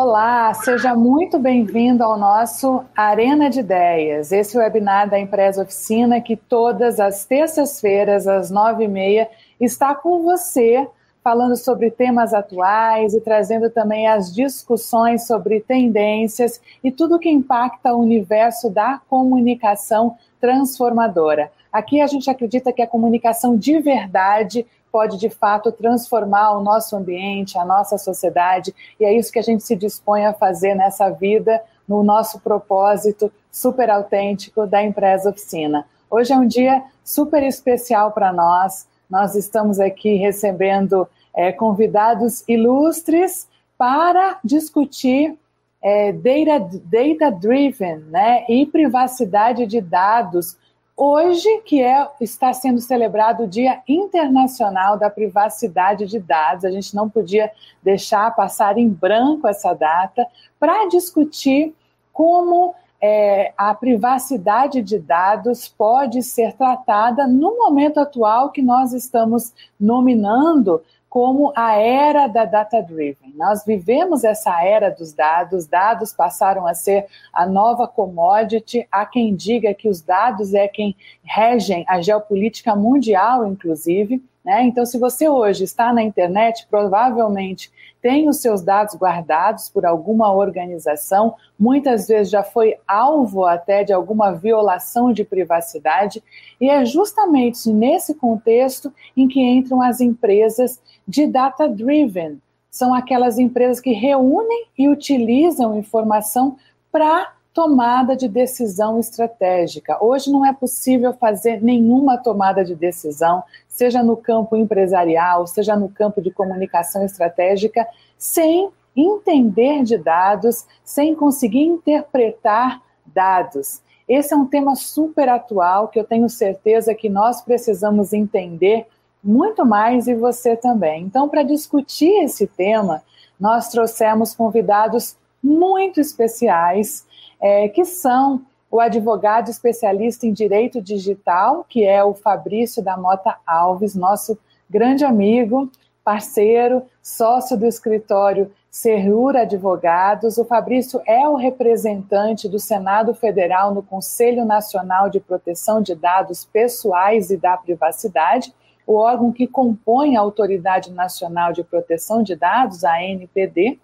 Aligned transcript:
Olá, 0.00 0.54
seja 0.54 0.94
muito 0.94 1.40
bem-vindo 1.40 2.04
ao 2.04 2.16
nosso 2.16 2.84
Arena 2.96 3.50
de 3.50 3.58
Ideias. 3.58 4.30
Esse 4.30 4.56
webinar 4.56 5.10
da 5.10 5.18
Empresa 5.18 5.62
Oficina, 5.62 6.20
que 6.20 6.36
todas 6.36 7.00
as 7.00 7.24
terças-feiras, 7.24 8.28
às 8.28 8.48
nove 8.48 8.84
e 8.84 8.88
meia, 8.88 9.28
está 9.60 9.96
com 9.96 10.22
você, 10.22 10.86
falando 11.20 11.56
sobre 11.56 11.90
temas 11.90 12.32
atuais 12.32 13.12
e 13.12 13.20
trazendo 13.20 13.70
também 13.70 14.06
as 14.06 14.32
discussões 14.32 15.26
sobre 15.26 15.58
tendências 15.58 16.60
e 16.84 16.92
tudo 16.92 17.18
que 17.18 17.28
impacta 17.28 17.92
o 17.92 17.98
universo 17.98 18.70
da 18.70 19.00
comunicação 19.10 20.16
transformadora. 20.40 21.50
Aqui 21.72 22.00
a 22.00 22.06
gente 22.06 22.30
acredita 22.30 22.72
que 22.72 22.82
a 22.82 22.86
comunicação 22.86 23.56
de 23.56 23.80
verdade 23.80 24.64
pode 24.98 25.16
de 25.16 25.30
fato 25.30 25.70
transformar 25.70 26.58
o 26.58 26.60
nosso 26.60 26.96
ambiente, 26.96 27.56
a 27.56 27.64
nossa 27.64 27.96
sociedade, 27.96 28.74
e 28.98 29.04
é 29.04 29.16
isso 29.16 29.30
que 29.30 29.38
a 29.38 29.42
gente 29.42 29.62
se 29.62 29.76
dispõe 29.76 30.26
a 30.26 30.32
fazer 30.32 30.74
nessa 30.74 31.08
vida, 31.08 31.62
no 31.86 32.02
nosso 32.02 32.40
propósito 32.40 33.30
super 33.48 33.90
autêntico 33.90 34.66
da 34.66 34.82
empresa 34.82 35.30
oficina. 35.30 35.86
Hoje 36.10 36.32
é 36.32 36.36
um 36.36 36.48
dia 36.48 36.82
super 37.04 37.44
especial 37.44 38.10
para 38.10 38.32
nós. 38.32 38.88
Nós 39.08 39.36
estamos 39.36 39.78
aqui 39.78 40.16
recebendo 40.16 41.06
é, 41.32 41.52
convidados 41.52 42.42
ilustres 42.48 43.46
para 43.78 44.40
discutir 44.42 45.38
é, 45.80 46.10
data, 46.10 46.80
data 46.82 47.30
driven 47.30 47.98
né, 48.10 48.44
e 48.48 48.66
privacidade 48.66 49.64
de 49.64 49.80
dados 49.80 50.56
Hoje, 51.00 51.62
que 51.64 51.80
é, 51.80 52.08
está 52.20 52.52
sendo 52.52 52.80
celebrado 52.80 53.44
o 53.44 53.46
Dia 53.46 53.80
Internacional 53.86 54.98
da 54.98 55.08
Privacidade 55.08 56.06
de 56.06 56.18
Dados, 56.18 56.64
a 56.64 56.72
gente 56.72 56.92
não 56.92 57.08
podia 57.08 57.52
deixar 57.80 58.34
passar 58.34 58.76
em 58.76 58.88
branco 58.88 59.46
essa 59.46 59.72
data 59.74 60.26
para 60.58 60.88
discutir 60.88 61.72
como 62.12 62.74
é, 63.00 63.52
a 63.56 63.72
privacidade 63.74 64.82
de 64.82 64.98
dados 64.98 65.68
pode 65.68 66.20
ser 66.24 66.54
tratada 66.54 67.28
no 67.28 67.56
momento 67.56 68.00
atual 68.00 68.50
que 68.50 68.60
nós 68.60 68.92
estamos 68.92 69.52
nominando 69.78 70.82
como 71.08 71.52
a 71.56 71.74
era 71.74 72.26
da 72.26 72.44
data 72.44 72.82
driven. 72.82 73.32
Nós 73.34 73.64
vivemos 73.64 74.24
essa 74.24 74.62
era 74.62 74.90
dos 74.90 75.12
dados, 75.12 75.66
dados 75.66 76.12
passaram 76.12 76.66
a 76.66 76.74
ser 76.74 77.06
a 77.32 77.46
nova 77.46 77.88
commodity. 77.88 78.86
Há 78.90 79.06
quem 79.06 79.34
diga 79.34 79.72
que 79.72 79.88
os 79.88 80.02
dados 80.02 80.52
é 80.52 80.68
quem 80.68 80.94
regem 81.24 81.84
a 81.88 82.00
geopolítica 82.00 82.76
mundial, 82.76 83.46
inclusive. 83.46 84.22
Né? 84.48 84.64
Então, 84.64 84.86
se 84.86 84.98
você 84.98 85.28
hoje 85.28 85.64
está 85.64 85.92
na 85.92 86.02
internet, 86.02 86.66
provavelmente 86.70 87.70
tem 88.00 88.30
os 88.30 88.38
seus 88.38 88.62
dados 88.62 88.94
guardados 88.94 89.68
por 89.68 89.84
alguma 89.84 90.32
organização, 90.32 91.34
muitas 91.58 92.08
vezes 92.08 92.30
já 92.30 92.42
foi 92.42 92.78
alvo 92.88 93.44
até 93.44 93.84
de 93.84 93.92
alguma 93.92 94.32
violação 94.32 95.12
de 95.12 95.22
privacidade, 95.22 96.24
e 96.58 96.70
é 96.70 96.82
justamente 96.86 97.70
nesse 97.70 98.14
contexto 98.14 98.90
em 99.14 99.28
que 99.28 99.38
entram 99.38 99.82
as 99.82 100.00
empresas 100.00 100.80
de 101.06 101.26
data 101.26 101.68
driven. 101.68 102.40
São 102.70 102.94
aquelas 102.94 103.38
empresas 103.38 103.80
que 103.82 103.92
reúnem 103.92 104.64
e 104.78 104.88
utilizam 104.88 105.76
informação 105.76 106.56
para 106.90 107.34
tomada 107.52 108.14
de 108.14 108.28
decisão 108.28 108.98
estratégica. 109.00 110.02
Hoje 110.02 110.30
não 110.30 110.44
é 110.44 110.52
possível 110.52 111.12
fazer 111.12 111.62
nenhuma 111.62 112.16
tomada 112.16 112.64
de 112.64 112.74
decisão, 112.74 113.42
seja 113.68 114.02
no 114.02 114.16
campo 114.16 114.56
empresarial, 114.56 115.46
seja 115.46 115.74
no 115.74 115.88
campo 115.88 116.20
de 116.20 116.30
comunicação 116.30 117.04
estratégica, 117.04 117.86
sem 118.16 118.70
entender 118.94 119.82
de 119.82 119.96
dados, 119.96 120.66
sem 120.84 121.14
conseguir 121.14 121.62
interpretar 121.62 122.82
dados. 123.06 123.80
Esse 124.08 124.32
é 124.32 124.36
um 124.36 124.46
tema 124.46 124.74
super 124.74 125.28
atual 125.28 125.88
que 125.88 125.98
eu 125.98 126.04
tenho 126.04 126.28
certeza 126.28 126.94
que 126.94 127.08
nós 127.08 127.42
precisamos 127.42 128.12
entender 128.12 128.86
muito 129.22 129.66
mais 129.66 130.06
e 130.06 130.14
você 130.14 130.56
também. 130.56 131.04
Então, 131.04 131.28
para 131.28 131.42
discutir 131.42 132.24
esse 132.24 132.46
tema, 132.46 133.02
nós 133.38 133.68
trouxemos 133.68 134.34
convidados 134.34 135.16
muito 135.42 136.00
especiais 136.00 137.06
é, 137.40 137.68
que 137.68 137.84
são 137.84 138.42
o 138.70 138.80
advogado 138.80 139.50
especialista 139.50 140.26
em 140.26 140.32
direito 140.32 140.80
digital, 140.80 141.64
que 141.68 141.84
é 141.84 142.04
o 142.04 142.14
Fabrício 142.14 142.82
da 142.82 142.96
Mota 142.96 143.36
Alves, 143.46 143.94
nosso 143.94 144.38
grande 144.68 145.04
amigo, 145.04 145.70
parceiro, 146.04 146.82
sócio 147.02 147.56
do 147.56 147.66
escritório 147.66 148.50
Serrura 148.70 149.42
Advogados. 149.42 150.38
O 150.38 150.44
Fabrício 150.44 151.00
é 151.06 151.26
o 151.28 151.36
representante 151.36 152.48
do 152.48 152.58
Senado 152.58 153.14
Federal 153.14 153.74
no 153.74 153.82
Conselho 153.82 154.44
Nacional 154.44 155.08
de 155.08 155.20
Proteção 155.20 155.80
de 155.80 155.94
Dados 155.94 156.44
Pessoais 156.44 157.30
e 157.30 157.36
da 157.36 157.56
Privacidade, 157.56 158.54
o 158.86 158.94
órgão 158.94 159.32
que 159.32 159.46
compõe 159.46 160.16
a 160.16 160.20
Autoridade 160.20 160.90
Nacional 160.90 161.52
de 161.52 161.62
Proteção 161.62 162.22
de 162.22 162.34
Dados, 162.34 162.84
a 162.84 162.94
ANPD, 162.94 163.78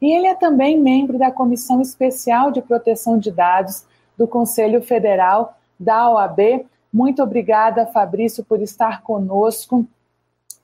e 0.00 0.12
ele 0.12 0.26
é 0.26 0.34
também 0.34 0.78
membro 0.78 1.18
da 1.18 1.30
Comissão 1.30 1.80
Especial 1.80 2.50
de 2.50 2.62
Proteção 2.62 3.18
de 3.18 3.30
Dados 3.30 3.84
do 4.16 4.26
Conselho 4.26 4.82
Federal 4.82 5.56
da 5.78 6.10
OAB. 6.10 6.66
Muito 6.92 7.22
obrigada, 7.22 7.86
Fabrício, 7.86 8.44
por 8.44 8.60
estar 8.60 9.02
conosco 9.02 9.86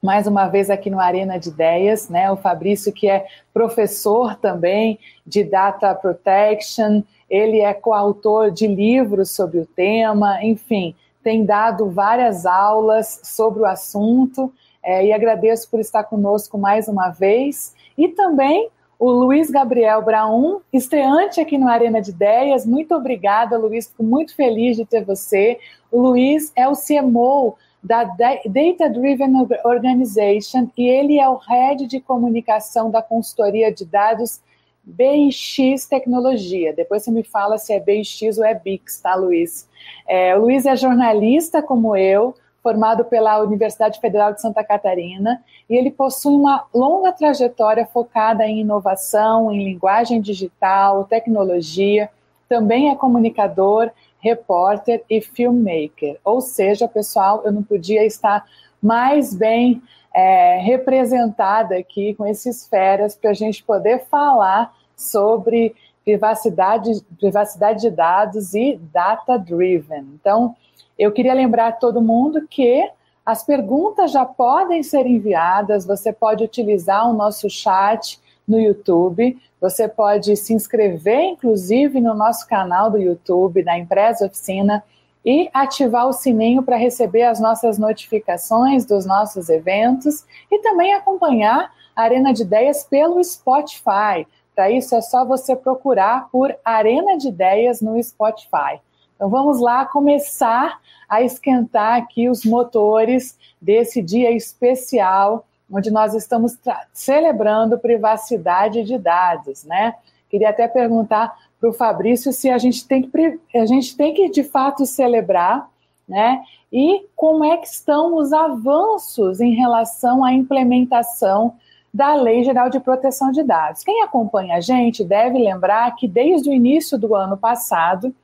mais 0.03 0.27
uma 0.27 0.47
vez 0.47 0.71
aqui 0.71 0.91
no 0.91 1.01
Arena 1.01 1.39
de 1.39 1.49
Ideias, 1.49 2.09
né? 2.09 2.31
O 2.31 2.37
Fabrício, 2.37 2.93
que 2.93 3.09
é 3.09 3.27
professor 3.53 4.37
também 4.37 4.99
de 5.27 5.43
Data 5.43 5.95
Protection, 5.95 7.03
ele 7.29 7.61
é 7.61 7.75
coautor 7.75 8.51
de 8.51 8.67
livros 8.67 9.31
sobre 9.31 9.59
o 9.59 9.67
tema, 9.67 10.45
enfim, 10.45 10.95
tem 11.25 11.45
dado 11.45 11.91
várias 11.91 12.47
aulas 12.47 13.21
sobre 13.25 13.63
o 13.63 13.67
assunto 13.67 14.53
é, 14.81 15.07
e 15.07 15.13
agradeço 15.13 15.69
por 15.69 15.81
estar 15.81 16.05
conosco 16.05 16.57
mais 16.57 16.87
uma 16.87 17.11
vez. 17.11 17.75
E 17.99 18.07
também 18.07 18.69
o 18.99 19.11
Luiz 19.11 19.51
Gabriel 19.51 20.03
Braun, 20.03 20.61
estreante 20.73 21.41
aqui 21.41 21.59
no 21.59 21.69
Arena 21.69 22.01
de 22.01 22.11
Ideias. 22.11 22.65
Muito 22.65 22.95
obrigada, 22.95 23.59
Luiz, 23.59 23.89
fico 23.89 24.03
muito 24.03 24.35
feliz 24.35 24.77
de 24.77 24.85
ter 24.85 25.05
você. 25.05 25.59
O 25.91 26.01
Luiz 26.01 26.53
é 26.57 26.67
o 26.69 26.73
CMO 26.73 27.57
da 27.83 28.05
Data 28.05 28.89
Driven 28.91 29.33
Organization 29.65 30.69
e 30.77 30.89
ele 30.89 31.19
é 31.21 31.29
o 31.29 31.37
head 31.37 31.87
de 31.87 32.01
comunicação 32.01 32.91
da 32.91 33.03
consultoria 33.03 33.71
de 33.71 33.85
dados 33.85 34.41
BX 34.83 35.87
Tecnologia. 35.89 36.73
Depois 36.73 37.03
você 37.03 37.11
me 37.11 37.23
fala 37.23 37.59
se 37.59 37.73
é 37.73 37.81
BX 37.81 38.39
ou 38.39 38.45
é 38.45 38.55
BIX, 38.55 39.01
tá, 39.01 39.15
Luiz? 39.15 39.69
É, 40.07 40.37
o 40.37 40.43
Luiz 40.43 40.65
é 40.65 40.75
jornalista 40.75 41.61
como 41.61 41.97
eu, 41.97 42.35
formado 42.67 43.05
pela 43.05 43.41
Universidade 43.41 44.01
Federal 44.01 44.33
de 44.33 44.41
Santa 44.41 44.65
Catarina, 44.65 45.41
e 45.71 45.77
ele 45.77 45.89
possui 45.89 46.35
uma 46.35 46.65
longa 46.75 47.13
trajetória 47.13 47.87
focada 47.87 48.45
em 48.45 48.63
inovação, 48.63 49.53
em 49.53 49.63
linguagem 49.63 50.21
digital, 50.21 51.05
tecnologia, 51.05 52.11
também 52.49 52.91
é 52.91 52.97
comunicador, 52.97 53.89
repórter 54.19 55.05
e 55.09 55.21
filmmaker. 55.21 56.19
Ou 56.25 56.41
seja, 56.41 56.89
pessoal, 56.89 57.43
eu 57.45 57.53
não 57.53 57.63
podia 57.63 58.05
estar 58.05 58.45
mais 58.83 59.33
bem 59.33 59.81
é, 60.13 60.59
representada 60.59 61.77
aqui 61.77 62.15
com 62.15 62.27
esses 62.27 62.67
feras 62.67 63.15
para 63.15 63.31
a 63.31 63.35
gente 63.35 63.63
poder 63.63 64.07
falar 64.11 64.75
sobre 64.97 65.73
privacidade, 66.07 67.05
privacidade 67.19 67.81
de 67.81 67.91
dados 67.91 68.55
e 68.55 68.79
data 68.93 69.37
driven. 69.37 70.07
Então, 70.15 70.55
eu 70.97 71.11
queria 71.11 71.35
lembrar 71.35 71.67
a 71.67 71.73
todo 71.73 72.01
mundo 72.01 72.47
que 72.49 72.89
as 73.25 73.43
perguntas 73.43 74.13
já 74.13 74.25
podem 74.25 74.85
ser 74.85 75.05
enviadas, 75.05 75.85
você 75.85 76.13
pode 76.13 76.45
utilizar 76.45 77.11
o 77.11 77.13
nosso 77.13 77.51
chat 77.51 78.21
no 78.47 78.57
YouTube, 78.57 79.37
você 79.61 79.89
pode 79.89 80.37
se 80.37 80.55
inscrever, 80.55 81.25
inclusive, 81.25 82.01
no 82.01 82.15
nosso 82.15 82.47
canal 82.47 82.89
do 82.89 82.99
YouTube, 82.99 83.65
da 83.65 83.77
Empresa 83.77 84.27
Oficina, 84.27 84.85
e 85.25 85.51
ativar 85.53 86.07
o 86.07 86.13
sininho 86.13 86.63
para 86.63 86.77
receber 86.77 87.25
as 87.25 87.41
nossas 87.41 87.79
notificações 87.79 88.85
dos 88.85 89.05
nossos 89.05 89.49
eventos 89.49 90.25
e 90.49 90.61
também 90.61 90.95
acompanhar 90.95 91.73
a 91.97 92.03
Arena 92.03 92.33
de 92.33 92.43
Ideias 92.43 92.85
pelo 92.85 93.23
Spotify. 93.25 94.25
Para 94.57 94.71
isso 94.71 94.97
é 94.97 95.03
só 95.03 95.23
você 95.23 95.55
procurar 95.55 96.31
por 96.31 96.57
Arena 96.65 97.19
de 97.19 97.29
Ideias 97.29 97.83
no 97.83 98.03
Spotify. 98.03 98.81
Então 99.15 99.29
vamos 99.29 99.61
lá 99.61 99.85
começar 99.85 100.81
a 101.07 101.21
esquentar 101.21 101.99
aqui 101.99 102.31
os 102.31 102.43
motores 102.43 103.39
desse 103.61 104.01
dia 104.01 104.31
especial, 104.31 105.47
onde 105.71 105.91
nós 105.91 106.15
estamos 106.15 106.57
celebrando 106.95 107.79
privacidade 107.79 108.83
de 108.83 108.97
dados, 108.97 109.63
né? 109.63 109.95
Queria 110.31 110.49
até 110.49 110.67
perguntar 110.67 111.37
para 111.61 111.69
o 111.69 111.75
Fabrício 111.75 112.33
se 112.33 112.49
a 112.49 112.57
gente 112.57 112.89
tem 112.89 113.03
que 113.03 113.39
a 113.55 113.67
gente 113.67 113.95
tem 113.95 114.15
que 114.15 114.31
de 114.31 114.43
fato 114.43 114.87
celebrar, 114.87 115.69
né? 116.09 116.43
E 116.73 117.05
como 117.15 117.45
é 117.45 117.59
que 117.59 117.67
estão 117.67 118.17
os 118.17 118.33
avanços 118.33 119.39
em 119.39 119.55
relação 119.55 120.25
à 120.25 120.33
implementação 120.33 121.55
da 121.97 122.15
Lei 122.15 122.45
Geral 122.45 122.69
de 122.69 122.79
Proteção 122.79 123.33
de 123.33 123.43
Dados. 123.43 123.83
Quem 123.83 124.03
acompanha 124.03 124.57
a 124.57 124.61
gente 124.61 125.03
deve 125.03 125.39
lembrar 125.39 125.97
que 125.97 126.07
desde 126.07 126.51
o 126.51 126.53
início 126.53 126.99
do 126.99 127.15
ano 127.15 127.39
passado, 127.39 128.15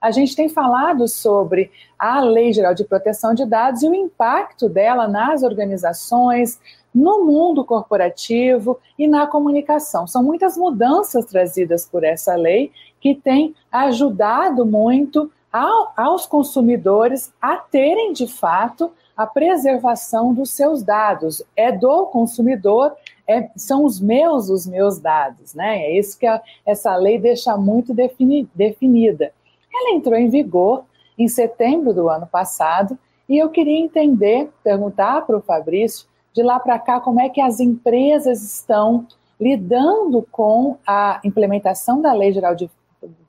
a 0.00 0.10
gente 0.10 0.34
tem 0.34 0.48
falado 0.48 1.06
sobre 1.06 1.70
a 1.96 2.18
Lei 2.18 2.52
Geral 2.52 2.74
de 2.74 2.82
Proteção 2.82 3.32
de 3.32 3.46
Dados 3.46 3.84
e 3.84 3.88
o 3.88 3.94
impacto 3.94 4.68
dela 4.68 5.06
nas 5.06 5.44
organizações, 5.44 6.60
no 6.92 7.24
mundo 7.24 7.64
corporativo 7.64 8.80
e 8.98 9.06
na 9.06 9.28
comunicação. 9.28 10.08
São 10.08 10.24
muitas 10.24 10.56
mudanças 10.56 11.24
trazidas 11.24 11.86
por 11.86 12.02
essa 12.02 12.34
lei 12.34 12.72
que 13.00 13.14
tem 13.14 13.54
ajudado 13.70 14.66
muito 14.66 15.30
ao, 15.52 15.92
aos 15.96 16.26
consumidores 16.26 17.32
a 17.40 17.56
terem 17.58 18.12
de 18.12 18.26
fato 18.26 18.90
a 19.20 19.26
preservação 19.26 20.32
dos 20.32 20.50
seus 20.50 20.82
dados. 20.82 21.42
É 21.54 21.70
do 21.70 22.06
consumidor, 22.06 22.96
é, 23.30 23.50
são 23.56 23.84
os 23.84 24.00
meus 24.00 24.50
os 24.50 24.66
meus 24.66 24.98
dados, 24.98 25.54
né? 25.54 25.84
É 25.84 25.98
isso 25.98 26.18
que 26.18 26.26
a, 26.26 26.42
essa 26.66 26.96
lei 26.96 27.18
deixa 27.18 27.56
muito 27.56 27.94
defini, 27.94 28.48
definida. 28.54 29.32
Ela 29.72 29.94
entrou 29.96 30.16
em 30.16 30.28
vigor 30.28 30.84
em 31.16 31.28
setembro 31.28 31.94
do 31.94 32.08
ano 32.08 32.26
passado 32.26 32.98
e 33.28 33.38
eu 33.38 33.48
queria 33.48 33.78
entender, 33.78 34.50
perguntar 34.64 35.24
para 35.24 35.36
o 35.36 35.40
Fabrício, 35.40 36.06
de 36.32 36.42
lá 36.42 36.58
para 36.58 36.78
cá, 36.78 37.00
como 37.00 37.20
é 37.20 37.28
que 37.28 37.40
as 37.40 37.60
empresas 37.60 38.42
estão 38.42 39.06
lidando 39.40 40.26
com 40.30 40.76
a 40.86 41.20
implementação 41.24 42.00
da 42.00 42.12
Lei 42.12 42.32
Geral 42.32 42.54
de 42.54 42.68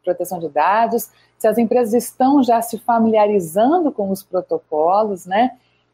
Proteção 0.04 0.40
de 0.40 0.50
Dados, 0.50 1.10
se 1.38 1.48
as 1.48 1.58
empresas 1.58 1.94
estão 1.94 2.42
já 2.42 2.62
se 2.62 2.80
familiarizando 2.80 3.92
com 3.92 4.10
os 4.10 4.24
protocolos, 4.24 5.26
né? 5.26 5.52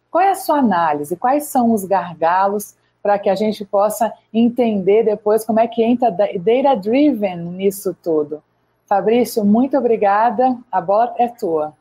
Qual 0.09 0.23
é 0.23 0.29
a 0.29 0.35
sua 0.35 0.59
análise? 0.59 1.15
Quais 1.15 1.43
são 1.45 1.71
os 1.71 1.83
gargalos 1.83 2.75
para 3.07 3.17
que 3.17 3.29
a 3.29 3.35
gente 3.35 3.63
possa 3.63 4.11
entender 4.33 5.03
depois 5.03 5.45
como 5.45 5.61
é 5.61 5.67
que 5.67 5.81
entra 5.81 6.11
data-driven 6.11 7.37
nisso 7.37 7.95
tudo? 8.03 8.43
Fabrício, 8.85 9.45
muito 9.45 9.77
obrigada. 9.77 10.57
A 10.69 10.81
bola 10.81 11.15
é 11.17 11.29
tua. 11.29 11.73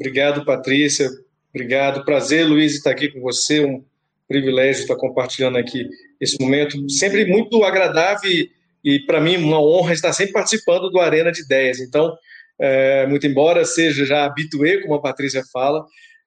Obrigado, 0.00 0.46
Patrícia. 0.46 1.10
Obrigado. 1.54 2.02
Prazer, 2.02 2.46
Luiz, 2.46 2.74
estar 2.74 2.92
aqui 2.92 3.08
com 3.10 3.20
você. 3.20 3.62
Um 3.62 3.84
privilégio 4.26 4.80
estar 4.80 4.96
compartilhando 4.96 5.58
aqui 5.58 5.86
esse 6.18 6.40
momento. 6.40 6.88
Sempre 6.88 7.26
muito 7.26 7.62
agradável 7.62 8.30
e, 8.30 8.50
e 8.82 9.00
para 9.00 9.20
mim, 9.20 9.36
uma 9.36 9.60
honra 9.60 9.92
estar 9.92 10.14
sempre 10.14 10.32
participando 10.32 10.88
do 10.88 10.98
Arena 10.98 11.30
de 11.30 11.42
Ideias. 11.42 11.78
Então, 11.78 12.16
é, 12.58 13.06
muito 13.06 13.26
embora 13.26 13.66
seja 13.66 14.06
já 14.06 14.24
habituê, 14.24 14.80
como 14.80 14.94
a 14.94 15.02
Patrícia 15.02 15.42
fala, 15.52 15.84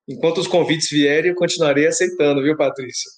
enquanto 0.08 0.38
os 0.38 0.48
convites 0.48 0.92
vierem, 0.92 1.32
eu 1.32 1.36
continuarei 1.36 1.88
aceitando, 1.88 2.44
viu, 2.44 2.56
Patrícia? 2.56 3.10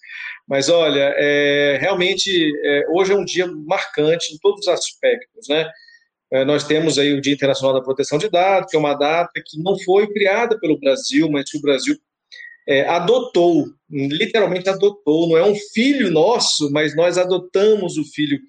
Mas 0.47 0.69
olha, 0.69 1.13
é, 1.17 1.77
realmente 1.79 2.29
é, 2.65 2.85
hoje 2.89 3.13
é 3.13 3.15
um 3.15 3.25
dia 3.25 3.47
marcante 3.47 4.33
em 4.33 4.37
todos 4.37 4.61
os 4.61 4.67
aspectos, 4.67 5.47
né? 5.47 5.69
É, 6.31 6.43
nós 6.43 6.63
temos 6.63 6.97
aí 6.97 7.13
o 7.13 7.21
Dia 7.21 7.33
Internacional 7.33 7.73
da 7.73 7.81
Proteção 7.81 8.17
de 8.17 8.27
Dados, 8.27 8.69
que 8.69 8.75
é 8.75 8.79
uma 8.79 8.95
data 8.95 9.31
que 9.45 9.61
não 9.61 9.77
foi 9.79 10.11
criada 10.11 10.59
pelo 10.59 10.79
Brasil, 10.79 11.29
mas 11.29 11.49
que 11.49 11.57
o 11.57 11.61
Brasil 11.61 11.95
é, 12.67 12.87
adotou, 12.87 13.67
literalmente 13.89 14.69
adotou, 14.69 15.29
não 15.29 15.37
é 15.37 15.43
um 15.43 15.55
filho 15.73 16.09
nosso, 16.09 16.71
mas 16.71 16.95
nós 16.95 17.17
adotamos 17.17 17.97
o 17.97 18.05
filho 18.05 18.39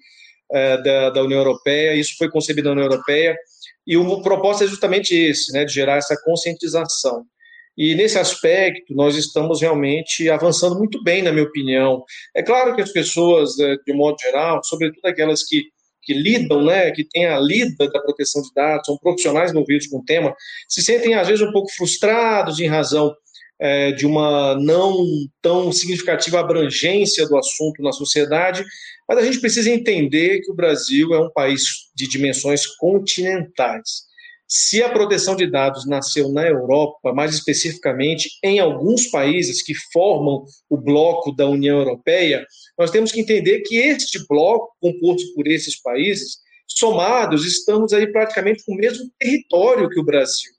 é, 0.51 0.81
da, 0.81 1.09
da, 1.11 1.23
União 1.23 1.39
Europeia, 1.39 1.93
isso 1.93 2.15
foi 2.17 2.29
concebido 2.29 2.69
na 2.69 2.73
União 2.73 2.87
Europeia, 2.91 3.37
e 3.85 3.97
o 3.97 4.21
propósito 4.21 4.63
é 4.63 4.67
justamente 4.67 5.15
esse, 5.15 5.51
né, 5.51 5.63
de 5.63 5.73
gerar 5.73 5.97
essa 5.97 6.15
conscientização. 6.23 7.23
E 7.77 7.93
nesse 7.95 8.17
aspecto, 8.17 8.93
nós 8.95 9.15
estamos 9.15 9.61
realmente 9.61 10.29
avançando 10.29 10.77
muito 10.77 11.03
bem, 11.03 11.21
na 11.21 11.31
minha 11.31 11.45
opinião. 11.45 12.03
É 12.33 12.41
claro 12.41 12.75
que 12.75 12.81
as 12.81 12.91
pessoas, 12.91 13.59
é, 13.59 13.75
de 13.85 13.91
um 13.91 13.97
modo 13.97 14.17
geral, 14.19 14.63
sobretudo 14.63 15.05
aquelas 15.05 15.43
que 15.43 15.63
que 16.05 16.13
lidam, 16.13 16.63
né, 16.63 16.91
que 16.91 17.03
têm 17.03 17.25
a 17.25 17.39
lida 17.39 17.89
da 17.89 17.99
proteção 17.99 18.41
de 18.41 18.49
dados, 18.55 18.85
são 18.85 18.97
profissionais 18.97 19.49
envolvidos 19.49 19.87
com 19.87 19.97
o 19.97 20.05
tema, 20.05 20.35
se 20.69 20.83
sentem 20.83 21.15
às 21.15 21.27
vezes 21.27 21.45
um 21.45 21.51
pouco 21.51 21.71
frustrados 21.73 22.59
em 22.59 22.67
razão 22.67 23.11
é, 23.59 23.91
de 23.91 24.05
uma 24.05 24.55
não 24.55 24.95
tão 25.41 25.71
significativa 25.71 26.39
abrangência 26.39 27.27
do 27.27 27.37
assunto 27.37 27.81
na 27.81 27.91
sociedade, 27.91 28.63
mas 29.07 29.17
a 29.17 29.23
gente 29.23 29.39
precisa 29.39 29.69
entender 29.69 30.41
que 30.41 30.51
o 30.51 30.55
Brasil 30.55 31.13
é 31.13 31.19
um 31.19 31.31
país 31.31 31.63
de 31.95 32.07
dimensões 32.07 32.65
continentais. 32.67 34.05
Se 34.57 34.81
a 34.81 34.87
proteção 34.87 35.35
de 35.35 35.51
dados 35.51 35.85
nasceu 35.85 36.31
na 36.31 36.47
Europa, 36.47 37.11
mais 37.11 37.33
especificamente 37.35 38.29
em 38.41 38.57
alguns 38.57 39.07
países 39.07 39.61
que 39.61 39.73
formam 39.91 40.45
o 40.69 40.77
bloco 40.77 41.35
da 41.35 41.45
União 41.45 41.79
Europeia, 41.79 42.47
nós 42.79 42.89
temos 42.89 43.11
que 43.11 43.19
entender 43.19 43.63
que 43.63 43.75
este 43.75 44.25
bloco, 44.29 44.73
composto 44.79 45.33
por 45.33 45.45
esses 45.45 45.75
países, 45.81 46.37
somados, 46.65 47.45
estamos 47.45 47.91
aí 47.91 48.09
praticamente 48.09 48.63
com 48.65 48.75
o 48.75 48.77
mesmo 48.77 49.11
território 49.19 49.89
que 49.89 49.99
o 49.99 50.05
Brasil. 50.05 50.53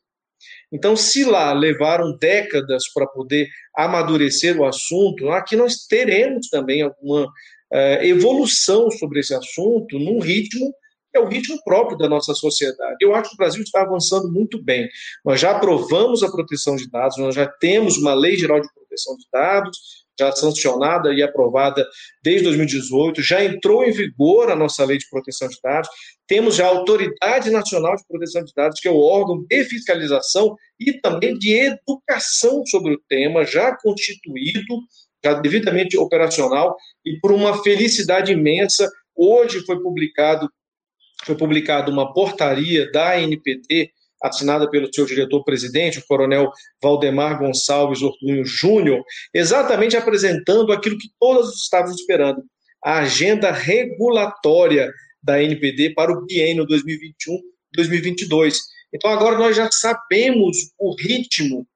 Então, 0.70 0.94
se 0.94 1.24
lá 1.24 1.54
levaram 1.54 2.18
décadas 2.18 2.92
para 2.92 3.06
poder 3.06 3.48
amadurecer 3.74 4.60
o 4.60 4.66
assunto, 4.66 5.30
aqui 5.30 5.56
nós 5.56 5.86
teremos 5.86 6.50
também 6.50 6.82
alguma 6.82 7.24
uh, 7.24 8.02
evolução 8.02 8.90
sobre 8.90 9.20
esse 9.20 9.32
assunto 9.32 9.98
num 9.98 10.18
ritmo 10.18 10.70
é 11.14 11.20
o 11.20 11.28
ritmo 11.28 11.58
próprio 11.64 11.96
da 11.96 12.08
nossa 12.08 12.34
sociedade. 12.34 12.96
Eu 13.00 13.14
acho 13.14 13.30
que 13.30 13.34
o 13.34 13.38
Brasil 13.38 13.62
está 13.62 13.82
avançando 13.82 14.30
muito 14.30 14.62
bem. 14.62 14.88
Nós 15.24 15.40
já 15.40 15.52
aprovamos 15.52 16.22
a 16.22 16.30
proteção 16.30 16.76
de 16.76 16.88
dados, 16.90 17.16
nós 17.18 17.34
já 17.34 17.46
temos 17.46 17.96
uma 17.96 18.14
lei 18.14 18.36
geral 18.36 18.60
de 18.60 18.68
proteção 18.72 19.16
de 19.16 19.26
dados, 19.32 20.06
já 20.18 20.32
sancionada 20.32 21.12
e 21.12 21.22
aprovada 21.22 21.86
desde 22.22 22.44
2018, 22.44 23.22
já 23.22 23.44
entrou 23.44 23.84
em 23.84 23.92
vigor 23.92 24.50
a 24.50 24.56
nossa 24.56 24.84
lei 24.84 24.98
de 24.98 25.08
proteção 25.10 25.48
de 25.48 25.58
dados, 25.62 25.88
temos 26.26 26.56
já 26.56 26.66
a 26.66 26.70
Autoridade 26.70 27.50
Nacional 27.50 27.94
de 27.96 28.06
Proteção 28.08 28.42
de 28.42 28.52
Dados, 28.54 28.80
que 28.80 28.88
é 28.88 28.90
o 28.90 28.98
órgão 28.98 29.44
de 29.48 29.64
fiscalização 29.64 30.56
e 30.80 30.94
também 31.00 31.38
de 31.38 31.52
educação 31.52 32.64
sobre 32.66 32.94
o 32.94 33.00
tema, 33.08 33.44
já 33.44 33.76
constituído, 33.76 34.80
já 35.24 35.34
devidamente 35.34 35.98
operacional, 35.98 36.76
e 37.04 37.18
por 37.20 37.32
uma 37.32 37.62
felicidade 37.62 38.32
imensa, 38.32 38.90
hoje 39.14 39.64
foi 39.64 39.80
publicado 39.80 40.48
foi 41.24 41.36
publicada 41.36 41.90
uma 41.90 42.12
portaria 42.12 42.90
da 42.90 43.14
ANPD, 43.14 43.90
assinada 44.22 44.68
pelo 44.68 44.92
seu 44.92 45.04
diretor-presidente, 45.06 45.98
o 45.98 46.06
coronel 46.06 46.50
Valdemar 46.82 47.38
Gonçalves 47.38 48.02
Ortunho 48.02 48.44
Júnior, 48.44 49.02
exatamente 49.32 49.96
apresentando 49.96 50.72
aquilo 50.72 50.98
que 50.98 51.10
todos 51.20 51.62
estávamos 51.62 52.00
esperando, 52.00 52.42
a 52.84 52.98
agenda 53.00 53.50
regulatória 53.52 54.92
da 55.22 55.42
NPD 55.42 55.94
para 55.94 56.12
o 56.12 56.24
biênio 56.24 56.66
2021-2022. 57.76 58.54
Então 58.94 59.10
agora 59.10 59.38
nós 59.38 59.56
já 59.56 59.68
sabemos 59.70 60.56
o 60.78 60.94
ritmo 60.94 61.66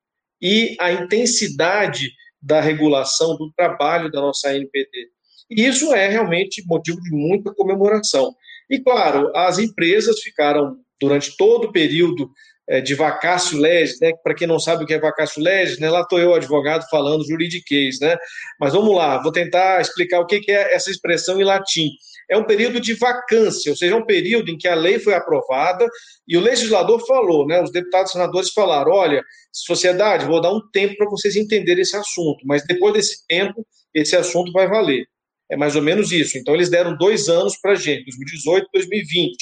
e 0.41 0.77
a 0.79 0.93
intensidade 0.93 2.11
da 2.41 2.61
regulação 2.61 3.37
do 3.37 3.53
trabalho 3.53 4.11
da 4.11 4.21
nossa 4.21 4.55
NPD. 4.55 5.11
E 5.51 5.67
isso 5.67 5.93
é 5.93 6.09
realmente 6.09 6.65
motivo 6.67 7.01
de 7.03 7.11
muita 7.11 7.53
comemoração. 7.53 8.35
E, 8.71 8.79
claro, 8.79 9.31
as 9.35 9.59
empresas 9.59 10.21
ficaram, 10.21 10.77
durante 11.01 11.37
todo 11.37 11.67
o 11.67 11.73
período 11.73 12.31
é, 12.71 12.81
de 12.81 12.95
vacácio 12.95 13.59
legis, 13.59 13.99
né? 14.01 14.13
Para 14.23 14.33
quem 14.33 14.47
não 14.47 14.61
sabe 14.61 14.85
o 14.85 14.87
que 14.87 14.95
é 14.95 15.01
vacácio 15.01 15.43
legis, 15.43 15.81
né? 15.81 15.91
Lá 15.91 16.03
estou 16.03 16.21
eu, 16.21 16.33
advogado, 16.33 16.89
falando 16.89 17.27
juridiquês, 17.27 17.99
né? 18.01 18.17
Mas 18.61 18.73
vamos 18.73 18.95
lá, 18.95 19.21
vou 19.21 19.33
tentar 19.33 19.81
explicar 19.81 20.21
o 20.21 20.27
que 20.27 20.41
é 20.49 20.73
essa 20.73 20.89
expressão 20.89 21.41
em 21.41 21.45
latim. 21.45 21.89
É 22.31 22.37
um 22.37 22.45
período 22.45 22.81
de 22.81 22.95
vacância, 22.95 23.73
ou 23.73 23.77
seja, 23.77 23.93
é 23.93 23.97
um 23.97 24.07
período 24.07 24.53
em 24.53 24.57
que 24.57 24.69
a 24.69 24.75
lei 24.77 25.01
foi 25.01 25.15
aprovada 25.15 25.85
e 26.29 26.37
o 26.37 26.41
legislador 26.41 27.05
falou, 27.05 27.45
né? 27.45 27.61
Os 27.61 27.73
deputados 27.73 28.11
e 28.11 28.13
senadores 28.13 28.53
falaram: 28.53 28.93
olha, 28.93 29.21
sociedade, 29.53 30.27
vou 30.27 30.41
dar 30.41 30.53
um 30.53 30.61
tempo 30.73 30.95
para 30.97 31.11
vocês 31.11 31.35
entenderem 31.35 31.83
esse 31.83 31.97
assunto, 31.97 32.39
mas 32.47 32.65
depois 32.65 32.95
desse 32.95 33.27
tempo, 33.27 33.67
esse 33.93 34.15
assunto 34.15 34.53
vai 34.53 34.69
valer. 34.69 35.07
É 35.51 35.57
mais 35.57 35.75
ou 35.75 35.83
menos 35.83 36.13
isso. 36.13 36.39
Então, 36.39 36.55
eles 36.55 36.71
deram 36.71 36.97
dois 36.97 37.29
anos 37.29 37.57
para 37.61 37.73
a 37.73 37.75
gente, 37.75 38.05
2018 38.05 38.65
e 38.65 38.79
2020. 38.79 39.37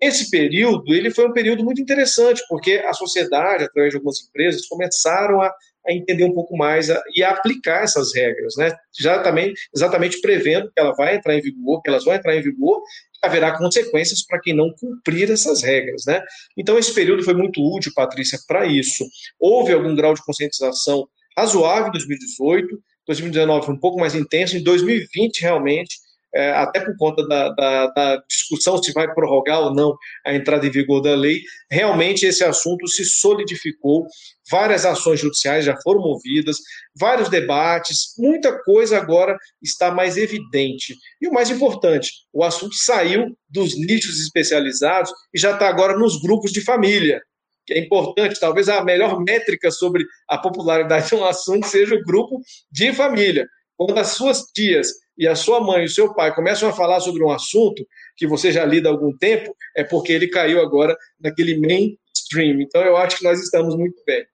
Esse 0.00 0.30
período, 0.30 0.94
ele 0.94 1.10
foi 1.10 1.28
um 1.28 1.32
período 1.32 1.64
muito 1.64 1.80
interessante, 1.80 2.42
porque 2.48 2.82
a 2.84 2.92
sociedade, 2.92 3.64
através 3.64 3.90
de 3.90 3.96
algumas 3.96 4.20
empresas, 4.20 4.66
começaram 4.66 5.40
a, 5.40 5.46
a 5.86 5.92
entender 5.92 6.24
um 6.24 6.34
pouco 6.34 6.56
mais 6.56 6.90
a, 6.90 7.00
e 7.14 7.22
a 7.22 7.30
aplicar 7.30 7.84
essas 7.84 8.12
regras, 8.14 8.54
né? 8.56 8.72
Já 8.98 9.20
também, 9.22 9.52
exatamente 9.74 10.20
prevendo 10.20 10.70
que 10.72 10.80
ela 10.80 10.92
vai 10.94 11.16
entrar 11.16 11.36
em 11.36 11.40
vigor, 11.40 11.80
que 11.82 11.88
elas 11.88 12.04
vão 12.04 12.14
entrar 12.14 12.36
em 12.36 12.42
vigor, 12.42 12.82
haverá 13.22 13.56
consequências 13.56 14.26
para 14.26 14.40
quem 14.40 14.54
não 14.54 14.72
cumprir 14.74 15.30
essas 15.30 15.62
regras, 15.62 16.02
né? 16.04 16.20
Então, 16.58 16.76
esse 16.76 16.92
período 16.92 17.22
foi 17.22 17.34
muito 17.34 17.60
útil, 17.62 17.92
Patrícia, 17.94 18.38
para 18.46 18.66
isso. 18.66 19.04
Houve 19.38 19.72
algum 19.72 19.94
grau 19.94 20.14
de 20.14 20.24
conscientização 20.24 21.06
razoável 21.38 21.88
em 21.88 21.92
2018, 21.92 22.76
2019 23.06 23.66
foi 23.66 23.74
um 23.74 23.80
pouco 23.80 23.98
mais 23.98 24.14
intenso, 24.14 24.56
em 24.56 24.62
2020 24.62 25.40
realmente 25.40 25.96
é, 26.34 26.50
até 26.52 26.80
por 26.80 26.96
conta 26.96 27.26
da, 27.26 27.50
da, 27.50 27.86
da, 27.88 28.16
discussão 28.26 28.82
se 28.82 28.92
vai 28.92 29.12
prorrogar 29.12 29.60
ou 29.60 29.74
não 29.74 29.94
a 30.24 30.34
entrada 30.34 30.66
em 30.66 30.70
vigor 30.70 31.02
da 31.02 31.14
lei, 31.14 31.42
realmente 31.70 32.24
esse 32.24 32.42
assunto 32.42 32.88
se 32.88 33.04
solidificou. 33.04 34.06
Várias 34.50 34.86
ações 34.86 35.20
judiciais 35.20 35.64
já 35.64 35.76
foram 35.82 36.00
movidas, 36.00 36.56
vários 36.98 37.28
debates, 37.28 38.14
muita 38.18 38.58
coisa 38.62 38.96
agora 38.96 39.36
está 39.62 39.90
mais 39.90 40.16
evidente. 40.16 40.96
E 41.20 41.28
o 41.28 41.32
mais 41.32 41.50
importante, 41.50 42.10
o 42.32 42.42
assunto 42.42 42.74
saiu 42.74 43.36
dos 43.48 43.78
nichos 43.78 44.18
especializados 44.18 45.12
e 45.34 45.38
já 45.38 45.52
está 45.52 45.68
agora 45.68 45.98
nos 45.98 46.20
grupos 46.20 46.50
de 46.50 46.62
família 46.62 47.20
que 47.66 47.74
é 47.74 47.78
importante, 47.78 48.40
talvez 48.40 48.68
a 48.68 48.82
melhor 48.84 49.20
métrica 49.20 49.70
sobre 49.70 50.04
a 50.28 50.38
popularidade 50.38 51.08
de 51.08 51.14
um 51.14 51.24
assunto 51.24 51.66
seja 51.66 51.94
o 51.94 52.02
grupo 52.02 52.40
de 52.70 52.92
família. 52.92 53.46
Quando 53.76 53.98
as 53.98 54.08
suas 54.08 54.42
tias 54.52 54.88
e 55.16 55.26
a 55.26 55.34
sua 55.34 55.60
mãe 55.60 55.82
e 55.82 55.86
o 55.86 55.90
seu 55.90 56.14
pai 56.14 56.34
começam 56.34 56.68
a 56.68 56.72
falar 56.72 57.00
sobre 57.00 57.22
um 57.22 57.30
assunto 57.30 57.86
que 58.16 58.26
você 58.26 58.50
já 58.50 58.64
lida 58.64 58.88
há 58.88 58.92
algum 58.92 59.16
tempo, 59.16 59.54
é 59.76 59.84
porque 59.84 60.12
ele 60.12 60.28
caiu 60.28 60.60
agora 60.60 60.96
naquele 61.20 61.58
mainstream. 61.58 62.60
Então, 62.60 62.82
eu 62.82 62.96
acho 62.96 63.18
que 63.18 63.24
nós 63.24 63.40
estamos 63.40 63.76
muito 63.76 64.02
bem. 64.06 64.24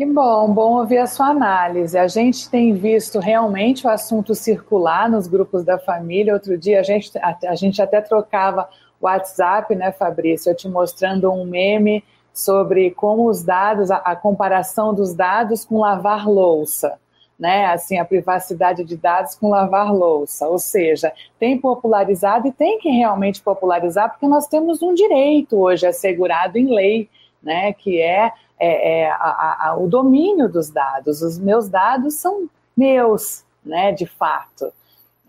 Que 0.00 0.06
bom, 0.06 0.50
bom 0.54 0.78
ouvir 0.78 0.96
a 0.96 1.06
sua 1.06 1.26
análise. 1.26 1.98
A 1.98 2.08
gente 2.08 2.48
tem 2.48 2.72
visto 2.72 3.18
realmente 3.18 3.86
o 3.86 3.90
assunto 3.90 4.34
circular 4.34 5.10
nos 5.10 5.26
grupos 5.26 5.62
da 5.62 5.78
família. 5.78 6.32
Outro 6.32 6.56
dia 6.56 6.80
a 6.80 6.82
gente, 6.82 7.10
a, 7.18 7.38
a 7.48 7.54
gente 7.54 7.82
até 7.82 8.00
trocava 8.00 8.66
WhatsApp, 9.00 9.74
né, 9.74 9.92
Fabrício? 9.92 10.50
Eu 10.50 10.56
te 10.56 10.68
mostrando 10.68 11.30
um 11.32 11.44
meme 11.44 12.04
sobre 12.32 12.90
como 12.92 13.28
os 13.28 13.42
dados, 13.42 13.90
a, 13.90 13.96
a 13.96 14.16
comparação 14.16 14.94
dos 14.94 15.14
dados 15.14 15.64
com 15.64 15.80
lavar 15.80 16.28
louça. 16.28 16.98
Né, 17.38 17.64
assim, 17.64 17.98
a 17.98 18.04
privacidade 18.04 18.84
de 18.84 18.98
dados 18.98 19.34
com 19.34 19.48
lavar 19.48 19.90
louça, 19.90 20.46
ou 20.46 20.58
seja, 20.58 21.10
tem 21.38 21.56
popularizado 21.56 22.46
e 22.46 22.52
tem 22.52 22.78
que 22.78 22.90
realmente 22.90 23.40
popularizar, 23.40 24.10
porque 24.10 24.28
nós 24.28 24.46
temos 24.46 24.82
um 24.82 24.92
direito 24.92 25.56
hoje 25.56 25.86
assegurado 25.86 26.58
em 26.58 26.66
lei, 26.66 27.08
né, 27.42 27.72
que 27.72 27.98
é, 27.98 28.30
é, 28.58 29.04
é 29.04 29.10
a, 29.10 29.68
a, 29.68 29.76
o 29.78 29.88
domínio 29.88 30.50
dos 30.50 30.68
dados. 30.68 31.22
Os 31.22 31.38
meus 31.38 31.66
dados 31.66 32.12
são 32.16 32.46
meus, 32.76 33.42
né, 33.64 33.90
de 33.90 34.04
fato. 34.04 34.70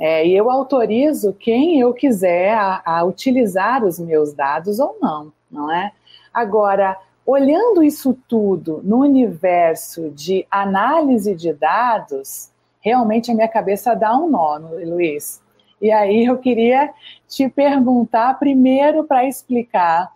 É, 0.04 0.26
e 0.26 0.36
eu 0.36 0.50
autorizo 0.50 1.32
quem 1.32 1.80
eu 1.80 1.94
quiser 1.94 2.56
a, 2.56 2.82
a 2.84 3.04
utilizar 3.04 3.86
os 3.86 4.00
meus 4.00 4.34
dados 4.34 4.80
ou 4.80 4.98
não, 5.00 5.32
não 5.50 5.72
é? 5.72 5.92
Agora, 6.34 6.98
olhando 7.24 7.84
isso 7.84 8.18
tudo 8.28 8.82
no 8.84 8.98
universo 8.98 10.10
de 10.10 10.44
análise 10.50 11.36
de 11.36 11.54
dados, 11.54 12.50
realmente 12.80 13.30
a 13.30 13.36
minha 13.36 13.48
cabeça 13.48 13.94
dá 13.96 14.18
um 14.18 14.28
nó, 14.28 14.58
Luiz. 14.58 15.40
E 15.80 15.92
aí 15.92 16.26
eu 16.26 16.40
queria 16.40 16.92
te 17.28 17.48
perguntar 17.48 18.40
primeiro 18.40 19.04
para 19.04 19.28
explicar 19.28 20.12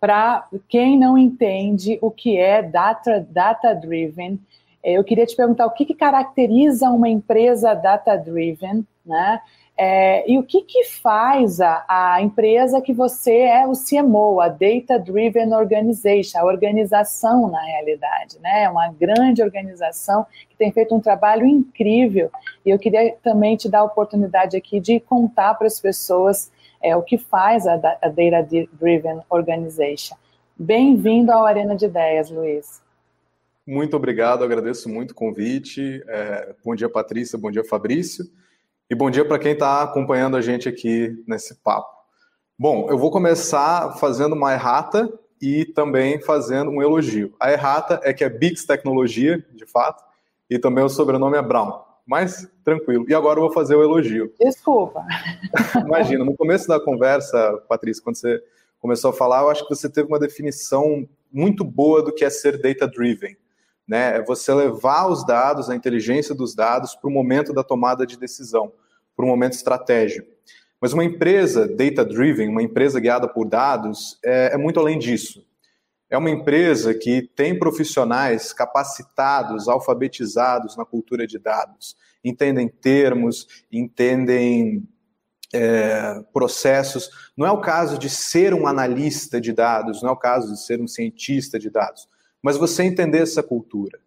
para 0.00 0.48
quem 0.66 0.98
não 0.98 1.18
entende 1.18 1.98
o 2.00 2.10
que 2.10 2.38
é 2.38 2.62
data, 2.62 3.20
data 3.28 3.74
driven. 3.74 4.38
Eu 4.82 5.04
queria 5.04 5.26
te 5.26 5.36
perguntar 5.36 5.66
o 5.66 5.72
que, 5.72 5.84
que 5.84 5.94
caracteriza 5.94 6.88
uma 6.88 7.10
empresa 7.10 7.74
data 7.74 8.16
driven 8.16 8.82
né? 9.06 9.40
É, 9.78 10.30
e 10.30 10.38
o 10.38 10.42
que, 10.42 10.62
que 10.62 10.84
faz 10.84 11.60
a, 11.60 11.84
a, 11.86 12.22
empresa 12.22 12.80
que 12.80 12.94
você 12.94 13.40
é 13.40 13.66
o 13.66 13.72
CMO, 13.72 14.40
a 14.40 14.48
Data 14.48 14.98
Driven 14.98 15.52
Organization, 15.52 16.38
a 16.38 16.44
organização 16.44 17.50
na 17.50 17.60
realidade, 17.60 18.38
né? 18.40 18.62
É 18.62 18.70
uma 18.70 18.90
grande 18.90 19.42
organização 19.42 20.26
que 20.48 20.56
tem 20.56 20.72
feito 20.72 20.94
um 20.94 21.00
trabalho 21.00 21.46
incrível. 21.46 22.30
E 22.64 22.70
eu 22.70 22.78
queria 22.78 23.14
também 23.22 23.54
te 23.54 23.68
dar 23.68 23.80
a 23.80 23.84
oportunidade 23.84 24.56
aqui 24.56 24.80
de 24.80 24.98
contar 24.98 25.54
para 25.54 25.66
as 25.66 25.78
pessoas 25.78 26.50
é, 26.82 26.96
o 26.96 27.02
que 27.02 27.18
faz 27.18 27.66
a, 27.66 27.74
a 27.74 28.08
Data 28.08 28.48
Driven 28.72 29.20
Organization. 29.28 30.16
Bem-vindo 30.58 31.30
ao 31.30 31.44
Arena 31.44 31.76
de 31.76 31.84
Ideias, 31.84 32.30
Luiz. 32.30 32.80
Muito 33.66 33.94
obrigado, 33.94 34.42
agradeço 34.42 34.88
muito 34.88 35.10
o 35.10 35.14
convite. 35.14 36.02
É, 36.08 36.54
bom 36.64 36.74
dia, 36.74 36.88
Patrícia, 36.88 37.38
bom 37.38 37.50
dia, 37.50 37.62
Fabrício. 37.62 38.24
E 38.88 38.94
bom 38.94 39.10
dia 39.10 39.24
para 39.24 39.40
quem 39.40 39.50
está 39.50 39.82
acompanhando 39.82 40.36
a 40.36 40.40
gente 40.40 40.68
aqui 40.68 41.12
nesse 41.26 41.56
papo. 41.56 41.90
Bom, 42.56 42.88
eu 42.88 42.96
vou 42.96 43.10
começar 43.10 43.96
fazendo 43.98 44.36
uma 44.36 44.52
errata 44.52 45.12
e 45.42 45.64
também 45.64 46.20
fazendo 46.20 46.70
um 46.70 46.80
elogio. 46.80 47.34
A 47.40 47.50
errata 47.50 48.00
é 48.04 48.12
que 48.12 48.22
é 48.22 48.28
Bix 48.28 48.64
Tecnologia, 48.64 49.44
de 49.52 49.66
fato, 49.66 50.04
e 50.48 50.56
também 50.56 50.84
o 50.84 50.88
sobrenome 50.88 51.36
é 51.36 51.42
Brown. 51.42 51.80
Mas 52.06 52.48
tranquilo. 52.64 53.04
E 53.08 53.14
agora 53.14 53.40
eu 53.40 53.42
vou 53.46 53.52
fazer 53.52 53.74
o 53.74 53.82
elogio. 53.82 54.32
Desculpa. 54.38 55.04
Imagina, 55.84 56.24
no 56.24 56.36
começo 56.36 56.68
da 56.68 56.78
conversa, 56.78 57.60
Patrícia, 57.68 58.04
quando 58.04 58.14
você 58.14 58.40
começou 58.78 59.10
a 59.10 59.14
falar, 59.14 59.42
eu 59.42 59.50
acho 59.50 59.66
que 59.66 59.74
você 59.74 59.90
teve 59.90 60.06
uma 60.06 60.20
definição 60.20 61.08
muito 61.32 61.64
boa 61.64 62.04
do 62.04 62.14
que 62.14 62.24
é 62.24 62.30
ser 62.30 62.62
data-driven 62.62 63.36
né? 63.86 64.16
É 64.16 64.22
você 64.22 64.52
levar 64.52 65.06
os 65.08 65.24
dados, 65.24 65.70
a 65.70 65.76
inteligência 65.76 66.34
dos 66.34 66.54
dados, 66.54 66.94
para 66.94 67.08
o 67.08 67.12
momento 67.12 67.52
da 67.52 67.62
tomada 67.62 68.06
de 68.06 68.18
decisão, 68.18 68.72
para 69.14 69.24
o 69.24 69.28
momento 69.28 69.52
estratégico. 69.52 70.28
Mas 70.80 70.92
uma 70.92 71.04
empresa 71.04 71.66
data-driven, 71.66 72.48
uma 72.48 72.62
empresa 72.62 73.00
guiada 73.00 73.28
por 73.28 73.46
dados, 73.46 74.18
é, 74.24 74.54
é 74.54 74.56
muito 74.56 74.80
além 74.80 74.98
disso. 74.98 75.46
É 76.10 76.18
uma 76.18 76.30
empresa 76.30 76.94
que 76.94 77.22
tem 77.22 77.58
profissionais 77.58 78.52
capacitados, 78.52 79.68
alfabetizados 79.68 80.76
na 80.76 80.84
cultura 80.84 81.26
de 81.26 81.38
dados, 81.38 81.96
entendem 82.22 82.68
termos, 82.68 83.46
entendem 83.72 84.86
é, 85.52 86.22
processos. 86.32 87.10
Não 87.36 87.46
é 87.46 87.50
o 87.50 87.60
caso 87.60 87.98
de 87.98 88.08
ser 88.08 88.52
um 88.54 88.66
analista 88.66 89.40
de 89.40 89.52
dados, 89.52 90.02
não 90.02 90.10
é 90.10 90.12
o 90.12 90.16
caso 90.16 90.52
de 90.52 90.62
ser 90.62 90.80
um 90.80 90.86
cientista 90.86 91.58
de 91.58 91.70
dados 91.70 92.08
mas 92.46 92.56
você 92.56 92.84
entender 92.84 93.22
essa 93.22 93.42
cultura. 93.42 93.98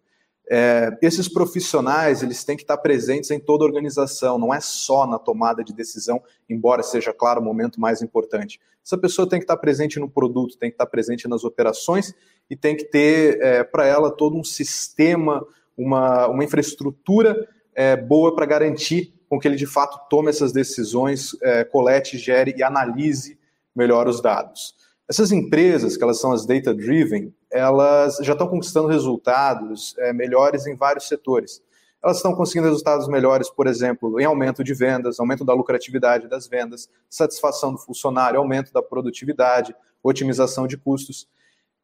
É, 0.50 0.96
esses 1.02 1.28
profissionais 1.28 2.22
eles 2.22 2.42
têm 2.42 2.56
que 2.56 2.62
estar 2.62 2.78
presentes 2.78 3.30
em 3.30 3.38
toda 3.38 3.64
a 3.64 3.66
organização, 3.66 4.38
não 4.38 4.54
é 4.54 4.60
só 4.62 5.06
na 5.06 5.18
tomada 5.18 5.62
de 5.62 5.74
decisão, 5.74 6.22
embora 6.48 6.82
seja, 6.82 7.12
claro, 7.12 7.42
o 7.42 7.44
momento 7.44 7.78
mais 7.78 8.00
importante. 8.00 8.58
Essa 8.82 8.96
pessoa 8.96 9.28
tem 9.28 9.38
que 9.38 9.44
estar 9.44 9.58
presente 9.58 10.00
no 10.00 10.08
produto, 10.08 10.56
tem 10.56 10.70
que 10.70 10.74
estar 10.74 10.86
presente 10.86 11.28
nas 11.28 11.44
operações 11.44 12.14
e 12.48 12.56
tem 12.56 12.74
que 12.74 12.84
ter 12.84 13.42
é, 13.42 13.62
para 13.62 13.86
ela 13.86 14.10
todo 14.10 14.38
um 14.38 14.42
sistema, 14.42 15.46
uma, 15.76 16.26
uma 16.26 16.42
infraestrutura 16.42 17.46
é, 17.74 17.94
boa 17.94 18.34
para 18.34 18.46
garantir 18.46 19.12
com 19.28 19.38
que 19.38 19.46
ele 19.46 19.56
de 19.56 19.66
fato 19.66 20.08
tome 20.08 20.30
essas 20.30 20.50
decisões, 20.50 21.36
é, 21.42 21.62
colete, 21.62 22.16
gere 22.16 22.54
e 22.56 22.62
analise 22.62 23.38
melhor 23.76 24.08
os 24.08 24.22
dados. 24.22 24.74
Essas 25.06 25.30
empresas, 25.30 25.94
que 25.94 26.02
elas 26.02 26.18
são 26.18 26.32
as 26.32 26.46
data-driven, 26.46 27.34
elas 27.52 28.18
já 28.22 28.32
estão 28.32 28.48
conquistando 28.48 28.88
resultados 28.88 29.94
é, 29.98 30.12
melhores 30.12 30.66
em 30.66 30.76
vários 30.76 31.08
setores. 31.08 31.62
Elas 32.02 32.16
estão 32.16 32.34
conseguindo 32.34 32.66
resultados 32.66 33.08
melhores, 33.08 33.50
por 33.50 33.66
exemplo, 33.66 34.18
em 34.18 34.24
aumento 34.24 34.64
de 34.64 34.72
vendas, 34.72 35.20
aumento 35.20 35.44
da 35.44 35.52
lucratividade 35.52 36.28
das 36.28 36.46
vendas, 36.46 36.88
satisfação 37.10 37.72
do 37.72 37.78
funcionário, 37.78 38.38
aumento 38.38 38.72
da 38.72 38.82
produtividade, 38.82 39.74
otimização 40.02 40.66
de 40.66 40.78
custos. 40.78 41.28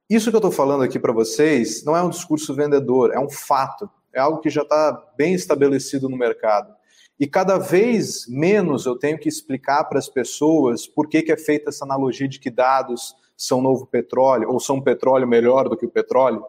Isso 0.09 0.31
que 0.31 0.37
eu 0.37 0.39
estou 0.39 0.53
falando 0.53 0.85
aqui 0.85 0.99
para 0.99 1.13
vocês 1.13 1.85
não 1.85 1.97
é 1.97 2.03
um 2.03 2.09
discurso 2.09 2.55
vendedor, 2.55 3.13
é 3.13 3.19
um 3.19 3.29
fato, 3.29 3.91
é 4.13 4.21
algo 4.21 4.41
que 4.41 4.49
já 4.49 4.63
está 4.63 4.93
bem 5.19 5.35
estabelecido 5.35 6.09
no 6.09 6.17
mercado. 6.17 6.75
E 7.19 7.27
cada 7.27 7.59
vez 7.59 8.27
menos 8.29 8.87
eu 8.87 8.97
tenho 8.97 9.19
que 9.19 9.29
explicar 9.29 9.85
para 9.85 9.99
as 9.99 10.09
pessoas 10.09 10.87
por 10.87 11.09
que, 11.09 11.23
que 11.23 11.33
é 11.33 11.37
feita 11.37 11.71
essa 11.71 11.85
analogia 11.85 12.29
de 12.29 12.39
que 12.39 12.51
dados 12.51 13.15
são 13.37 13.61
novo 13.61 13.87
petróleo, 13.87 14.51
ou 14.51 14.59
são 14.59 14.81
petróleo 14.81 15.27
melhor 15.27 15.69
do 15.69 15.77
que 15.77 15.85
o 15.85 15.91
petróleo, 15.91 16.45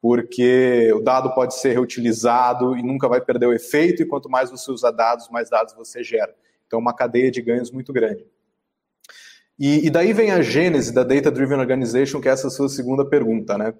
porque 0.00 0.92
o 0.92 1.00
dado 1.00 1.34
pode 1.34 1.54
ser 1.54 1.72
reutilizado 1.72 2.76
e 2.76 2.82
nunca 2.82 3.08
vai 3.08 3.20
perder 3.20 3.46
o 3.46 3.52
efeito, 3.52 4.02
e 4.02 4.06
quanto 4.06 4.28
mais 4.28 4.50
você 4.50 4.70
usa 4.70 4.92
dados, 4.92 5.28
mais 5.30 5.48
dados 5.48 5.74
você 5.74 6.04
gera. 6.04 6.34
Então, 6.66 6.78
uma 6.78 6.94
cadeia 6.94 7.30
de 7.30 7.40
ganhos 7.40 7.70
muito 7.70 7.92
grande. 7.92 8.26
E, 9.58 9.86
e 9.86 9.90
daí 9.90 10.12
vem 10.12 10.32
a 10.32 10.42
gênese 10.42 10.92
da 10.92 11.02
Data 11.02 11.30
Driven 11.30 11.58
Organization, 11.58 12.20
que 12.20 12.28
é 12.28 12.32
essa 12.32 12.50
sua 12.50 12.68
segunda 12.68 13.04
pergunta, 13.04 13.56
né? 13.56 13.72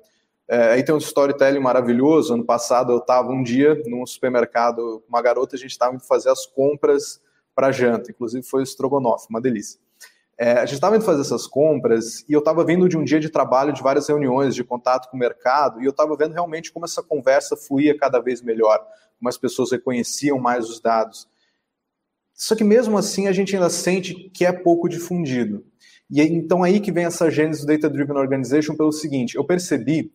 É, 0.49 0.73
aí 0.73 0.83
tem 0.83 0.95
um 0.95 0.99
storytelling 0.99 1.59
maravilhoso. 1.59 2.33
Ano 2.33 2.45
passado 2.45 2.93
eu 2.93 2.99
estava 2.99 3.31
um 3.31 3.43
dia 3.43 3.81
num 3.87 4.07
supermercado 4.07 5.01
com 5.01 5.09
uma 5.09 5.21
garota, 5.21 5.57
a 5.57 5.59
gente 5.59 5.73
estava 5.73 5.95
indo 5.95 6.05
fazer 6.05 6.31
as 6.31 6.47
compras 6.47 7.21
para 7.55 7.73
janta, 7.73 8.11
inclusive 8.11 8.47
foi 8.47 8.61
o 8.61 8.63
estrogonofe, 8.63 9.27
uma 9.29 9.41
delícia. 9.41 9.81
É, 10.39 10.53
a 10.53 10.67
gente 10.67 10.75
estava 10.75 10.97
indo 10.97 11.05
fazer 11.05 11.23
essas 11.23 11.47
compras 11.47 12.23
e 12.29 12.33
eu 12.33 12.41
estava 12.41 12.63
vindo 12.65 12.89
de 12.89 12.97
um 12.97 13.05
dia 13.05 13.19
de 13.19 13.31
trabalho, 13.31 13.73
de 13.73 13.83
várias 13.83 14.07
reuniões, 14.07 14.55
de 14.55 14.63
contato 14.63 15.09
com 15.09 15.17
o 15.17 15.21
mercado, 15.21 15.81
e 15.81 15.87
eu 15.87 15.91
estava 15.91 16.15
vendo 16.15 16.33
realmente 16.33 16.71
como 16.71 16.85
essa 16.85 17.03
conversa 17.03 17.57
fluía 17.57 17.97
cada 17.97 18.21
vez 18.21 18.43
melhor, 18.43 18.79
como 19.19 19.29
as 19.29 19.39
pessoas 19.39 19.71
reconheciam 19.71 20.39
mais 20.39 20.69
os 20.69 20.79
dados. 20.79 21.27
Só 22.35 22.55
que 22.55 22.65
mesmo 22.65 22.99
assim 22.99 23.29
a 23.29 23.33
gente 23.33 23.57
ainda 23.57 23.71
sente 23.71 24.15
que 24.31 24.45
é 24.45 24.53
pouco 24.53 24.89
difundido. 24.89 25.65
E 26.11 26.21
então 26.21 26.63
aí 26.63 26.81
que 26.81 26.93
vem 26.93 27.07
essa 27.07 27.31
gênese 27.31 27.63
do 27.63 27.73
Data 27.73 27.89
Driven 27.89 28.17
Organization 28.17 28.77
pelo 28.77 28.93
seguinte, 28.93 29.37
eu 29.37 29.45
percebi 29.45 30.13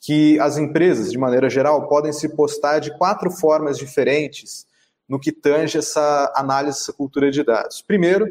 que 0.00 0.40
as 0.40 0.58
empresas, 0.58 1.12
de 1.12 1.18
maneira 1.18 1.48
geral, 1.48 1.86
podem 1.86 2.12
se 2.12 2.28
postar 2.30 2.80
de 2.80 2.96
quatro 2.98 3.30
formas 3.30 3.78
diferentes 3.78 4.66
no 5.08 5.20
que 5.20 5.30
tange 5.30 5.78
essa 5.78 6.32
análise, 6.34 6.80
essa 6.80 6.92
cultura 6.92 7.30
de 7.30 7.44
dados. 7.44 7.80
Primeiro, 7.80 8.26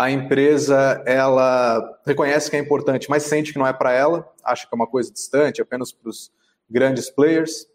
a 0.00 0.10
empresa 0.10 1.02
ela 1.04 2.00
reconhece 2.06 2.48
que 2.48 2.56
é 2.56 2.58
importante, 2.58 3.10
mas 3.10 3.24
sente 3.24 3.52
que 3.52 3.58
não 3.58 3.66
é 3.66 3.72
para 3.74 3.92
ela, 3.92 4.26
acha 4.42 4.66
que 4.66 4.74
é 4.74 4.76
uma 4.76 4.86
coisa 4.86 5.12
distante, 5.12 5.60
apenas 5.60 5.92
para 5.92 6.08
os 6.08 6.32
grandes 6.70 7.10
players. 7.10 7.66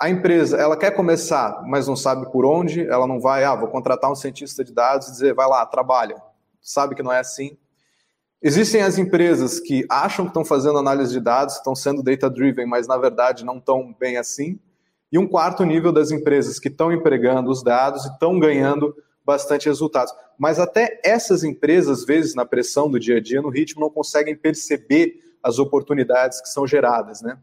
A 0.00 0.08
empresa 0.08 0.56
ela 0.58 0.76
quer 0.76 0.92
começar, 0.92 1.64
mas 1.66 1.88
não 1.88 1.96
sabe 1.96 2.30
por 2.30 2.46
onde, 2.46 2.86
ela 2.86 3.04
não 3.04 3.18
vai, 3.18 3.42
ah, 3.42 3.56
vou 3.56 3.66
contratar 3.66 4.12
um 4.12 4.14
cientista 4.14 4.62
de 4.62 4.72
dados 4.72 5.08
e 5.08 5.10
dizer, 5.10 5.34
vai 5.34 5.48
lá, 5.48 5.66
trabalha. 5.66 6.22
Sabe 6.60 6.94
que 6.94 7.02
não 7.02 7.12
é 7.12 7.18
assim. 7.18 7.58
Existem 8.40 8.82
as 8.82 8.96
empresas 8.96 9.58
que 9.58 9.84
acham 9.90 10.26
que 10.26 10.30
estão 10.30 10.44
fazendo 10.44 10.78
análise 10.78 11.12
de 11.12 11.20
dados, 11.20 11.56
estão 11.56 11.74
sendo 11.74 12.00
data-driven, 12.00 12.66
mas 12.66 12.86
na 12.86 12.96
verdade 12.96 13.44
não 13.44 13.58
estão 13.58 13.92
bem 13.98 14.18
assim. 14.18 14.56
E 15.10 15.18
um 15.18 15.26
quarto 15.26 15.64
nível 15.64 15.90
das 15.90 16.12
empresas 16.12 16.60
que 16.60 16.68
estão 16.68 16.92
empregando 16.92 17.50
os 17.50 17.60
dados 17.60 18.04
e 18.04 18.08
estão 18.08 18.38
ganhando 18.38 18.94
bastante 19.26 19.66
resultados. 19.66 20.14
Mas 20.38 20.60
até 20.60 21.00
essas 21.04 21.42
empresas, 21.42 22.00
às 22.00 22.06
vezes, 22.06 22.34
na 22.34 22.46
pressão 22.46 22.88
do 22.88 23.00
dia 23.00 23.16
a 23.16 23.20
dia, 23.20 23.42
no 23.42 23.50
ritmo, 23.50 23.80
não 23.80 23.90
conseguem 23.90 24.36
perceber 24.36 25.20
as 25.42 25.58
oportunidades 25.58 26.40
que 26.40 26.48
são 26.48 26.66
geradas. 26.66 27.20
Né? 27.20 27.36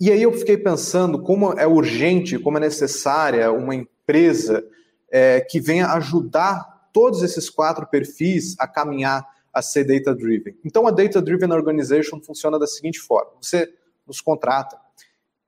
E 0.00 0.10
aí 0.10 0.22
eu 0.22 0.32
fiquei 0.32 0.56
pensando 0.56 1.22
como 1.22 1.52
é 1.52 1.66
urgente, 1.66 2.38
como 2.38 2.56
é 2.56 2.60
necessária 2.60 3.52
uma 3.52 3.74
empresa 3.74 4.66
é, 5.10 5.40
que 5.42 5.60
venha 5.60 5.88
ajudar 5.88 6.88
todos 6.90 7.22
esses 7.22 7.50
quatro 7.50 7.86
perfis 7.86 8.56
a 8.58 8.66
caminhar 8.66 9.28
a 9.52 9.60
ser 9.60 9.84
data-driven. 9.84 10.56
Então, 10.64 10.86
a 10.86 10.90
data-driven 10.90 11.52
organization 11.52 12.20
funciona 12.20 12.58
da 12.58 12.66
seguinte 12.66 12.98
forma: 12.98 13.32
você 13.40 13.72
nos 14.06 14.20
contrata 14.20 14.76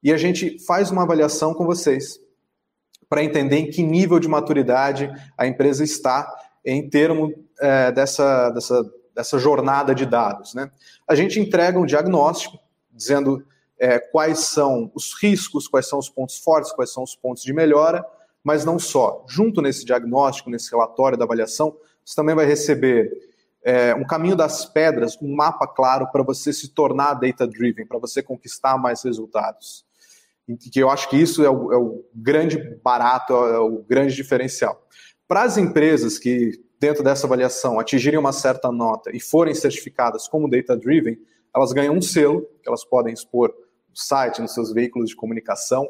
e 0.03 0.13
a 0.13 0.17
gente 0.17 0.59
faz 0.65 0.91
uma 0.91 1.03
avaliação 1.03 1.55
com 1.55 1.65
vocês 1.65 2.21
para 3.09 3.23
entender 3.23 3.57
em 3.57 3.71
que 3.71 3.83
nível 3.83 4.19
de 4.19 4.29
maturidade 4.29 5.11
a 5.37 5.47
empresa 5.47 5.85
está 5.85 6.29
em 6.65 6.89
termos 6.89 7.33
é, 7.61 7.93
dessa, 7.93 8.51
dessa, 8.51 8.93
dessa 9.15 9.39
jornada 9.39 9.95
de 9.95 10.05
dados. 10.05 10.55
Né? 10.55 10.71
A 11.07 11.15
gente 11.15 11.39
entrega 11.39 11.79
um 11.79 11.87
diagnóstico 11.87 12.59
dizendo 12.93 13.45
é, 13.79 13.99
quais 13.99 14.41
são 14.41 14.91
os 14.95 15.15
riscos, 15.21 15.69
quais 15.69 15.89
são 15.89 15.99
os 15.99 16.09
pontos 16.09 16.39
fortes, 16.39 16.73
quais 16.73 16.93
são 16.93 17.03
os 17.03 17.15
pontos 17.15 17.43
de 17.43 17.53
melhora, 17.53 18.05
mas 18.43 18.65
não 18.65 18.79
só. 18.79 19.25
Junto 19.29 19.63
nesse 19.63 19.85
diagnóstico, 19.85 20.51
nesse 20.51 20.71
relatório 20.71 21.17
da 21.17 21.25
avaliação, 21.25 21.77
você 22.05 22.17
também 22.17 22.35
vai 22.35 22.47
receber 22.47 23.11
é, 23.65 23.95
um 23.95 24.05
caminho 24.05 24.37
das 24.37 24.65
pedras, 24.65 25.17
um 25.21 25.35
mapa 25.35 25.67
claro 25.67 26.09
para 26.11 26.23
você 26.23 26.53
se 26.53 26.69
tornar 26.69 27.15
data-driven, 27.15 27.87
para 27.87 27.99
você 27.99 28.23
conquistar 28.23 28.79
mais 28.79 29.03
resultados. 29.03 29.86
Que 30.71 30.81
eu 30.81 30.89
acho 30.89 31.09
que 31.11 31.17
isso 31.17 31.45
é 31.45 31.51
o, 31.51 31.73
é 31.73 31.77
o 31.77 32.05
grande 32.15 32.59
barato, 32.83 33.33
é 33.33 33.59
o 33.59 33.83
grande 33.83 34.15
diferencial. 34.15 34.87
Para 35.27 35.43
as 35.43 35.59
empresas 35.59 36.19
que, 36.19 36.53
dentro 36.79 37.03
dessa 37.03 37.27
avaliação, 37.27 37.81
atingirem 37.81 38.19
uma 38.19 38.33
certa 38.33 38.71
nota 38.71 39.11
e 39.15 39.21
forem 39.21 39.55
certificadas 39.55 40.29
como 40.29 40.49
data-driven, 40.49 41.19
elas 41.55 41.73
ganham 41.73 41.95
um 41.95 42.03
selo 42.03 42.43
que 42.63 42.69
elas 42.69 42.85
podem 42.85 43.13
expor 43.13 43.49
no 43.89 43.97
site, 43.97 44.41
nos 44.41 44.55
seus 44.55 44.73
veículos 44.73 45.11
de 45.11 45.17
comunicação, 45.17 45.89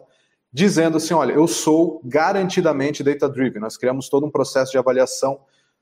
dizendo 0.50 0.96
assim: 0.96 1.12
olha, 1.12 1.32
eu 1.32 1.46
sou 1.46 2.00
garantidamente 2.04 3.02
data-driven. 3.02 3.60
Nós 3.60 3.76
criamos 3.76 4.08
todo 4.08 4.24
um 4.24 4.30
processo 4.30 4.72
de 4.72 4.78
avaliação 4.78 5.40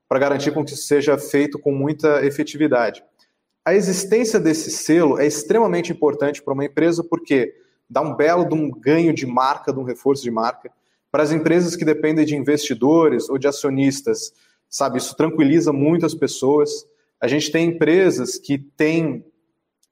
para 0.09 0.19
garantir 0.19 0.53
com 0.53 0.65
que 0.65 0.73
isso 0.73 0.87
seja 0.87 1.17
feito 1.17 1.59
com 1.59 1.73
muita 1.73 2.25
efetividade. 2.27 3.05
A 3.65 3.75
existência 3.75 4.39
desse 4.39 4.71
selo 4.71 5.19
é 5.19 5.27
extremamente 5.27 5.93
importante 5.93 6.43
para 6.43 6.53
uma 6.53 6.65
empresa 6.65 7.03
porque 7.03 7.55
dá 7.89 8.01
um 8.01 8.15
belo 8.15 8.49
de 8.49 8.55
um 8.55 8.71
ganho 8.71 9.13
de 9.13 9.27
marca, 9.27 9.73
de 9.73 9.79
um 9.79 9.85
reforço 9.85 10.23
de 10.23 10.31
marca. 10.31 10.71
Para 11.11 11.23
as 11.23 11.33
empresas 11.33 11.77
que 11.77 11.85
dependem 11.85 12.25
de 12.25 12.37
investidores 12.37 13.29
ou 13.29 13.39
de 13.39 13.47
acionistas, 13.47 14.33
sabe, 14.69 14.99
isso 14.99 15.17
tranquiliza 15.17 15.73
muito 15.73 16.05
as 16.05 16.15
pessoas. 16.15 16.71
A 17.21 17.29
gente 17.29 17.53
tem 17.53 17.69
empresas 17.69 18.39
que 18.39 18.59
têm 18.59 19.25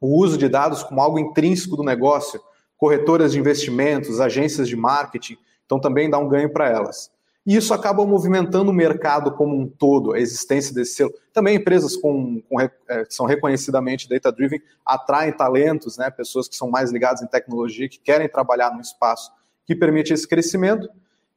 o 0.01 0.19
uso 0.19 0.37
de 0.37 0.49
dados 0.49 0.83
como 0.83 1.01
algo 1.01 1.19
intrínseco 1.19 1.77
do 1.77 1.85
negócio, 1.85 2.41
corretoras 2.77 3.33
de 3.33 3.39
investimentos, 3.39 4.21
agências 4.21 4.69
de 4.69 4.75
marketing, 4.75 5.39
então 5.65 5.79
também 5.79 6.11
dá 6.11 6.19
um 6.19 6.29
ganho 6.29 6.53
para 6.53 6.69
elas. 6.69 7.11
E 7.45 7.57
isso 7.57 7.75
acaba 7.75 8.07
movimentando 8.07 8.71
o 8.71 8.75
mercado 8.75 9.33
como 9.33 9.59
um 9.59 9.67
todo, 9.67 10.13
a 10.13 10.21
existência 10.21 10.73
desse 10.73 10.95
selo. 10.95 11.13
Também 11.33 11.57
empresas 11.57 11.97
com, 11.97 12.41
com 12.49 12.61
é, 12.61 12.69
que 13.05 13.13
são 13.13 13.27
reconhecidamente 13.27 14.09
data-driven 14.09 14.61
atraem 14.87 15.33
talentos, 15.33 15.99
né, 15.99 16.09
pessoas 16.11 16.49
que 16.49 16.55
são 16.55 16.71
mais 16.71 16.93
ligadas 16.93 17.21
em 17.21 17.27
tecnologia, 17.27 17.88
que 17.88 17.99
querem 17.99 18.29
trabalhar 18.29 18.73
num 18.73 18.81
espaço 18.81 19.33
que 19.64 19.75
permite 19.75 20.12
esse 20.12 20.27
crescimento. 20.27 20.88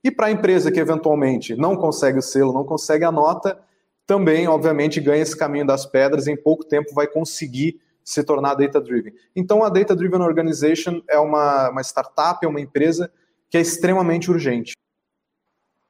E 0.03 0.11
para 0.11 0.27
a 0.27 0.31
empresa 0.31 0.71
que 0.71 0.79
eventualmente 0.79 1.55
não 1.55 1.75
consegue 1.75 2.19
o 2.19 2.21
selo, 2.21 2.53
não 2.53 2.63
consegue 2.63 3.03
a 3.03 3.11
nota, 3.11 3.59
também, 4.05 4.47
obviamente, 4.47 5.01
ganha 5.01 5.23
esse 5.23 5.35
caminho 5.35 5.65
das 5.65 5.85
pedras 5.85 6.27
e 6.27 6.31
em 6.31 6.37
pouco 6.37 6.63
tempo 6.63 6.93
vai 6.93 7.07
conseguir 7.07 7.81
se 8.03 8.23
tornar 8.23 8.53
data-driven. 8.53 9.13
Então, 9.35 9.63
a 9.63 9.69
Data 9.69 9.95
Driven 9.95 10.21
Organization 10.21 11.01
é 11.09 11.17
uma, 11.17 11.71
uma 11.71 11.81
startup, 11.81 12.45
é 12.45 12.47
uma 12.47 12.61
empresa 12.61 13.11
que 13.49 13.57
é 13.57 13.61
extremamente 13.61 14.29
urgente. 14.29 14.73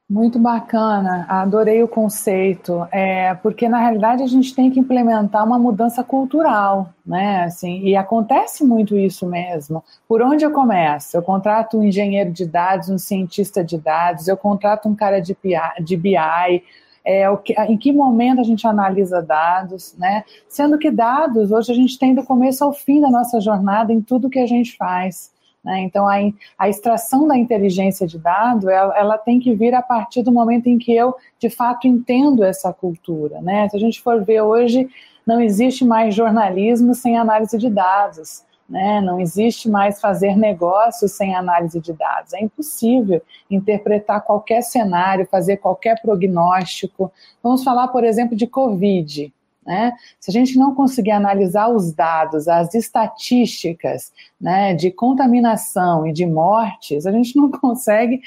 Muito 0.08 0.38
bacana, 0.38 1.26
adorei 1.28 1.82
o 1.82 1.88
conceito, 1.88 2.86
é, 2.92 3.34
porque 3.34 3.68
na 3.68 3.80
realidade 3.80 4.22
a 4.22 4.26
gente 4.28 4.54
tem 4.54 4.70
que 4.70 4.78
implementar 4.78 5.44
uma 5.44 5.58
mudança 5.58 6.04
cultural, 6.04 6.90
né? 7.04 7.42
Assim, 7.42 7.80
e 7.80 7.96
acontece 7.96 8.64
muito 8.64 8.96
isso 8.96 9.26
mesmo. 9.26 9.82
Por 10.06 10.22
onde 10.22 10.44
eu 10.44 10.52
começo? 10.52 11.16
Eu 11.16 11.22
contrato 11.22 11.76
um 11.76 11.82
engenheiro 11.82 12.30
de 12.30 12.46
dados, 12.46 12.88
um 12.88 12.98
cientista 12.98 13.64
de 13.64 13.76
dados, 13.76 14.28
eu 14.28 14.36
contrato 14.36 14.88
um 14.88 14.94
cara 14.94 15.18
de, 15.18 15.36
de 15.80 15.96
BI, 15.96 16.62
é, 17.04 17.36
que, 17.38 17.52
em 17.62 17.76
que 17.76 17.92
momento 17.92 18.40
a 18.40 18.44
gente 18.44 18.64
analisa 18.64 19.20
dados, 19.20 19.92
né? 19.98 20.22
Sendo 20.48 20.78
que 20.78 20.88
dados, 20.88 21.50
hoje 21.50 21.72
a 21.72 21.74
gente 21.74 21.98
tem 21.98 22.14
do 22.14 22.22
começo 22.22 22.62
ao 22.62 22.72
fim 22.72 23.00
da 23.00 23.10
nossa 23.10 23.40
jornada 23.40 23.92
em 23.92 24.00
tudo 24.00 24.30
que 24.30 24.38
a 24.38 24.46
gente 24.46 24.76
faz. 24.76 25.34
Né? 25.66 25.80
Então, 25.80 26.06
a, 26.06 26.14
a, 26.56 26.68
extração 26.68 27.26
da 27.26 27.36
inteligência 27.36 28.06
de 28.06 28.20
dado, 28.20 28.70
ela, 28.70 28.96
ela, 28.96 29.18
tem 29.18 29.40
que 29.40 29.52
vir 29.52 29.74
a 29.74 29.82
partir 29.82 30.22
do 30.22 30.30
momento 30.30 30.68
em 30.68 30.78
que 30.78 30.94
eu, 30.94 31.16
de 31.40 31.50
fato, 31.50 31.88
entendo 31.88 32.44
essa 32.44 32.72
cultura. 32.72 33.40
Né? 33.42 33.68
Se 33.68 33.76
a 33.76 33.80
gente 33.80 34.00
for 34.00 34.24
ver 34.24 34.42
hoje, 34.42 34.88
não 35.26 35.40
existe 35.40 35.84
mais 35.84 36.14
jornalismo 36.14 36.94
sem 36.94 37.18
análise 37.18 37.58
de 37.58 37.68
dados. 37.68 38.44
Né? 38.70 39.00
Não 39.00 39.18
existe 39.18 39.68
mais 39.68 40.00
fazer 40.00 40.36
negócios 40.36 41.10
sem 41.10 41.34
análise 41.34 41.80
de 41.80 41.92
dados. 41.92 42.32
É 42.32 42.40
impossível 42.40 43.20
interpretar 43.50 44.22
qualquer 44.22 44.62
cenário, 44.62 45.26
fazer 45.28 45.56
qualquer 45.56 46.00
prognóstico. 46.00 47.10
Vamos 47.42 47.64
falar, 47.64 47.88
por 47.88 48.04
exemplo, 48.04 48.36
de 48.36 48.46
Covid. 48.46 49.34
Né? 49.66 49.92
Se 50.20 50.30
a 50.30 50.32
gente 50.32 50.56
não 50.56 50.74
conseguir 50.74 51.10
analisar 51.10 51.68
os 51.68 51.92
dados, 51.92 52.46
as 52.46 52.72
estatísticas 52.72 54.12
né, 54.40 54.74
de 54.74 54.92
contaminação 54.92 56.06
e 56.06 56.12
de 56.12 56.24
mortes, 56.24 57.04
a 57.04 57.10
gente 57.10 57.36
não 57.36 57.50
consegue 57.58 58.22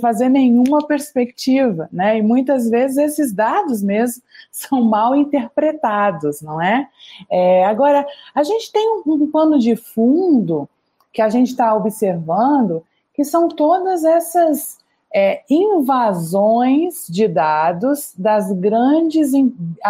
fazer 0.00 0.28
nenhuma 0.28 0.84
perspectiva. 0.84 1.88
Né? 1.92 2.18
E 2.18 2.22
muitas 2.22 2.68
vezes 2.68 2.96
esses 2.96 3.32
dados 3.32 3.82
mesmo 3.82 4.22
são 4.50 4.82
mal 4.82 5.14
interpretados, 5.14 6.42
não 6.42 6.60
é? 6.60 6.88
é 7.30 7.64
agora, 7.64 8.04
a 8.34 8.42
gente 8.42 8.72
tem 8.72 8.88
um, 8.88 9.12
um 9.12 9.30
pano 9.30 9.58
de 9.58 9.76
fundo 9.76 10.68
que 11.12 11.22
a 11.22 11.28
gente 11.28 11.50
está 11.50 11.72
observando, 11.76 12.82
que 13.14 13.24
são 13.24 13.48
todas 13.48 14.04
essas 14.04 14.78
é, 15.14 15.42
invasões 15.48 17.06
de 17.08 17.28
dados 17.28 18.12
das 18.18 18.50
grandes, 18.52 19.30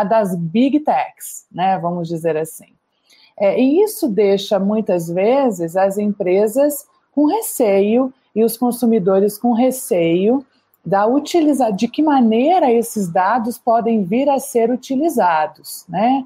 das 0.07 0.37
big 0.37 0.81
techs, 0.81 1.47
né, 1.51 1.79
vamos 1.79 2.09
dizer 2.09 2.37
assim. 2.37 2.69
É, 3.37 3.59
e 3.59 3.83
isso 3.83 4.07
deixa 4.07 4.61
muitas 4.61 5.09
vezes 5.09 5.77
as 5.77 5.97
empresas 5.97 6.87
com 7.11 7.25
receio 7.25 8.13
e 8.35 8.45
os 8.45 8.57
consumidores 8.57 9.39
com 9.39 9.53
receio 9.53 10.45
da 10.85 11.07
utiliza 11.07 11.71
de 11.71 11.89
que 11.89 12.03
maneira 12.03 12.71
esses 12.71 13.09
dados 13.09 13.57
podem 13.57 14.05
vir 14.05 14.29
a 14.29 14.39
ser 14.39 14.71
utilizados, 14.71 15.87
né? 15.89 16.25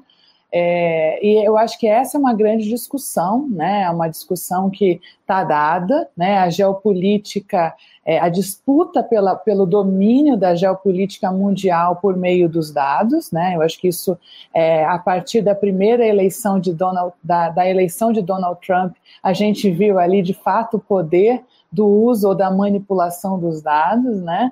É, 0.51 1.23
e 1.23 1.45
eu 1.45 1.55
acho 1.57 1.77
que 1.77 1.87
essa 1.87 2.17
é 2.17 2.19
uma 2.19 2.33
grande 2.33 2.67
discussão, 2.67 3.47
né? 3.49 3.83
É 3.83 3.89
uma 3.89 4.07
discussão 4.07 4.69
que 4.69 4.99
está 5.21 5.43
dada, 5.43 6.09
né? 6.17 6.39
A 6.39 6.49
geopolítica, 6.49 7.75
é, 8.03 8.19
a 8.19 8.29
disputa 8.29 9.03
pela, 9.03 9.35
pelo 9.35 9.67
domínio 9.67 10.35
da 10.35 10.55
geopolítica 10.55 11.31
mundial 11.31 11.97
por 11.97 12.17
meio 12.17 12.49
dos 12.49 12.71
dados, 12.71 13.31
né? 13.31 13.55
Eu 13.55 13.61
acho 13.61 13.79
que 13.79 13.87
isso, 13.87 14.17
é, 14.51 14.83
a 14.85 14.97
partir 14.97 15.41
da 15.41 15.53
primeira 15.53 16.05
eleição 16.05 16.59
de 16.59 16.73
Donald, 16.73 17.13
da, 17.23 17.49
da 17.49 17.69
eleição 17.69 18.11
de 18.11 18.21
Donald 18.21 18.59
Trump, 18.65 18.95
a 19.21 19.33
gente 19.33 19.69
viu 19.69 19.99
ali 19.99 20.23
de 20.23 20.33
fato 20.33 20.77
o 20.77 20.79
poder 20.79 21.43
do 21.71 21.85
uso 21.85 22.27
ou 22.27 22.33
da 22.33 22.49
manipulação 22.49 23.37
dos 23.39 23.61
dados, 23.61 24.19
né? 24.21 24.51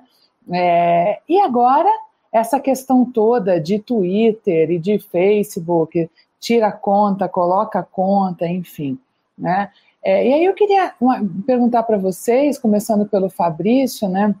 É, 0.50 1.18
e 1.28 1.40
agora 1.40 1.90
essa 2.32 2.60
questão 2.60 3.04
toda 3.04 3.60
de 3.60 3.78
Twitter 3.78 4.70
e 4.70 4.78
de 4.78 4.98
Facebook, 4.98 6.10
tira 6.38 6.70
conta, 6.70 7.28
coloca 7.28 7.82
conta, 7.82 8.46
enfim, 8.46 8.98
né? 9.36 9.70
É, 10.02 10.26
e 10.26 10.32
aí 10.32 10.44
eu 10.44 10.54
queria 10.54 10.94
uma, 11.00 11.20
perguntar 11.46 11.82
para 11.82 11.98
vocês, 11.98 12.58
começando 12.58 13.06
pelo 13.06 13.28
Fabrício, 13.28 14.08
né? 14.08 14.34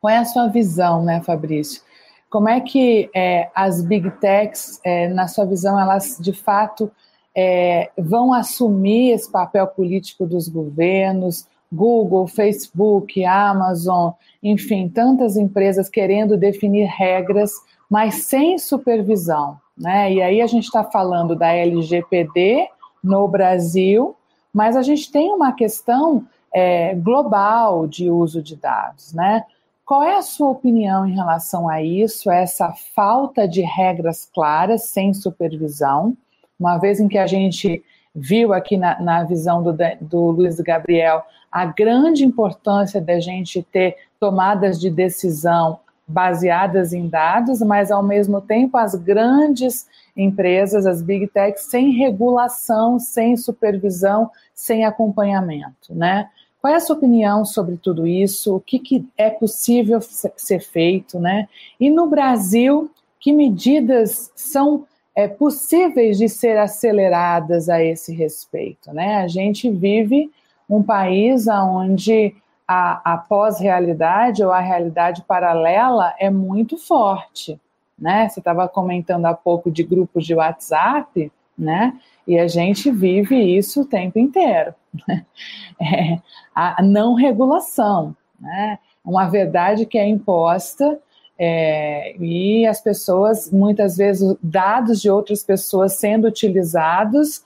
Qual 0.00 0.12
é 0.12 0.18
a 0.18 0.24
sua 0.24 0.48
visão, 0.48 1.02
né, 1.02 1.20
Fabrício? 1.22 1.82
Como 2.28 2.48
é 2.48 2.60
que 2.60 3.10
é, 3.14 3.50
as 3.54 3.82
big 3.82 4.10
techs, 4.12 4.80
é, 4.84 5.08
na 5.08 5.26
sua 5.28 5.44
visão, 5.44 5.78
elas 5.78 6.16
de 6.20 6.32
fato 6.32 6.90
é, 7.34 7.90
vão 7.98 8.32
assumir 8.32 9.12
esse 9.12 9.30
papel 9.30 9.66
político 9.66 10.26
dos 10.26 10.48
governos? 10.48 11.46
Google, 11.72 12.26
Facebook, 12.26 13.24
Amazon, 13.24 14.12
enfim, 14.42 14.88
tantas 14.88 15.36
empresas 15.36 15.88
querendo 15.88 16.36
definir 16.36 16.86
regras, 16.86 17.52
mas 17.88 18.24
sem 18.24 18.58
supervisão. 18.58 19.58
Né? 19.76 20.14
E 20.14 20.22
aí 20.22 20.42
a 20.42 20.46
gente 20.46 20.64
está 20.64 20.84
falando 20.84 21.36
da 21.36 21.52
LGPD 21.52 22.68
no 23.02 23.26
Brasil, 23.28 24.16
mas 24.52 24.76
a 24.76 24.82
gente 24.82 25.10
tem 25.10 25.32
uma 25.32 25.52
questão 25.52 26.26
é, 26.52 26.94
global 26.94 27.86
de 27.86 28.10
uso 28.10 28.42
de 28.42 28.56
dados. 28.56 29.12
Né? 29.12 29.44
Qual 29.86 30.02
é 30.02 30.16
a 30.16 30.22
sua 30.22 30.50
opinião 30.50 31.06
em 31.06 31.14
relação 31.14 31.68
a 31.68 31.82
isso, 31.82 32.30
essa 32.30 32.72
falta 32.94 33.48
de 33.48 33.62
regras 33.62 34.28
claras, 34.32 34.84
sem 34.84 35.14
supervisão, 35.14 36.16
uma 36.58 36.78
vez 36.78 37.00
em 37.00 37.08
que 37.08 37.18
a 37.18 37.26
gente 37.26 37.82
viu 38.14 38.52
aqui 38.52 38.76
na, 38.76 39.00
na 39.00 39.24
visão 39.24 39.62
do, 39.62 39.76
do 40.00 40.30
Luiz 40.30 40.60
Gabriel 40.60 41.24
a 41.50 41.66
grande 41.66 42.24
importância 42.24 43.00
da 43.00 43.18
gente 43.18 43.62
ter 43.62 43.96
tomadas 44.18 44.80
de 44.80 44.90
decisão 44.90 45.80
baseadas 46.06 46.92
em 46.92 47.08
dados, 47.08 47.60
mas 47.60 47.90
ao 47.90 48.02
mesmo 48.02 48.40
tempo 48.40 48.76
as 48.76 48.94
grandes 48.94 49.86
empresas, 50.16 50.84
as 50.84 51.00
big 51.00 51.28
techs, 51.28 51.64
sem 51.64 51.92
regulação, 51.92 52.98
sem 52.98 53.36
supervisão, 53.36 54.30
sem 54.54 54.84
acompanhamento, 54.84 55.94
né? 55.94 56.28
Qual 56.60 56.72
é 56.72 56.76
a 56.76 56.80
sua 56.80 56.96
opinião 56.96 57.44
sobre 57.44 57.78
tudo 57.78 58.06
isso? 58.06 58.54
O 58.54 58.60
que, 58.60 58.78
que 58.78 59.08
é 59.16 59.30
possível 59.30 60.00
ser 60.00 60.60
feito, 60.60 61.18
né? 61.18 61.48
E 61.78 61.88
no 61.88 62.06
Brasil, 62.06 62.90
que 63.18 63.32
medidas 63.32 64.30
são 64.34 64.84
é, 65.14 65.26
possíveis 65.26 66.18
de 66.18 66.28
ser 66.28 66.58
aceleradas 66.58 67.68
a 67.68 67.82
esse 67.82 68.12
respeito, 68.12 68.92
né? 68.92 69.16
A 69.16 69.28
gente 69.28 69.70
vive 69.70 70.30
um 70.70 70.82
país 70.82 71.48
onde 71.48 72.34
a, 72.66 73.14
a 73.14 73.18
pós-realidade 73.18 74.44
ou 74.44 74.52
a 74.52 74.60
realidade 74.60 75.22
paralela 75.22 76.14
é 76.20 76.30
muito 76.30 76.78
forte, 76.78 77.60
né? 77.98 78.28
Você 78.28 78.38
estava 78.38 78.68
comentando 78.68 79.26
há 79.26 79.34
pouco 79.34 79.70
de 79.70 79.82
grupos 79.82 80.24
de 80.24 80.34
WhatsApp, 80.34 81.32
né? 81.58 81.98
E 82.24 82.38
a 82.38 82.46
gente 82.46 82.88
vive 82.90 83.36
isso 83.36 83.82
o 83.82 83.84
tempo 83.84 84.18
inteiro. 84.18 84.72
Né? 85.06 85.26
É, 85.82 86.20
a 86.54 86.82
não 86.82 87.14
regulação, 87.14 88.14
né? 88.38 88.78
Uma 89.02 89.30
verdade 89.30 89.86
que 89.86 89.96
é 89.96 90.06
imposta 90.06 91.00
é, 91.38 92.14
e 92.18 92.66
as 92.66 92.82
pessoas, 92.82 93.50
muitas 93.50 93.96
vezes, 93.96 94.36
dados 94.42 95.00
de 95.00 95.10
outras 95.10 95.42
pessoas 95.42 95.94
sendo 95.94 96.28
utilizados 96.28 97.42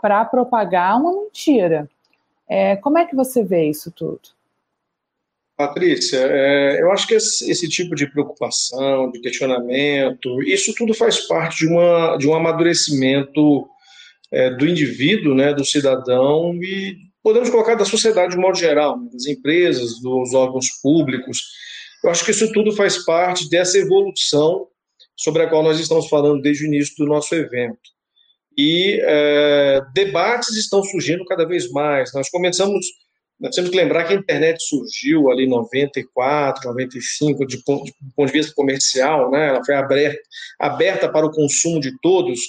para 0.00 0.24
propagar 0.24 1.00
uma 1.00 1.12
mentira. 1.12 1.90
É, 2.48 2.76
como 2.76 2.98
é 2.98 3.04
que 3.04 3.16
você 3.16 3.42
vê 3.42 3.68
isso 3.68 3.90
tudo? 3.90 4.20
Patrícia, 5.56 6.18
é, 6.18 6.82
eu 6.82 6.92
acho 6.92 7.06
que 7.06 7.14
esse, 7.14 7.50
esse, 7.50 7.66
tipo 7.66 7.94
de 7.94 8.06
preocupação, 8.06 9.10
de 9.10 9.20
questionamento, 9.20 10.42
isso 10.42 10.74
tudo 10.74 10.92
faz 10.92 11.26
parte 11.26 11.60
de, 11.60 11.66
uma, 11.66 12.18
de 12.18 12.28
um 12.28 12.34
amadurecimento 12.34 13.66
é, 14.30 14.50
do 14.50 14.66
indivíduo, 14.66 15.34
né, 15.34 15.54
do 15.54 15.64
cidadão 15.64 16.54
e 16.62 16.98
podemos 17.22 17.48
colocar 17.48 17.74
da 17.74 17.86
sociedade 17.86 18.34
de 18.34 18.38
modo 18.38 18.58
geral, 18.58 19.00
né, 19.00 19.08
das 19.10 19.26
empresas, 19.26 19.98
dos 20.00 20.34
órgãos 20.34 20.68
públicos. 20.82 21.40
Eu 22.04 22.10
acho 22.10 22.22
que 22.22 22.32
isso 22.32 22.52
tudo 22.52 22.70
faz 22.72 23.02
parte 23.04 23.48
dessa 23.48 23.78
evolução 23.78 24.68
sobre 25.16 25.42
a 25.42 25.48
qual 25.48 25.62
nós 25.62 25.80
estamos 25.80 26.06
falando 26.08 26.42
desde 26.42 26.64
o 26.64 26.66
início 26.66 26.94
do 26.98 27.06
nosso 27.06 27.34
evento 27.34 27.95
e 28.56 28.98
é, 29.02 29.80
debates 29.92 30.56
estão 30.56 30.82
surgindo 30.82 31.24
cada 31.26 31.46
vez 31.46 31.70
mais. 31.70 32.12
Nós 32.14 32.30
começamos, 32.30 32.86
nós 33.38 33.54
temos 33.54 33.70
que 33.70 33.76
lembrar 33.76 34.04
que 34.04 34.14
a 34.14 34.16
internet 34.16 34.62
surgiu 34.62 35.30
ali 35.30 35.44
em 35.44 35.48
94, 35.48 36.66
95, 36.66 37.46
de 37.46 37.62
ponto, 37.62 37.84
de 37.84 37.92
ponto 38.14 38.26
de 38.26 38.38
vista 38.38 38.54
comercial, 38.54 39.30
né? 39.30 39.48
ela 39.48 39.64
foi 39.64 39.74
aberta, 39.74 40.18
aberta 40.58 41.12
para 41.12 41.26
o 41.26 41.30
consumo 41.30 41.80
de 41.80 41.92
todos 42.00 42.40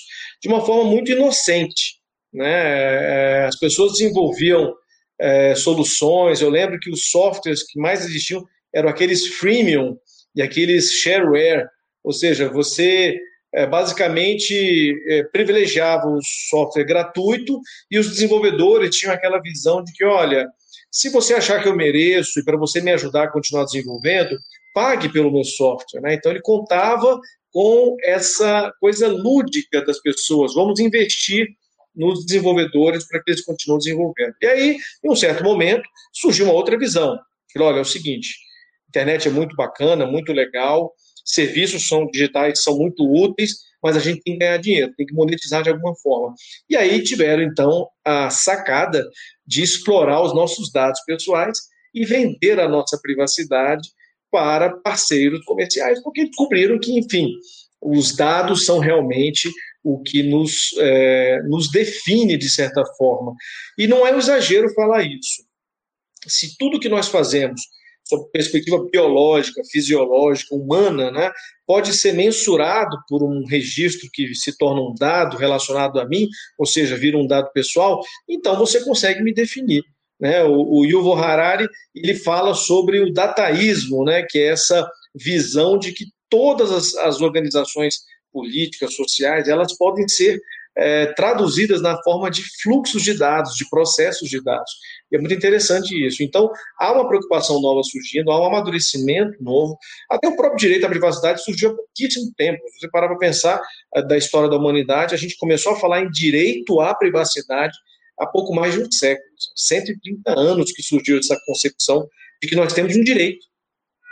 de 0.41 0.47
uma 0.47 0.65
forma 0.65 0.89
muito 0.89 1.11
inocente. 1.11 1.97
Né? 2.33 2.53
É, 2.53 3.45
as 3.45 3.59
pessoas 3.59 3.93
desenvolviam 3.93 4.73
é, 5.19 5.55
soluções, 5.55 6.41
eu 6.41 6.49
lembro 6.49 6.79
que 6.79 6.91
os 6.91 7.09
softwares 7.09 7.63
que 7.63 7.79
mais 7.79 8.05
existiam 8.05 8.45
eram 8.73 8.87
aqueles 8.87 9.27
freemium 9.27 9.97
e 10.35 10.41
aqueles 10.41 10.91
shareware, 10.91 11.67
ou 12.03 12.13
seja, 12.13 12.47
você 12.47 13.17
é, 13.53 13.65
basicamente 13.65 14.93
é, 15.07 15.23
privilegiava 15.23 16.07
o 16.07 16.19
software 16.21 16.83
gratuito 16.83 17.59
e 17.89 17.97
os 17.97 18.09
desenvolvedores 18.09 18.95
tinham 18.95 19.13
aquela 19.13 19.41
visão 19.41 19.83
de 19.83 19.91
que, 19.93 20.03
olha, 20.03 20.47
se 20.91 21.09
você 21.09 21.33
achar 21.33 21.61
que 21.61 21.67
eu 21.67 21.75
mereço 21.75 22.39
e 22.39 22.43
para 22.43 22.57
você 22.57 22.81
me 22.81 22.91
ajudar 22.91 23.23
a 23.23 23.31
continuar 23.31 23.65
desenvolvendo, 23.65 24.37
pague 24.73 25.09
pelo 25.09 25.31
meu 25.31 25.43
software. 25.43 26.01
Né? 26.01 26.13
Então 26.15 26.31
ele 26.31 26.41
contava 26.41 27.19
com 27.51 27.95
essa 28.03 28.71
coisa 28.79 29.07
lúdica 29.07 29.83
das 29.83 29.99
pessoas. 29.99 30.53
Vamos 30.53 30.79
investir 30.79 31.47
nos 31.95 32.25
desenvolvedores 32.25 33.07
para 33.07 33.21
que 33.23 33.31
eles 33.31 33.43
continuem 33.43 33.79
desenvolvendo. 33.79 34.35
E 34.41 34.45
aí, 34.45 34.77
em 35.03 35.09
um 35.09 35.15
certo 35.15 35.43
momento, 35.43 35.83
surgiu 36.13 36.45
uma 36.45 36.53
outra 36.53 36.77
visão. 36.77 37.17
Que, 37.49 37.59
olha, 37.59 37.79
é 37.79 37.81
o 37.81 37.85
seguinte, 37.85 38.35
a 38.85 38.89
internet 38.89 39.27
é 39.27 39.31
muito 39.31 39.55
bacana, 39.55 40.05
muito 40.05 40.31
legal, 40.31 40.93
serviços 41.27 41.87
são 41.87 42.07
digitais 42.07 42.63
são 42.63 42.77
muito 42.77 43.03
úteis, 43.03 43.51
mas 43.83 43.95
a 43.95 43.99
gente 43.99 44.21
tem 44.21 44.33
que 44.33 44.39
ganhar 44.39 44.57
dinheiro, 44.57 44.93
tem 44.95 45.05
que 45.05 45.13
monetizar 45.13 45.61
de 45.61 45.69
alguma 45.69 45.95
forma. 45.95 46.33
E 46.69 46.75
aí 46.75 47.03
tiveram, 47.03 47.43
então, 47.43 47.87
a 48.03 48.29
sacada 48.29 49.05
de 49.45 49.61
explorar 49.61 50.21
os 50.21 50.33
nossos 50.33 50.71
dados 50.71 51.01
pessoais 51.05 51.59
e 51.93 52.05
vender 52.05 52.59
a 52.59 52.67
nossa 52.67 52.99
privacidade 53.01 53.89
para 54.31 54.75
parceiros 54.77 55.43
comerciais, 55.45 56.01
porque 56.01 56.25
descobriram 56.25 56.79
que, 56.79 56.97
enfim, 56.97 57.31
os 57.81 58.15
dados 58.15 58.65
são 58.65 58.79
realmente 58.79 59.49
o 59.83 60.01
que 60.01 60.23
nos, 60.23 60.75
é, 60.79 61.41
nos 61.43 61.71
define 61.71 62.37
de 62.37 62.49
certa 62.49 62.83
forma. 62.97 63.33
E 63.77 63.87
não 63.87 64.05
é 64.05 64.13
um 64.13 64.19
exagero 64.19 64.73
falar 64.73 65.03
isso. 65.03 65.45
Se 66.25 66.57
tudo 66.57 66.79
que 66.79 66.89
nós 66.89 67.07
fazemos 67.07 67.61
sob 68.07 68.29
perspectiva 68.31 68.83
biológica, 68.89 69.61
fisiológica, 69.69 70.55
humana, 70.55 71.11
né, 71.11 71.31
pode 71.65 71.93
ser 71.93 72.13
mensurado 72.13 72.97
por 73.09 73.23
um 73.23 73.45
registro 73.45 74.09
que 74.11 74.33
se 74.33 74.57
torna 74.57 74.81
um 74.81 74.95
dado 74.95 75.37
relacionado 75.37 75.99
a 75.99 76.05
mim, 76.05 76.27
ou 76.57 76.65
seja, 76.65 76.95
vira 76.95 77.17
um 77.17 77.27
dado 77.27 77.51
pessoal, 77.51 78.01
então 78.27 78.57
você 78.57 78.83
consegue 78.83 79.21
me 79.21 79.33
definir. 79.33 79.83
Né? 80.19 80.43
O, 80.43 80.79
o 80.79 80.85
Yuval 80.85 81.17
Harari 81.17 81.67
ele 81.93 82.15
fala 82.15 82.53
sobre 82.53 82.99
o 82.99 83.11
dataísmo, 83.11 84.03
né, 84.03 84.23
que 84.23 84.39
é 84.39 84.47
essa 84.47 84.89
visão 85.13 85.77
de 85.77 85.91
que 85.91 86.05
todas 86.29 86.71
as, 86.71 86.95
as 86.95 87.21
organizações 87.21 88.01
políticas, 88.31 88.93
sociais, 88.93 89.47
elas 89.47 89.75
podem 89.77 90.07
ser 90.07 90.39
é, 90.77 91.07
traduzidas 91.13 91.81
na 91.81 92.01
forma 92.03 92.29
de 92.29 92.43
fluxos 92.61 93.01
de 93.01 93.17
dados, 93.17 93.55
de 93.55 93.67
processos 93.67 94.29
de 94.29 94.41
dados. 94.41 94.71
E 95.11 95.15
é 95.15 95.19
muito 95.19 95.33
interessante 95.33 95.93
isso. 96.05 96.21
Então, 96.21 96.51
há 96.79 96.93
uma 96.93 97.07
preocupação 97.07 97.59
nova 97.59 97.81
surgindo, 97.83 98.31
há 98.31 98.39
um 98.39 98.45
amadurecimento 98.45 99.41
novo. 99.41 99.77
Até 100.09 100.27
o 100.27 100.35
próprio 100.35 100.59
direito 100.59 100.85
à 100.85 100.89
privacidade 100.89 101.43
surgiu 101.43 101.71
há 101.71 101.75
pouquíssimo 101.75 102.31
tempo. 102.37 102.59
Se 102.69 102.79
você 102.79 102.89
parar 102.89 103.07
para 103.07 103.17
pensar 103.17 103.61
eh, 103.95 104.03
da 104.03 104.17
história 104.17 104.49
da 104.49 104.57
humanidade, 104.57 105.15
a 105.15 105.17
gente 105.17 105.35
começou 105.37 105.73
a 105.73 105.79
falar 105.79 106.01
em 106.01 106.11
direito 106.11 106.79
à 106.79 106.93
privacidade 106.93 107.75
há 108.19 108.27
pouco 108.27 108.53
mais 108.53 108.73
de 108.73 108.81
um 108.81 108.91
século. 108.91 109.27
130 109.55 110.39
anos 110.39 110.71
que 110.71 110.83
surgiu 110.83 111.17
essa 111.17 111.37
concepção 111.45 112.07
de 112.41 112.47
que 112.47 112.55
nós 112.55 112.73
temos 112.73 112.95
um 112.95 113.03
direito 113.03 113.45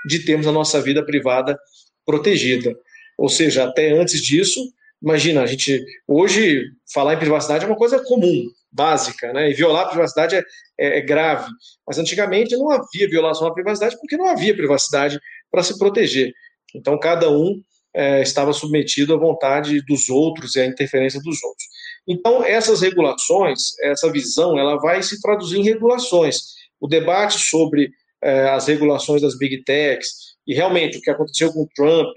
de 0.08 0.26
termos 0.26 0.48
a 0.48 0.52
nossa 0.52 0.82
vida 0.82 1.04
privada 1.04 1.58
protegida. 2.06 2.76
Ou 3.18 3.30
seja, 3.30 3.64
até 3.64 3.92
antes 3.92 4.22
disso, 4.22 4.62
imagina, 5.02 5.42
a 5.42 5.46
gente 5.46 5.84
hoje 6.08 6.64
falar 6.94 7.14
em 7.14 7.20
privacidade 7.20 7.66
é 7.66 7.68
uma 7.68 7.78
coisa 7.78 8.04
comum 8.04 8.44
básica, 8.72 9.32
né? 9.32 9.50
E 9.50 9.54
violar 9.54 9.86
a 9.86 9.90
privacidade 9.90 10.36
é, 10.36 10.44
é, 10.78 11.00
é, 11.00 11.02
grave. 11.02 11.50
Mas 11.88 11.98
antigamente 11.98 12.56
não 12.58 12.70
havia 12.70 13.10
violação 13.10 13.48
à 13.48 13.54
privacidade 13.54 13.98
porque 14.00 14.18
não 14.18 14.28
havia 14.28 14.56
privacidade 14.56 15.20
para 15.50 15.64
se 15.64 15.78
proteger. 15.78 16.34
Então 16.76 17.00
cada 17.00 17.30
um 17.32 17.62
é, 17.94 18.22
estava 18.22 18.52
submetido 18.52 19.14
à 19.14 19.18
vontade 19.18 19.82
dos 19.86 20.10
outros 20.10 20.56
e 20.56 20.60
à 20.60 20.66
interferência 20.66 21.22
dos 21.22 21.42
outros. 21.42 21.66
Então 22.06 22.44
essas 22.44 22.82
regulações, 22.82 23.78
essa 23.82 24.12
visão, 24.12 24.60
ela 24.60 24.78
vai 24.78 25.02
se 25.02 25.22
traduzir 25.22 25.60
em 25.60 25.64
regulações. 25.64 26.38
O 26.80 26.88
debate 26.88 27.40
sobre 27.40 27.90
é, 28.22 28.50
as 28.50 28.68
regulações 28.68 29.22
das 29.22 29.38
big 29.38 29.64
techs 29.64 30.36
e 30.46 30.54
realmente 30.54 30.98
o 30.98 31.02
que 31.02 31.10
aconteceu 31.10 31.52
com 31.54 31.64
o 31.64 31.70
Trump, 31.74 32.14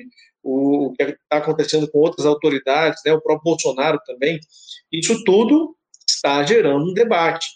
o, 0.49 0.93
que 0.93 1.03
está 1.03 1.37
acontecendo 1.37 1.91
com 1.91 1.99
outras 1.99 2.27
autoridades, 2.27 3.01
né, 3.05 3.13
o 3.13 3.21
próprio 3.21 3.53
Bolsonaro 3.53 3.99
também, 4.07 4.39
isso 4.91 5.23
tudo 5.25 5.77
está 6.09 6.43
gerando 6.43 6.91
um 6.91 6.95
debate. 6.95 7.47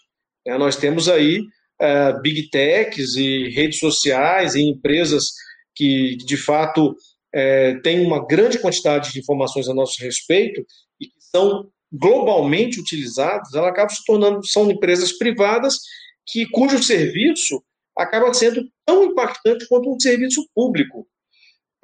Né? 0.47 0.59
Nós 0.59 0.77
temos 0.77 1.09
aí 1.09 1.41
uh, 1.41 2.21
big 2.21 2.51
techs 2.51 3.17
e 3.17 3.49
redes 3.49 3.79
sociais 3.79 4.55
e 4.55 4.63
empresas 4.63 5.33
que, 5.75 6.17
de 6.17 6.37
fato, 6.37 6.95
é, 7.35 7.77
têm 7.77 8.05
uma 8.05 8.27
grande 8.27 8.59
quantidade 8.59 9.11
de 9.11 9.21
informações 9.21 9.67
a 9.69 9.75
nosso 9.75 10.03
respeito 10.03 10.65
e 11.01 11.07
que 11.07 11.19
são 11.19 11.67
globalmente 11.91 12.79
utilizadas, 12.81 13.55
ela 13.55 13.69
acaba 13.69 13.91
se 13.91 14.05
tornando, 14.05 14.47
são 14.47 14.71
empresas 14.71 15.13
privadas 15.13 15.79
que, 16.27 16.47
cujo 16.47 16.83
serviço 16.83 17.63
acaba 17.97 18.33
sendo 18.33 18.67
tão 18.87 19.05
impactante 19.05 19.67
quanto 19.69 19.93
um 19.93 20.01
serviço 20.01 20.47
público. 20.55 21.07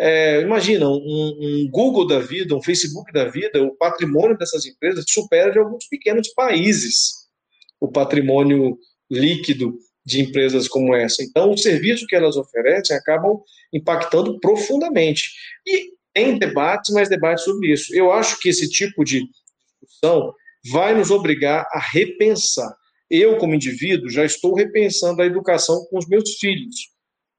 É, 0.00 0.40
imagina, 0.42 0.88
um, 0.88 0.92
um, 0.94 1.68
Google 1.70 2.06
da 2.06 2.20
vida, 2.20 2.54
um 2.54 2.62
Facebook 2.62 3.12
da 3.12 3.28
vida, 3.28 3.62
o 3.62 3.74
patrimônio 3.74 4.38
dessas 4.38 4.64
empresas 4.64 5.04
supera 5.08 5.50
de 5.50 5.58
alguns 5.58 5.86
pequenos 5.88 6.28
países 6.28 7.28
o 7.80 7.88
patrimônio 7.88 8.78
líquido 9.10 9.78
de 10.04 10.20
empresas 10.20 10.68
como 10.68 10.94
essa. 10.94 11.22
Então, 11.22 11.50
o 11.50 11.58
serviço 11.58 12.06
que 12.06 12.16
elas 12.16 12.36
oferecem 12.36 12.96
acabam 12.96 13.40
impactando 13.72 14.38
profundamente. 14.40 15.30
E 15.66 15.92
tem 16.14 16.38
debates, 16.38 16.92
mais 16.94 17.08
debates 17.08 17.44
sobre 17.44 17.72
isso. 17.72 17.94
Eu 17.94 18.12
acho 18.12 18.38
que 18.40 18.48
esse 18.48 18.68
tipo 18.68 19.04
de 19.04 19.22
discussão 19.82 20.32
vai 20.72 20.94
nos 20.94 21.10
obrigar 21.10 21.66
a 21.72 21.78
repensar. 21.78 22.74
Eu, 23.10 23.36
como 23.38 23.54
indivíduo, 23.54 24.10
já 24.10 24.24
estou 24.24 24.54
repensando 24.54 25.22
a 25.22 25.26
educação 25.26 25.86
com 25.90 25.98
os 25.98 26.08
meus 26.08 26.34
filhos. 26.38 26.74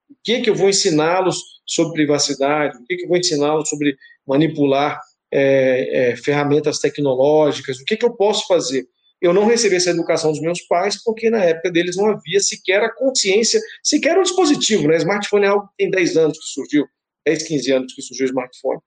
O 0.09 0.15
que, 0.23 0.41
que 0.41 0.49
eu 0.49 0.55
vou 0.55 0.69
ensiná-los 0.69 1.41
sobre 1.65 1.93
privacidade? 1.93 2.77
O 2.77 2.85
que, 2.85 2.97
que 2.97 3.03
eu 3.03 3.07
vou 3.07 3.17
ensiná-los 3.17 3.69
sobre 3.69 3.95
manipular 4.25 4.99
é, 5.31 6.11
é, 6.11 6.15
ferramentas 6.15 6.79
tecnológicas? 6.79 7.79
O 7.79 7.85
que, 7.85 7.97
que 7.97 8.05
eu 8.05 8.15
posso 8.15 8.47
fazer? 8.47 8.87
Eu 9.21 9.33
não 9.33 9.45
recebi 9.45 9.75
essa 9.75 9.89
educação 9.89 10.31
dos 10.31 10.41
meus 10.41 10.61
pais 10.61 11.01
porque 11.03 11.29
na 11.29 11.43
época 11.43 11.71
deles 11.71 11.97
não 11.97 12.07
havia 12.07 12.39
sequer 12.39 12.81
a 12.81 12.93
consciência, 12.93 13.59
sequer 13.83 14.17
o 14.17 14.23
dispositivo. 14.23 14.87
Né? 14.87 14.97
Smartphone 14.97 15.45
é 15.45 15.49
algo 15.49 15.67
que 15.67 15.73
tem 15.77 15.91
10 15.91 16.17
anos 16.17 16.39
que 16.39 16.45
surgiu, 16.45 16.85
10, 17.25 17.43
15 17.43 17.71
anos 17.71 17.93
que 17.93 18.01
surgiu 18.01 18.25
o 18.25 18.29
smartphone. 18.29 18.79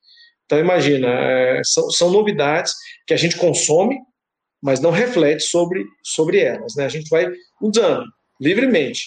Então, 0.47 0.59
imagina, 0.59 1.09
é, 1.09 1.61
são, 1.65 1.91
são 1.91 2.11
novidades 2.11 2.75
que 3.07 3.15
a 3.15 3.17
gente 3.17 3.37
consome, 3.37 3.99
mas 4.63 4.81
não 4.81 4.91
reflete 4.91 5.43
sobre, 5.43 5.85
sobre 6.03 6.39
elas. 6.41 6.75
Né? 6.77 6.87
A 6.87 6.89
gente 6.89 7.09
vai 7.09 7.31
usando 7.61 8.05
livremente, 8.41 9.05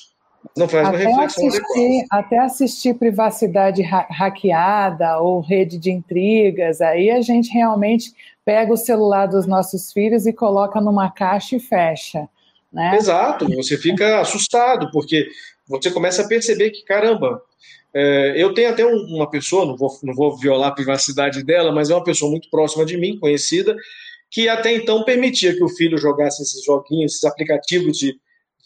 não 0.56 0.68
faz 0.68 0.88
até 0.88 1.08
uma 1.08 1.22
reflexão 1.22 1.48
assistir, 1.48 2.06
Até 2.10 2.40
assistir 2.40 2.94
privacidade 2.96 3.84
ha 3.84 4.08
hackeada 4.10 5.20
ou 5.20 5.42
rede 5.42 5.78
de 5.78 5.92
intrigas, 5.92 6.82
aí 6.82 7.10
a 7.10 7.22
gente 7.22 7.52
realmente 7.52 8.14
pega 8.44 8.72
o 8.72 8.78
celular 8.78 9.26
dos 9.26 9.48
nossos 9.48 9.92
filhos 9.92 10.26
e 10.26 10.34
coloca 10.34 10.80
numa 10.80 11.10
caixa 11.10 11.56
e 11.56 11.60
fecha. 11.60 12.28
Né? 12.72 12.96
Exato, 12.96 13.48
você 13.56 13.78
fica 13.78 14.20
assustado, 14.20 14.92
porque 14.92 15.28
você 15.68 15.90
começa 15.90 16.22
a 16.22 16.28
perceber 16.28 16.72
que, 16.72 16.84
caramba, 16.84 17.42
é, 17.94 18.34
eu 18.36 18.54
tenho 18.54 18.70
até 18.70 18.86
um, 18.86 19.16
uma 19.16 19.30
pessoa, 19.30 19.66
não 19.66 19.78
vou, 19.78 19.90
não 20.04 20.14
vou 20.14 20.38
violar 20.38 20.70
a 20.70 20.76
privacidade 20.76 21.44
dela, 21.44 21.72
mas 21.72 21.90
é 21.90 21.96
uma 21.96 22.04
pessoa 22.04 22.30
muito 22.30 22.50
próxima 22.50 22.86
de 22.86 22.98
mim, 22.98 23.18
conhecida, 23.18 23.76
que 24.30 24.50
até 24.50 24.76
então 24.76 25.06
permitia 25.06 25.56
que 25.56 25.64
o 25.64 25.70
filho 25.70 25.98
jogasse 25.98 26.44
esses 26.44 26.64
joguinhos, 26.64 27.14
esses 27.14 27.24
aplicativos 27.24 27.98
de, 27.98 28.20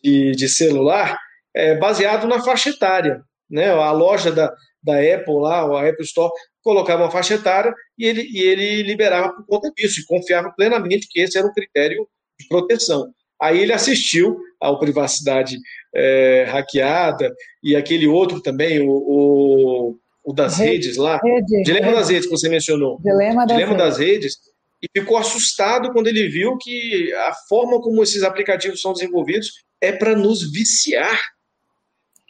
de, 0.03 0.31
de 0.31 0.49
celular, 0.49 1.15
é, 1.55 1.75
baseado 1.77 2.27
na 2.27 2.41
faixa 2.41 2.69
etária. 2.69 3.21
Né? 3.49 3.69
A 3.69 3.91
loja 3.91 4.31
da, 4.31 4.53
da 4.83 4.99
Apple 4.99 5.39
lá, 5.39 5.61
a 5.61 5.89
Apple 5.89 6.05
Store, 6.05 6.31
colocava 6.61 7.03
uma 7.03 7.11
faixa 7.11 7.35
etária 7.35 7.73
e 7.97 8.05
ele, 8.05 8.21
e 8.29 8.39
ele 8.41 8.83
liberava 8.83 9.33
por 9.33 9.45
conta 9.45 9.71
disso, 9.75 10.01
e 10.01 10.05
confiava 10.05 10.51
plenamente 10.55 11.07
que 11.09 11.19
esse 11.21 11.37
era 11.37 11.47
o 11.47 11.53
critério 11.53 12.07
de 12.39 12.47
proteção. 12.47 13.11
Aí 13.41 13.59
ele 13.59 13.73
assistiu 13.73 14.37
ao 14.59 14.79
Privacidade 14.79 15.57
é, 15.95 16.45
Hackeada 16.49 17.33
e 17.63 17.75
aquele 17.75 18.05
outro 18.05 18.41
também, 18.41 18.81
o, 18.81 18.91
o, 18.91 19.95
o 20.23 20.33
das 20.33 20.57
Rede, 20.57 20.71
redes 20.71 20.97
lá, 20.97 21.19
rede, 21.23 21.63
Dilema 21.63 21.87
rede. 21.87 21.97
das 21.97 22.09
Redes 22.09 22.25
que 22.25 22.31
você 22.31 22.49
mencionou. 22.49 22.99
Dilema 23.01 23.45
das, 23.45 23.57
Dilema 23.57 23.77
das 23.77 23.97
redes. 23.97 24.37
E 24.81 24.87
ficou 24.99 25.17
assustado 25.17 25.91
quando 25.91 26.07
ele 26.07 26.27
viu 26.29 26.57
que 26.57 27.13
a 27.13 27.33
forma 27.47 27.81
como 27.81 28.01
esses 28.03 28.23
aplicativos 28.23 28.81
são 28.81 28.93
desenvolvidos 28.93 29.63
é 29.81 29.91
para 29.91 30.15
nos 30.15 30.51
viciar. 30.51 31.19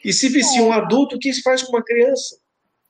E 0.04 0.14
se 0.14 0.30
vicia 0.30 0.62
é. 0.62 0.64
um 0.64 0.72
adulto, 0.72 1.16
o 1.16 1.20
que 1.20 1.32
se 1.34 1.42
faz 1.42 1.64
com 1.64 1.76
uma 1.76 1.84
criança? 1.84 2.38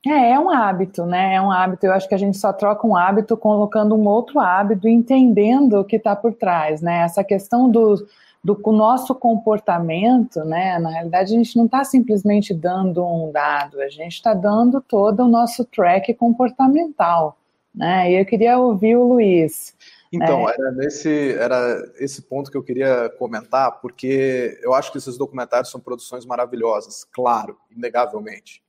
É, 0.06 0.32
é 0.32 0.38
um 0.38 0.48
hábito, 0.48 1.04
né? 1.04 1.34
É 1.34 1.42
um 1.42 1.50
hábito. 1.50 1.84
Eu 1.84 1.92
acho 1.92 2.08
que 2.08 2.14
a 2.14 2.18
gente 2.18 2.36
só 2.38 2.52
troca 2.52 2.86
um 2.86 2.96
hábito 2.96 3.36
colocando 3.36 3.94
um 3.94 4.06
outro 4.08 4.40
hábito, 4.40 4.88
entendendo 4.88 5.80
o 5.80 5.84
que 5.84 5.96
está 5.96 6.16
por 6.16 6.32
trás, 6.32 6.80
né? 6.80 7.02
Essa 7.02 7.22
questão 7.22 7.70
do, 7.70 8.06
do 8.42 8.56
nosso 8.72 9.14
comportamento, 9.14 10.42
né? 10.44 10.78
Na 10.78 10.90
realidade, 10.90 11.34
a 11.34 11.36
gente 11.36 11.56
não 11.56 11.66
está 11.66 11.84
simplesmente 11.84 12.54
dando 12.54 13.04
um 13.04 13.30
dado, 13.30 13.80
a 13.80 13.88
gente 13.88 14.14
está 14.14 14.32
dando 14.32 14.80
todo 14.80 15.24
o 15.24 15.28
nosso 15.28 15.66
track 15.66 16.14
comportamental, 16.14 17.36
né? 17.74 18.10
E 18.10 18.20
eu 18.20 18.24
queria 18.24 18.58
ouvir 18.58 18.96
o 18.96 19.06
Luiz. 19.06 19.74
Então, 20.12 20.48
é. 20.48 20.54
era, 20.54 20.72
nesse, 20.72 21.32
era 21.32 21.92
esse 21.98 22.22
ponto 22.22 22.50
que 22.50 22.56
eu 22.56 22.62
queria 22.62 23.08
comentar, 23.10 23.80
porque 23.80 24.58
eu 24.62 24.74
acho 24.74 24.90
que 24.90 24.98
esses 24.98 25.16
documentários 25.16 25.70
são 25.70 25.80
produções 25.80 26.26
maravilhosas, 26.26 27.04
claro, 27.12 27.56
inegavelmente. 27.70 28.62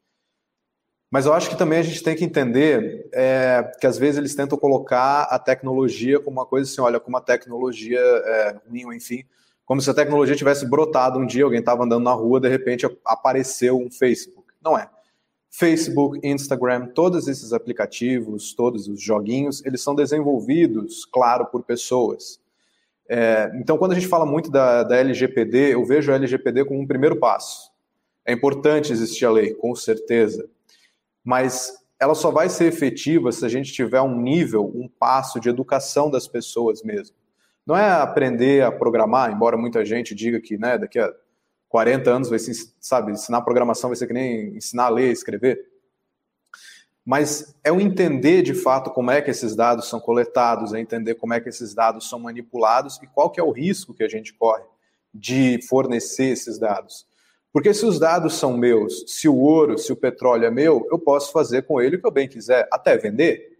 Mas 1.09 1.25
eu 1.25 1.33
acho 1.33 1.49
que 1.49 1.57
também 1.57 1.79
a 1.79 1.83
gente 1.83 2.01
tem 2.03 2.15
que 2.15 2.23
entender 2.23 3.09
é, 3.11 3.69
que 3.81 3.85
às 3.85 3.97
vezes 3.97 4.17
eles 4.17 4.33
tentam 4.33 4.57
colocar 4.57 5.23
a 5.23 5.37
tecnologia 5.37 6.19
como 6.19 6.39
uma 6.39 6.45
coisa 6.45 6.71
assim, 6.71 6.79
olha, 6.79 7.01
como 7.01 7.17
a 7.17 7.21
tecnologia 7.21 7.99
é 7.99 8.59
ruim, 8.69 8.95
enfim, 8.95 9.25
como 9.65 9.81
se 9.81 9.89
a 9.89 9.93
tecnologia 9.93 10.35
tivesse 10.35 10.65
brotado 10.65 11.19
um 11.19 11.25
dia, 11.25 11.43
alguém 11.43 11.59
estava 11.59 11.83
andando 11.83 12.03
na 12.03 12.13
rua, 12.13 12.39
de 12.39 12.47
repente 12.47 12.85
apareceu 13.05 13.77
um 13.77 13.91
Facebook. 13.91 14.53
Não 14.61 14.77
é. 14.77 14.89
Facebook, 15.51 16.19
Instagram, 16.23 16.87
todos 16.87 17.27
esses 17.27 17.53
aplicativos, 17.53 18.53
todos 18.53 18.87
os 18.87 19.01
joguinhos, 19.01 19.63
eles 19.65 19.81
são 19.81 19.93
desenvolvidos, 19.93 21.05
claro, 21.05 21.45
por 21.45 21.63
pessoas. 21.63 22.39
É, 23.07 23.51
então, 23.55 23.77
quando 23.77 23.91
a 23.91 23.95
gente 23.95 24.07
fala 24.07 24.25
muito 24.25 24.49
da, 24.49 24.83
da 24.83 24.95
LGPD, 24.95 25.73
eu 25.73 25.85
vejo 25.85 26.11
a 26.11 26.15
LGPD 26.15 26.65
como 26.65 26.79
um 26.79 26.87
primeiro 26.87 27.17
passo. 27.17 27.69
É 28.25 28.31
importante 28.31 28.91
existir 28.91 29.25
a 29.25 29.31
lei, 29.31 29.53
com 29.53 29.75
certeza 29.75 30.49
mas 31.23 31.73
ela 31.99 32.15
só 32.15 32.31
vai 32.31 32.49
ser 32.49 32.65
efetiva 32.65 33.31
se 33.31 33.45
a 33.45 33.49
gente 33.49 33.71
tiver 33.71 34.01
um 34.01 34.19
nível, 34.19 34.65
um 34.73 34.87
passo 34.87 35.39
de 35.39 35.49
educação 35.49 36.09
das 36.09 36.27
pessoas 36.27 36.81
mesmo. 36.81 37.15
Não 37.65 37.77
é 37.77 37.91
aprender 37.91 38.63
a 38.63 38.71
programar, 38.71 39.31
embora 39.31 39.55
muita 39.55 39.85
gente 39.85 40.15
diga 40.15 40.41
que 40.41 40.57
né, 40.57 40.79
daqui 40.79 40.97
a 40.97 41.13
40 41.71 42.11
anos 42.11 42.29
vai 42.29 42.37
se, 42.37 42.73
sabe, 42.81 43.13
ensinar 43.13 43.41
programação 43.41 43.89
vai 43.89 43.95
ser 43.95 44.05
que 44.05 44.13
nem 44.13 44.57
ensinar 44.57 44.85
a 44.85 44.89
ler 44.89 45.09
escrever. 45.09 45.71
Mas 47.05 47.55
é 47.63 47.71
o 47.71 47.79
entender 47.79 48.41
de 48.41 48.53
fato 48.53 48.91
como 48.91 49.09
é 49.09 49.21
que 49.21 49.31
esses 49.31 49.55
dados 49.55 49.87
são 49.87 49.99
coletados, 49.99 50.73
é 50.73 50.81
entender 50.81 51.15
como 51.15 51.33
é 51.33 51.39
que 51.39 51.47
esses 51.47 51.73
dados 51.73 52.09
são 52.09 52.19
manipulados 52.19 52.99
e 53.01 53.07
qual 53.07 53.31
que 53.31 53.39
é 53.39 53.43
o 53.43 53.51
risco 53.51 53.93
que 53.93 54.03
a 54.03 54.09
gente 54.09 54.33
corre 54.33 54.63
de 55.13 55.61
fornecer 55.67 56.25
esses 56.25 56.59
dados. 56.59 57.07
Porque 57.53 57.73
se 57.73 57.85
os 57.85 57.97
dados 57.97 58.35
são 58.35 58.57
meus, 58.57 59.05
se 59.07 59.29
o 59.29 59.37
ouro, 59.37 59.77
se 59.77 59.93
o 59.93 59.95
petróleo 59.95 60.45
é 60.45 60.51
meu, 60.51 60.85
eu 60.91 60.99
posso 60.99 61.31
fazer 61.31 61.63
com 61.63 61.81
ele 61.81 61.95
o 61.95 62.01
que 62.01 62.07
eu 62.07 62.11
bem 62.11 62.27
quiser, 62.27 62.67
até 62.69 62.97
vender. 62.97 63.57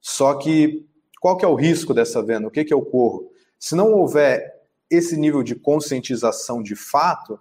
Só 0.00 0.34
que 0.34 0.86
qual 1.20 1.36
que 1.36 1.44
é 1.44 1.48
o 1.48 1.54
risco 1.54 1.92
dessa 1.92 2.22
venda? 2.22 2.48
O 2.48 2.50
que, 2.50 2.64
que 2.64 2.72
eu 2.72 2.80
corro? 2.80 3.30
Se 3.58 3.76
não 3.76 3.92
houver 3.92 4.60
esse 4.90 5.16
nível 5.16 5.42
de 5.42 5.54
conscientização 5.54 6.62
de 6.62 6.74
fato, 6.74 7.38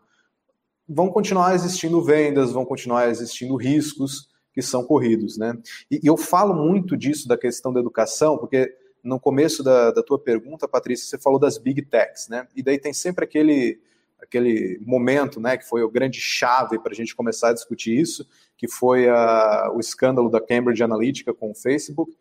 vão 0.89 1.09
continuar 1.09 1.53
existindo 1.53 2.01
vendas, 2.01 2.51
vão 2.51 2.65
continuar 2.65 3.09
existindo 3.09 3.55
riscos 3.55 4.29
que 4.53 4.61
são 4.61 4.83
corridos. 4.83 5.37
Né? 5.37 5.57
E, 5.89 5.99
e 6.03 6.07
eu 6.07 6.17
falo 6.17 6.53
muito 6.53 6.97
disso 6.97 7.27
da 7.27 7.37
questão 7.37 7.71
da 7.71 7.79
educação, 7.79 8.37
porque 8.37 8.75
no 9.03 9.19
começo 9.19 9.63
da, 9.63 9.91
da 9.91 10.03
tua 10.03 10.19
pergunta, 10.19 10.67
Patrícia, 10.67 11.05
você 11.05 11.17
falou 11.17 11.39
das 11.39 11.57
big 11.57 11.83
techs, 11.83 12.27
né? 12.27 12.45
E 12.53 12.61
daí 12.61 12.77
tem 12.77 12.91
sempre 12.91 13.23
aquele 13.23 13.79
aquele 14.21 14.77
momento, 14.85 15.39
né, 15.39 15.55
que 15.55 15.63
foi 15.63 15.81
o 15.81 15.89
grande 15.89 16.19
chave 16.19 16.77
para 16.77 16.91
a 16.91 16.95
gente 16.95 17.15
começar 17.15 17.49
a 17.49 17.53
discutir 17.53 17.97
isso, 17.97 18.27
que 18.57 18.67
foi 18.67 19.07
a, 19.07 19.71
o 19.73 19.79
escândalo 19.79 20.29
da 20.29 20.41
Cambridge 20.41 20.83
Analytica 20.83 21.33
com 21.33 21.51
o 21.51 21.55
Facebook. 21.55 22.13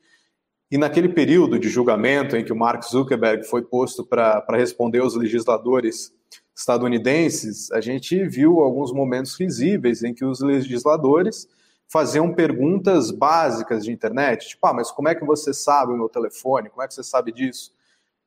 E 0.71 0.79
naquele 0.79 1.09
período 1.09 1.59
de 1.59 1.69
julgamento 1.69 2.37
em 2.37 2.45
que 2.45 2.53
o 2.53 2.57
Mark 2.57 2.85
Zuckerberg 2.85 3.45
foi 3.45 3.63
posto 3.63 4.07
para 4.07 4.45
responder 4.51 5.01
aos 5.01 5.17
legisladores 5.17 6.15
estadunidenses, 6.59 7.71
a 7.71 7.81
gente 7.81 8.27
viu 8.27 8.59
alguns 8.61 8.93
momentos 8.93 9.39
risíveis 9.39 10.03
em 10.03 10.13
que 10.13 10.25
os 10.25 10.41
legisladores 10.41 11.49
faziam 11.87 12.35
perguntas 12.35 13.11
básicas 13.11 13.85
de 13.85 13.93
internet, 13.93 14.49
tipo, 14.49 14.67
ah, 14.67 14.75
mas 14.75 14.91
como 14.91 15.09
é 15.09 15.15
que 15.15 15.25
você 15.25 15.55
sabe 15.55 15.93
o 15.93 15.97
meu 15.97 16.09
telefone? 16.09 16.69
Como 16.69 16.83
é 16.83 16.89
que 16.89 16.95
você 16.95 17.05
sabe 17.05 17.33
disso? 17.33 17.73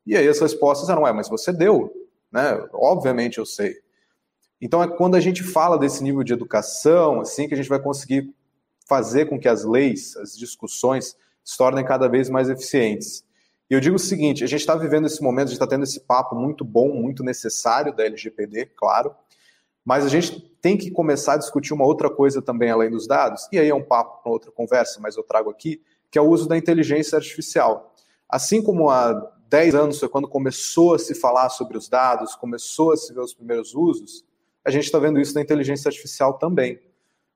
E 0.06 0.16
aí 0.16 0.28
as 0.28 0.40
respostas 0.40 0.90
eram, 0.90 1.06
é, 1.06 1.14
mas 1.14 1.30
você 1.30 1.54
deu 1.54 2.02
né? 2.32 2.66
Obviamente 2.74 3.38
eu 3.38 3.46
sei. 3.46 3.76
Então 4.60 4.82
é 4.82 4.88
quando 4.88 5.16
a 5.16 5.20
gente 5.20 5.44
fala 5.44 5.78
desse 5.78 6.04
nível 6.04 6.24
de 6.24 6.34
educação, 6.34 7.20
assim 7.20 7.48
que 7.48 7.54
a 7.54 7.58
gente 7.58 7.70
vai 7.70 7.82
conseguir 7.82 8.34
fazer 8.88 9.26
com 9.26 9.40
que 9.40 9.48
as 9.48 9.64
leis, 9.64 10.16
as 10.18 10.38
discussões 10.38 11.16
se 11.44 11.58
tornem 11.58 11.84
cada 11.84 12.08
vez 12.08 12.30
mais 12.30 12.50
eficientes. 12.50 13.26
E 13.72 13.74
eu 13.74 13.80
digo 13.80 13.96
o 13.96 14.00
seguinte: 14.00 14.44
a 14.44 14.48
gente 14.48 14.60
está 14.60 14.76
vivendo 14.76 15.08
esse 15.08 15.24
momento, 15.24 15.46
a 15.46 15.52
gente 15.52 15.54
está 15.54 15.66
tendo 15.66 15.86
esse 15.86 16.02
papo 16.02 16.36
muito 16.36 16.66
bom, 16.66 16.90
muito 16.90 17.24
necessário 17.24 17.96
da 17.96 18.04
LGPD, 18.04 18.66
claro, 18.76 19.16
Mas 19.86 20.06
a 20.06 20.10
gente 20.10 20.42
tem 20.62 20.78
que 20.78 20.92
começar 20.92 21.36
a 21.36 21.38
discutir 21.38 21.74
uma 21.74 21.86
outra 21.86 22.10
coisa 22.10 22.42
também 22.42 22.70
além 22.70 22.92
dos 22.92 23.08
dados, 23.08 23.48
e 23.50 23.58
aí 23.58 23.70
é 23.70 23.74
um 23.74 23.82
papo 23.82 24.22
para 24.22 24.32
outra 24.32 24.52
conversa, 24.52 25.00
mas 25.00 25.16
eu 25.16 25.24
trago 25.24 25.50
aqui, 25.50 25.82
que 26.12 26.20
é 26.20 26.22
o 26.22 26.28
uso 26.28 26.50
da 26.50 26.58
inteligência 26.58 27.16
artificial. 27.16 27.96
Assim 28.28 28.62
como 28.62 28.90
há 28.90 29.32
10 29.48 29.74
anos 29.74 30.00
foi 30.00 30.10
quando 30.10 30.28
começou 30.28 30.94
a 30.94 31.00
se 31.00 31.16
falar 31.16 31.48
sobre 31.48 31.78
os 31.78 31.88
dados, 31.88 32.36
começou 32.36 32.92
a 32.92 32.98
se 32.98 33.14
ver 33.14 33.22
os 33.22 33.34
primeiros 33.34 33.74
usos, 33.74 34.26
a 34.66 34.70
gente 34.70 34.84
está 34.84 35.00
vendo 35.00 35.20
isso 35.20 35.34
na 35.34 35.42
inteligência 35.42 35.88
artificial 35.88 36.34
também. 36.34 36.78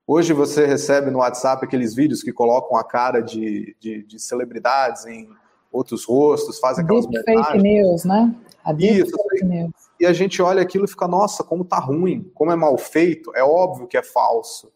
Hoje 0.05 0.33
você 0.33 0.65
recebe 0.65 1.09
no 1.09 1.19
WhatsApp 1.19 1.63
aqueles 1.65 1.95
vídeos 1.95 2.21
que 2.21 2.33
colocam 2.33 2.77
a 2.77 2.83
cara 2.83 3.21
de, 3.21 3.75
de, 3.79 4.03
de 4.03 4.19
celebridades 4.19 5.05
em 5.05 5.29
outros 5.75 6.05
rostos, 6.05 6.59
fazem 6.59 6.83
aquelas 6.83 7.05
Deep 7.07 7.23
fake 7.25 7.57
news, 7.57 8.05
né? 8.05 8.33
A 8.63 8.73
deep 8.73 9.01
Isso, 9.01 9.11
fake 9.29 9.45
news. 9.45 9.71
E 9.99 10.05
a 10.05 10.13
gente 10.13 10.41
olha 10.41 10.61
aquilo 10.61 10.85
e 10.85 10.87
fica, 10.87 11.07
nossa, 11.07 11.43
como 11.43 11.63
tá 11.63 11.77
ruim, 11.77 12.29
como 12.33 12.51
é 12.51 12.55
mal 12.55 12.77
feito, 12.77 13.31
é 13.35 13.43
óbvio 13.43 13.87
que 13.87 13.97
é 13.97 14.03
falso. 14.03 14.71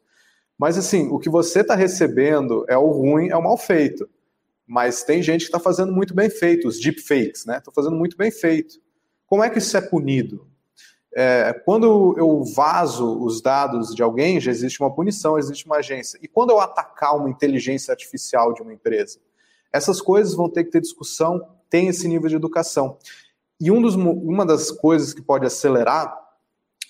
Mas 0.57 0.77
assim, 0.77 1.07
o 1.09 1.17
que 1.19 1.29
você 1.29 1.62
está 1.62 1.75
recebendo 1.75 2.65
é 2.67 2.77
o 2.77 2.88
ruim, 2.88 3.29
é 3.29 3.35
o 3.35 3.43
mal 3.43 3.57
feito. 3.57 4.07
Mas 4.67 5.03
tem 5.03 5.23
gente 5.23 5.41
que 5.41 5.47
está 5.47 5.59
fazendo 5.59 5.91
muito 5.91 6.13
bem 6.13 6.29
feito, 6.29 6.67
os 6.67 6.79
deepfakes, 6.79 7.45
né? 7.45 7.57
Estão 7.57 7.73
fazendo 7.73 7.95
muito 7.95 8.15
bem 8.15 8.29
feito. 8.29 8.75
Como 9.25 9.43
é 9.43 9.49
que 9.49 9.57
isso 9.57 9.75
é 9.75 9.81
punido? 9.81 10.47
É, 11.15 11.53
quando 11.65 12.15
eu 12.17 12.43
vazo 12.43 13.19
os 13.19 13.41
dados 13.41 13.95
de 13.95 14.03
alguém, 14.03 14.39
já 14.39 14.51
existe 14.51 14.79
uma 14.79 14.93
punição, 14.93 15.39
existe 15.39 15.65
uma 15.65 15.77
agência. 15.77 16.19
E 16.21 16.27
quando 16.27 16.51
eu 16.51 16.59
atacar 16.59 17.15
uma 17.15 17.29
inteligência 17.29 17.91
artificial 17.91 18.53
de 18.53 18.62
uma 18.62 18.73
empresa? 18.73 19.19
Essas 19.71 20.01
coisas 20.01 20.34
vão 20.34 20.49
ter 20.49 20.63
que 20.63 20.71
ter 20.71 20.82
discussão, 20.82 21.45
tem 21.69 21.88
esse 21.88 22.08
nível 22.08 22.29
de 22.29 22.36
educação. 22.36 22.97
E 23.60 23.69
um 23.71 23.82
dos, 23.82 23.95
uma 23.95 24.45
das 24.45 24.71
coisas 24.71 25.13
que 25.13 25.21
pode 25.21 25.45
acelerar 25.45 26.17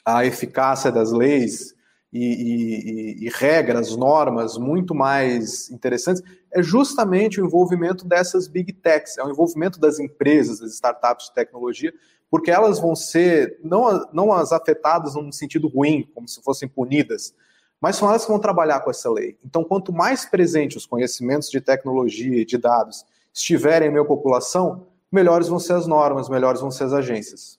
a 0.05 0.25
eficácia 0.25 0.91
das 0.91 1.11
leis 1.11 1.75
e, 2.11 2.23
e, 2.23 3.25
e, 3.25 3.29
regras, 3.29 3.95
normas 3.95 4.57
muito 4.57 4.95
mais 4.95 5.69
interessantes, 5.69 6.23
é 6.51 6.63
justamente 6.63 7.39
o 7.39 7.45
envolvimento 7.45 8.05
dessas 8.05 8.47
big 8.47 8.73
techs, 8.73 9.17
é 9.17 9.23
o 9.23 9.29
envolvimento 9.29 9.79
das 9.79 9.99
empresas, 9.99 10.59
das 10.59 10.73
startups 10.73 11.27
de 11.27 11.33
tecnologia, 11.33 11.93
porque 12.29 12.49
elas 12.51 12.79
vão 12.79 12.95
ser 12.95 13.59
não, 13.63 14.07
não 14.11 14.33
as 14.33 14.51
afetadas 14.51 15.15
num 15.15 15.31
sentido 15.31 15.67
ruim, 15.67 16.07
como 16.13 16.27
se 16.27 16.41
fossem 16.41 16.67
punidas, 16.67 17.33
mas 17.81 17.95
são 17.95 18.09
elas 18.09 18.23
que 18.23 18.31
vão 18.31 18.39
trabalhar 18.39 18.79
com 18.81 18.89
essa 18.89 19.09
lei. 19.11 19.37
Então, 19.45 19.63
quanto 19.63 19.93
mais 19.93 20.25
presente 20.25 20.77
os 20.77 20.85
conhecimentos 20.85 21.49
de 21.49 21.61
tecnologia 21.61 22.41
e 22.41 22.45
de 22.45 22.57
dados 22.57 23.05
estiverem 23.33 23.89
em 23.89 23.91
minha 23.91 24.05
população, 24.05 24.87
melhores 25.11 25.47
vão 25.47 25.59
ser 25.59 25.73
as 25.73 25.87
normas, 25.87 26.29
melhores 26.29 26.61
vão 26.61 26.71
ser 26.71 26.85
as 26.85 26.93
agências. 26.93 27.58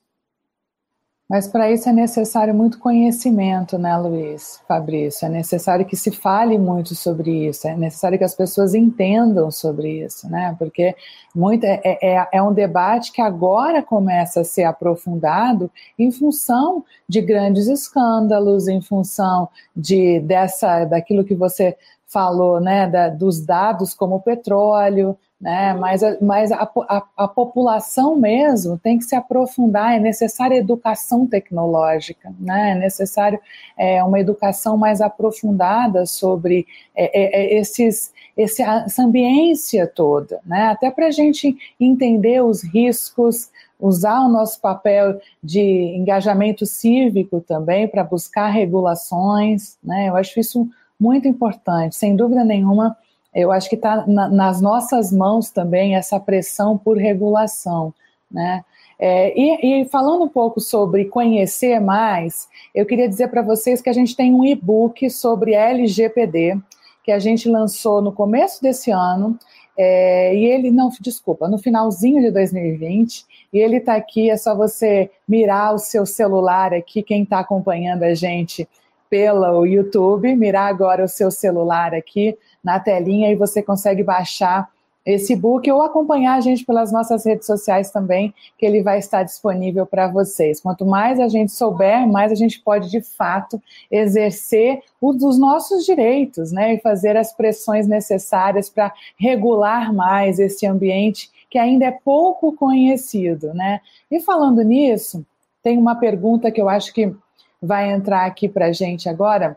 Mas 1.30 1.46
para 1.46 1.70
isso 1.70 1.88
é 1.88 1.92
necessário 1.92 2.52
muito 2.52 2.76
conhecimento, 2.80 3.78
né, 3.78 3.96
Luiz, 3.96 4.60
Fabrício? 4.66 5.26
É 5.26 5.28
necessário 5.28 5.86
que 5.86 5.94
se 5.94 6.10
fale 6.10 6.58
muito 6.58 6.96
sobre 6.96 7.46
isso, 7.46 7.68
é 7.68 7.76
necessário 7.76 8.18
que 8.18 8.24
as 8.24 8.34
pessoas 8.34 8.74
entendam 8.74 9.48
sobre 9.48 10.04
isso, 10.04 10.28
né? 10.28 10.56
Porque 10.58 10.92
muito, 11.32 11.62
é, 11.62 11.80
é, 11.84 12.28
é 12.32 12.42
um 12.42 12.52
debate 12.52 13.12
que 13.12 13.22
agora 13.22 13.80
começa 13.80 14.40
a 14.40 14.44
ser 14.44 14.64
aprofundado 14.64 15.70
em 15.96 16.10
função 16.10 16.84
de 17.08 17.20
grandes 17.20 17.68
escândalos, 17.68 18.66
em 18.66 18.80
função 18.80 19.48
de 19.76 20.18
dessa 20.18 20.84
daquilo 20.84 21.24
que 21.24 21.36
você 21.36 21.76
falou, 22.08 22.60
né, 22.60 22.88
da, 22.88 23.08
dos 23.08 23.40
dados 23.40 23.94
como 23.94 24.16
o 24.16 24.20
petróleo, 24.20 25.16
né? 25.40 25.72
Mas, 25.72 26.02
mas 26.20 26.52
a, 26.52 26.70
a, 26.88 27.02
a, 27.16 27.26
população 27.26 28.14
mesmo 28.14 28.76
tem 28.76 28.98
que 28.98 29.04
se 29.04 29.16
aprofundar, 29.16 29.94
é 29.94 29.98
necessária 29.98 30.56
educação 30.56 31.26
tecnológica, 31.26 32.30
né? 32.38 32.72
é 32.72 32.74
necessário 32.74 33.40
é, 33.76 34.04
uma 34.04 34.20
educação 34.20 34.76
mais 34.76 35.00
aprofundada 35.00 36.04
sobre 36.04 36.66
é, 36.94 37.04
é, 37.18 37.40
é 37.40 37.58
esses, 37.58 38.12
esse, 38.36 38.62
essa 38.62 39.02
ambiência 39.02 39.86
toda, 39.86 40.40
né? 40.44 40.66
até 40.66 40.90
para 40.90 41.06
a 41.06 41.10
gente 41.10 41.56
entender 41.80 42.44
os 42.44 42.62
riscos, 42.62 43.48
usar 43.78 44.20
o 44.20 44.28
nosso 44.28 44.60
papel 44.60 45.18
de 45.42 45.62
engajamento 45.96 46.66
cívico 46.66 47.40
também 47.40 47.88
para 47.88 48.04
buscar 48.04 48.48
regulações, 48.48 49.78
né? 49.82 50.10
eu 50.10 50.16
acho 50.16 50.38
isso 50.38 50.68
muito 50.98 51.26
importante, 51.26 51.96
sem 51.96 52.14
dúvida 52.14 52.44
nenhuma 52.44 52.94
eu 53.34 53.52
acho 53.52 53.68
que 53.68 53.76
está 53.76 54.06
na, 54.06 54.28
nas 54.28 54.60
nossas 54.60 55.12
mãos 55.12 55.50
também 55.50 55.96
essa 55.96 56.18
pressão 56.18 56.76
por 56.76 56.96
regulação, 56.96 57.94
né? 58.30 58.64
É, 59.02 59.32
e, 59.34 59.82
e, 59.82 59.88
falando 59.88 60.24
um 60.24 60.28
pouco 60.28 60.60
sobre 60.60 61.06
conhecer 61.06 61.80
mais, 61.80 62.46
eu 62.74 62.84
queria 62.84 63.08
dizer 63.08 63.28
para 63.28 63.40
vocês 63.40 63.80
que 63.80 63.88
a 63.88 63.94
gente 63.94 64.14
tem 64.14 64.34
um 64.34 64.44
e-book 64.44 65.08
sobre 65.08 65.54
LGPD 65.54 66.58
que 67.02 67.10
a 67.10 67.18
gente 67.18 67.48
lançou 67.48 68.02
no 68.02 68.12
começo 68.12 68.62
desse 68.62 68.90
ano. 68.90 69.38
É, 69.76 70.34
e 70.34 70.44
ele, 70.44 70.70
não, 70.70 70.90
desculpa, 71.00 71.48
no 71.48 71.56
finalzinho 71.56 72.20
de 72.20 72.30
2020, 72.30 73.24
e 73.52 73.58
ele 73.58 73.78
está 73.78 73.96
aqui, 73.96 74.28
é 74.28 74.36
só 74.36 74.54
você 74.54 75.10
mirar 75.26 75.74
o 75.74 75.78
seu 75.78 76.04
celular 76.04 76.74
aqui, 76.74 77.02
quem 77.02 77.22
está 77.22 77.40
acompanhando 77.40 78.02
a 78.02 78.14
gente 78.14 78.68
pelo 79.10 79.66
YouTube, 79.66 80.34
mirar 80.36 80.68
agora 80.68 81.04
o 81.04 81.08
seu 81.08 81.30
celular 81.30 81.92
aqui 81.92 82.38
na 82.62 82.78
telinha 82.78 83.30
e 83.30 83.34
você 83.34 83.60
consegue 83.60 84.04
baixar 84.04 84.70
esse 85.04 85.34
book 85.34 85.70
ou 85.70 85.82
acompanhar 85.82 86.36
a 86.36 86.40
gente 86.40 86.64
pelas 86.64 86.92
nossas 86.92 87.24
redes 87.24 87.46
sociais 87.46 87.90
também, 87.90 88.34
que 88.56 88.66
ele 88.66 88.82
vai 88.82 88.98
estar 88.98 89.22
disponível 89.22 89.86
para 89.86 90.06
vocês. 90.06 90.60
Quanto 90.60 90.84
mais 90.84 91.18
a 91.18 91.26
gente 91.26 91.52
souber, 91.52 92.06
mais 92.06 92.30
a 92.30 92.34
gente 92.34 92.60
pode 92.60 92.90
de 92.90 93.00
fato 93.00 93.60
exercer 93.90 94.80
os 95.00 95.16
dos 95.16 95.38
nossos 95.38 95.84
direitos, 95.84 96.52
né, 96.52 96.74
e 96.74 96.80
fazer 96.80 97.16
as 97.16 97.32
pressões 97.32 97.86
necessárias 97.86 98.68
para 98.68 98.92
regular 99.18 99.92
mais 99.92 100.38
esse 100.38 100.66
ambiente 100.66 101.30
que 101.48 101.58
ainda 101.58 101.86
é 101.86 101.90
pouco 101.90 102.52
conhecido, 102.52 103.52
né? 103.52 103.80
E 104.08 104.20
falando 104.20 104.62
nisso, 104.62 105.26
tem 105.62 105.76
uma 105.76 105.96
pergunta 105.96 106.50
que 106.50 106.60
eu 106.60 106.68
acho 106.68 106.94
que 106.94 107.12
vai 107.60 107.90
entrar 107.92 108.26
aqui 108.26 108.48
para 108.48 108.66
a 108.66 108.72
gente 108.72 109.08
agora 109.08 109.56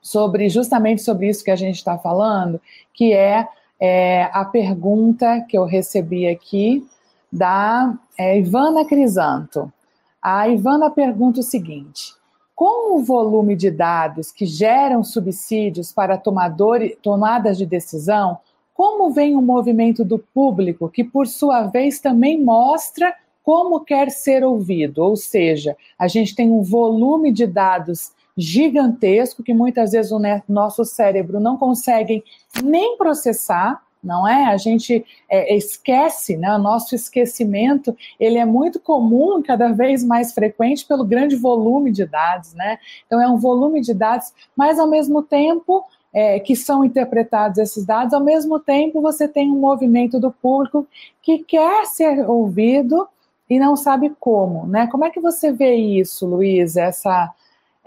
sobre 0.00 0.48
justamente 0.48 1.02
sobre 1.02 1.28
isso 1.28 1.44
que 1.44 1.50
a 1.50 1.56
gente 1.56 1.76
está 1.76 1.98
falando, 1.98 2.60
que 2.94 3.12
é, 3.12 3.46
é, 3.80 4.24
a 4.32 4.44
pergunta 4.44 5.40
que 5.48 5.58
eu 5.58 5.64
recebi 5.64 6.26
aqui 6.26 6.86
da 7.32 7.94
é, 8.16 8.38
Ivana 8.38 8.84
Crisanto. 8.84 9.72
A 10.22 10.48
Ivana 10.48 10.90
pergunta 10.90 11.40
o 11.40 11.42
seguinte: 11.42 12.14
com 12.54 12.96
o 12.96 13.04
volume 13.04 13.54
de 13.54 13.70
dados 13.70 14.32
que 14.32 14.46
geram 14.46 15.04
subsídios 15.04 15.92
para 15.92 16.16
tomadores, 16.16 16.96
tomadas 17.02 17.58
de 17.58 17.66
decisão, 17.66 18.38
como 18.74 19.10
vem 19.10 19.36
o 19.36 19.42
movimento 19.42 20.04
do 20.04 20.18
público, 20.18 20.88
que 20.88 21.02
por 21.02 21.26
sua 21.26 21.62
vez 21.64 22.00
também 22.00 22.42
mostra 22.42 23.14
como 23.48 23.80
quer 23.80 24.10
ser 24.10 24.44
ouvido? 24.44 24.98
Ou 24.98 25.16
seja, 25.16 25.74
a 25.98 26.06
gente 26.06 26.34
tem 26.34 26.50
um 26.50 26.60
volume 26.60 27.32
de 27.32 27.46
dados 27.46 28.12
gigantesco 28.36 29.42
que 29.42 29.54
muitas 29.54 29.92
vezes 29.92 30.12
o 30.12 30.20
nosso 30.46 30.84
cérebro 30.84 31.40
não 31.40 31.56
consegue 31.56 32.22
nem 32.62 32.98
processar, 32.98 33.82
não 34.04 34.28
é? 34.28 34.44
A 34.44 34.58
gente 34.58 35.02
é, 35.30 35.56
esquece, 35.56 36.36
né? 36.36 36.54
O 36.54 36.58
nosso 36.58 36.94
esquecimento 36.94 37.96
ele 38.20 38.36
é 38.36 38.44
muito 38.44 38.78
comum, 38.78 39.42
cada 39.42 39.72
vez 39.72 40.04
mais 40.04 40.34
frequente 40.34 40.84
pelo 40.84 41.02
grande 41.02 41.34
volume 41.34 41.90
de 41.90 42.04
dados, 42.04 42.52
né? 42.52 42.78
Então 43.06 43.18
é 43.18 43.26
um 43.26 43.38
volume 43.38 43.80
de 43.80 43.94
dados, 43.94 44.30
mas 44.54 44.78
ao 44.78 44.86
mesmo 44.86 45.22
tempo 45.22 45.82
é, 46.12 46.38
que 46.38 46.54
são 46.54 46.84
interpretados 46.84 47.56
esses 47.56 47.86
dados, 47.86 48.12
ao 48.12 48.22
mesmo 48.22 48.60
tempo 48.60 49.00
você 49.00 49.26
tem 49.26 49.50
um 49.50 49.58
movimento 49.58 50.20
do 50.20 50.30
público 50.30 50.86
que 51.22 51.38
quer 51.38 51.86
ser 51.86 52.28
ouvido 52.28 53.08
e 53.48 53.58
não 53.58 53.76
sabe 53.76 54.14
como, 54.20 54.66
né? 54.66 54.86
Como 54.88 55.04
é 55.04 55.10
que 55.10 55.20
você 55.20 55.52
vê 55.52 55.74
isso, 55.74 56.26
Luiz? 56.26 56.76
Essa 56.76 57.32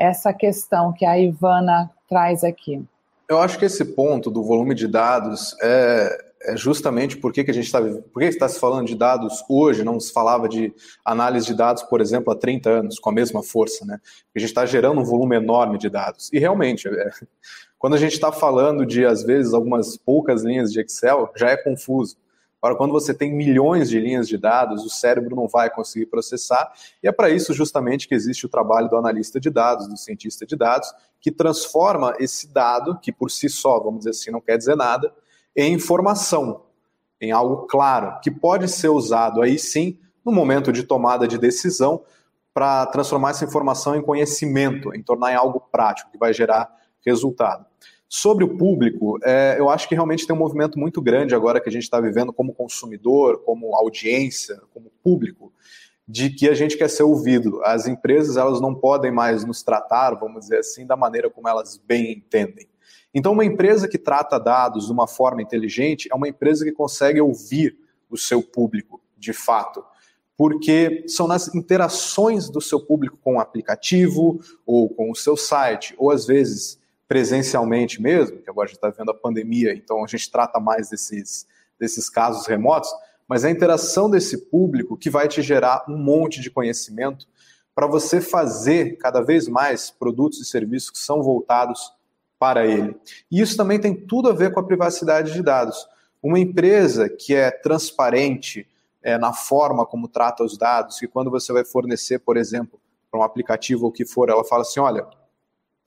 essa 0.01 0.33
questão 0.33 0.91
que 0.91 1.05
a 1.05 1.17
Ivana 1.19 1.91
traz 2.09 2.43
aqui. 2.43 2.83
Eu 3.29 3.39
acho 3.39 3.59
que 3.59 3.65
esse 3.65 3.85
ponto 3.85 4.31
do 4.31 4.43
volume 4.43 4.73
de 4.73 4.87
dados 4.87 5.55
é, 5.61 6.31
é 6.41 6.57
justamente 6.57 7.15
porque 7.17 7.43
que 7.43 7.51
a 7.51 7.53
gente 7.53 7.65
está 7.65 7.79
por 7.79 8.19
que 8.19 8.25
está 8.25 8.49
se 8.49 8.59
falando 8.59 8.87
de 8.87 8.95
dados 8.95 9.43
hoje, 9.47 9.83
não 9.83 9.99
se 9.99 10.11
falava 10.11 10.49
de 10.49 10.73
análise 11.05 11.45
de 11.45 11.53
dados, 11.53 11.83
por 11.83 12.01
exemplo, 12.01 12.33
há 12.33 12.35
30 12.35 12.69
anos, 12.69 12.99
com 12.99 13.11
a 13.11 13.13
mesma 13.13 13.43
força, 13.43 13.85
né? 13.85 13.99
A 14.35 14.39
gente 14.39 14.49
está 14.49 14.65
gerando 14.65 14.99
um 14.99 15.05
volume 15.05 15.35
enorme 15.35 15.77
de 15.77 15.89
dados. 15.89 16.29
E 16.33 16.39
realmente, 16.39 16.87
é, 16.87 17.09
quando 17.77 17.93
a 17.93 17.99
gente 17.99 18.13
está 18.13 18.31
falando 18.31 18.85
de, 18.85 19.05
às 19.05 19.23
vezes, 19.23 19.53
algumas 19.53 19.95
poucas 19.97 20.43
linhas 20.43 20.73
de 20.73 20.81
Excel, 20.81 21.31
já 21.35 21.49
é 21.49 21.57
confuso. 21.57 22.17
Agora, 22.61 22.77
quando 22.77 22.91
você 22.91 23.11
tem 23.11 23.33
milhões 23.33 23.89
de 23.89 23.99
linhas 23.99 24.27
de 24.27 24.37
dados, 24.37 24.85
o 24.85 24.89
cérebro 24.89 25.35
não 25.35 25.47
vai 25.47 25.67
conseguir 25.69 26.05
processar, 26.05 26.71
e 27.01 27.07
é 27.07 27.11
para 27.11 27.29
isso 27.31 27.53
justamente 27.53 28.07
que 28.07 28.13
existe 28.13 28.45
o 28.45 28.49
trabalho 28.49 28.87
do 28.87 28.95
analista 28.95 29.39
de 29.39 29.49
dados, 29.49 29.87
do 29.87 29.97
cientista 29.97 30.45
de 30.45 30.55
dados, 30.55 30.93
que 31.19 31.31
transforma 31.31 32.13
esse 32.19 32.47
dado, 32.53 32.99
que 32.99 33.11
por 33.11 33.31
si 33.31 33.49
só, 33.49 33.79
vamos 33.79 34.01
dizer 34.01 34.11
assim, 34.11 34.29
não 34.29 34.39
quer 34.39 34.57
dizer 34.57 34.75
nada, 34.75 35.11
em 35.55 35.73
informação, 35.73 36.65
em 37.19 37.31
algo 37.31 37.65
claro, 37.67 38.19
que 38.21 38.29
pode 38.29 38.67
ser 38.67 38.89
usado 38.89 39.41
aí 39.41 39.57
sim 39.57 39.97
no 40.23 40.31
momento 40.31 40.71
de 40.71 40.83
tomada 40.83 41.27
de 41.27 41.39
decisão 41.39 42.03
para 42.53 42.85
transformar 42.87 43.31
essa 43.31 43.45
informação 43.45 43.95
em 43.95 44.03
conhecimento, 44.03 44.93
em 44.93 45.01
tornar 45.01 45.31
em 45.31 45.35
algo 45.35 45.59
prático, 45.71 46.11
que 46.11 46.17
vai 46.17 46.33
gerar 46.33 46.69
resultado. 47.03 47.65
Sobre 48.13 48.43
o 48.43 48.57
público, 48.57 49.17
é, 49.23 49.55
eu 49.57 49.69
acho 49.69 49.87
que 49.87 49.95
realmente 49.95 50.27
tem 50.27 50.35
um 50.35 50.39
movimento 50.39 50.77
muito 50.77 51.01
grande 51.01 51.33
agora 51.33 51.61
que 51.61 51.69
a 51.69 51.71
gente 51.71 51.83
está 51.83 51.97
vivendo 51.97 52.33
como 52.33 52.53
consumidor, 52.53 53.41
como 53.45 53.73
audiência, 53.73 54.61
como 54.73 54.91
público, 55.01 55.53
de 56.05 56.29
que 56.29 56.49
a 56.49 56.53
gente 56.53 56.77
quer 56.77 56.89
ser 56.89 57.03
ouvido. 57.03 57.63
As 57.63 57.87
empresas 57.87 58.35
elas 58.35 58.59
não 58.59 58.75
podem 58.75 59.11
mais 59.11 59.45
nos 59.45 59.63
tratar, 59.63 60.11
vamos 60.15 60.41
dizer 60.41 60.57
assim, 60.57 60.85
da 60.85 60.97
maneira 60.97 61.29
como 61.29 61.47
elas 61.47 61.77
bem 61.77 62.11
entendem. 62.11 62.67
Então, 63.13 63.31
uma 63.31 63.45
empresa 63.45 63.87
que 63.87 63.97
trata 63.97 64.37
dados 64.37 64.87
de 64.87 64.91
uma 64.91 65.07
forma 65.07 65.41
inteligente 65.41 66.09
é 66.11 66.15
uma 66.15 66.27
empresa 66.27 66.65
que 66.65 66.73
consegue 66.73 67.21
ouvir 67.21 67.77
o 68.09 68.17
seu 68.17 68.43
público, 68.43 68.99
de 69.17 69.31
fato 69.31 69.85
porque 70.35 71.03
são 71.07 71.27
nas 71.27 71.53
interações 71.53 72.49
do 72.49 72.59
seu 72.59 72.79
público 72.79 73.15
com 73.21 73.35
o 73.35 73.39
aplicativo 73.39 74.41
ou 74.65 74.89
com 74.89 75.11
o 75.11 75.15
seu 75.15 75.37
site, 75.37 75.93
ou 75.99 76.09
às 76.09 76.25
vezes 76.25 76.80
presencialmente 77.11 78.01
mesmo, 78.01 78.37
que 78.37 78.49
agora 78.49 78.67
a 78.67 78.69
gente 78.69 78.77
está 78.77 78.89
vendo 78.89 79.11
a 79.11 79.13
pandemia, 79.13 79.73
então 79.73 80.01
a 80.01 80.07
gente 80.07 80.31
trata 80.31 80.61
mais 80.61 80.89
desses, 80.91 81.45
desses 81.77 82.09
casos 82.09 82.47
remotos, 82.47 82.89
mas 83.27 83.43
a 83.43 83.51
interação 83.51 84.09
desse 84.09 84.49
público 84.49 84.95
que 84.95 85.09
vai 85.09 85.27
te 85.27 85.41
gerar 85.41 85.83
um 85.89 85.97
monte 85.97 86.39
de 86.39 86.49
conhecimento 86.49 87.27
para 87.75 87.85
você 87.85 88.21
fazer 88.21 88.95
cada 88.95 89.19
vez 89.19 89.49
mais 89.49 89.91
produtos 89.91 90.39
e 90.39 90.45
serviços 90.45 90.89
que 90.89 90.99
são 90.99 91.21
voltados 91.21 91.91
para 92.39 92.65
ele. 92.65 92.95
E 93.29 93.41
isso 93.41 93.57
também 93.57 93.77
tem 93.77 93.93
tudo 93.93 94.29
a 94.29 94.33
ver 94.33 94.53
com 94.53 94.61
a 94.61 94.65
privacidade 94.65 95.33
de 95.33 95.43
dados. 95.43 95.85
Uma 96.23 96.39
empresa 96.39 97.09
que 97.09 97.35
é 97.35 97.51
transparente, 97.51 98.65
é, 99.03 99.17
na 99.17 99.33
forma 99.33 99.85
como 99.85 100.07
trata 100.07 100.45
os 100.45 100.57
dados, 100.57 100.97
que 100.97 101.09
quando 101.09 101.29
você 101.29 101.51
vai 101.51 101.65
fornecer, 101.65 102.19
por 102.19 102.37
exemplo, 102.37 102.79
para 103.11 103.19
um 103.19 103.23
aplicativo 103.23 103.83
ou 103.83 103.89
o 103.89 103.93
que 103.93 104.05
for, 104.05 104.29
ela 104.29 104.45
fala 104.45 104.61
assim: 104.61 104.79
olha, 104.79 105.05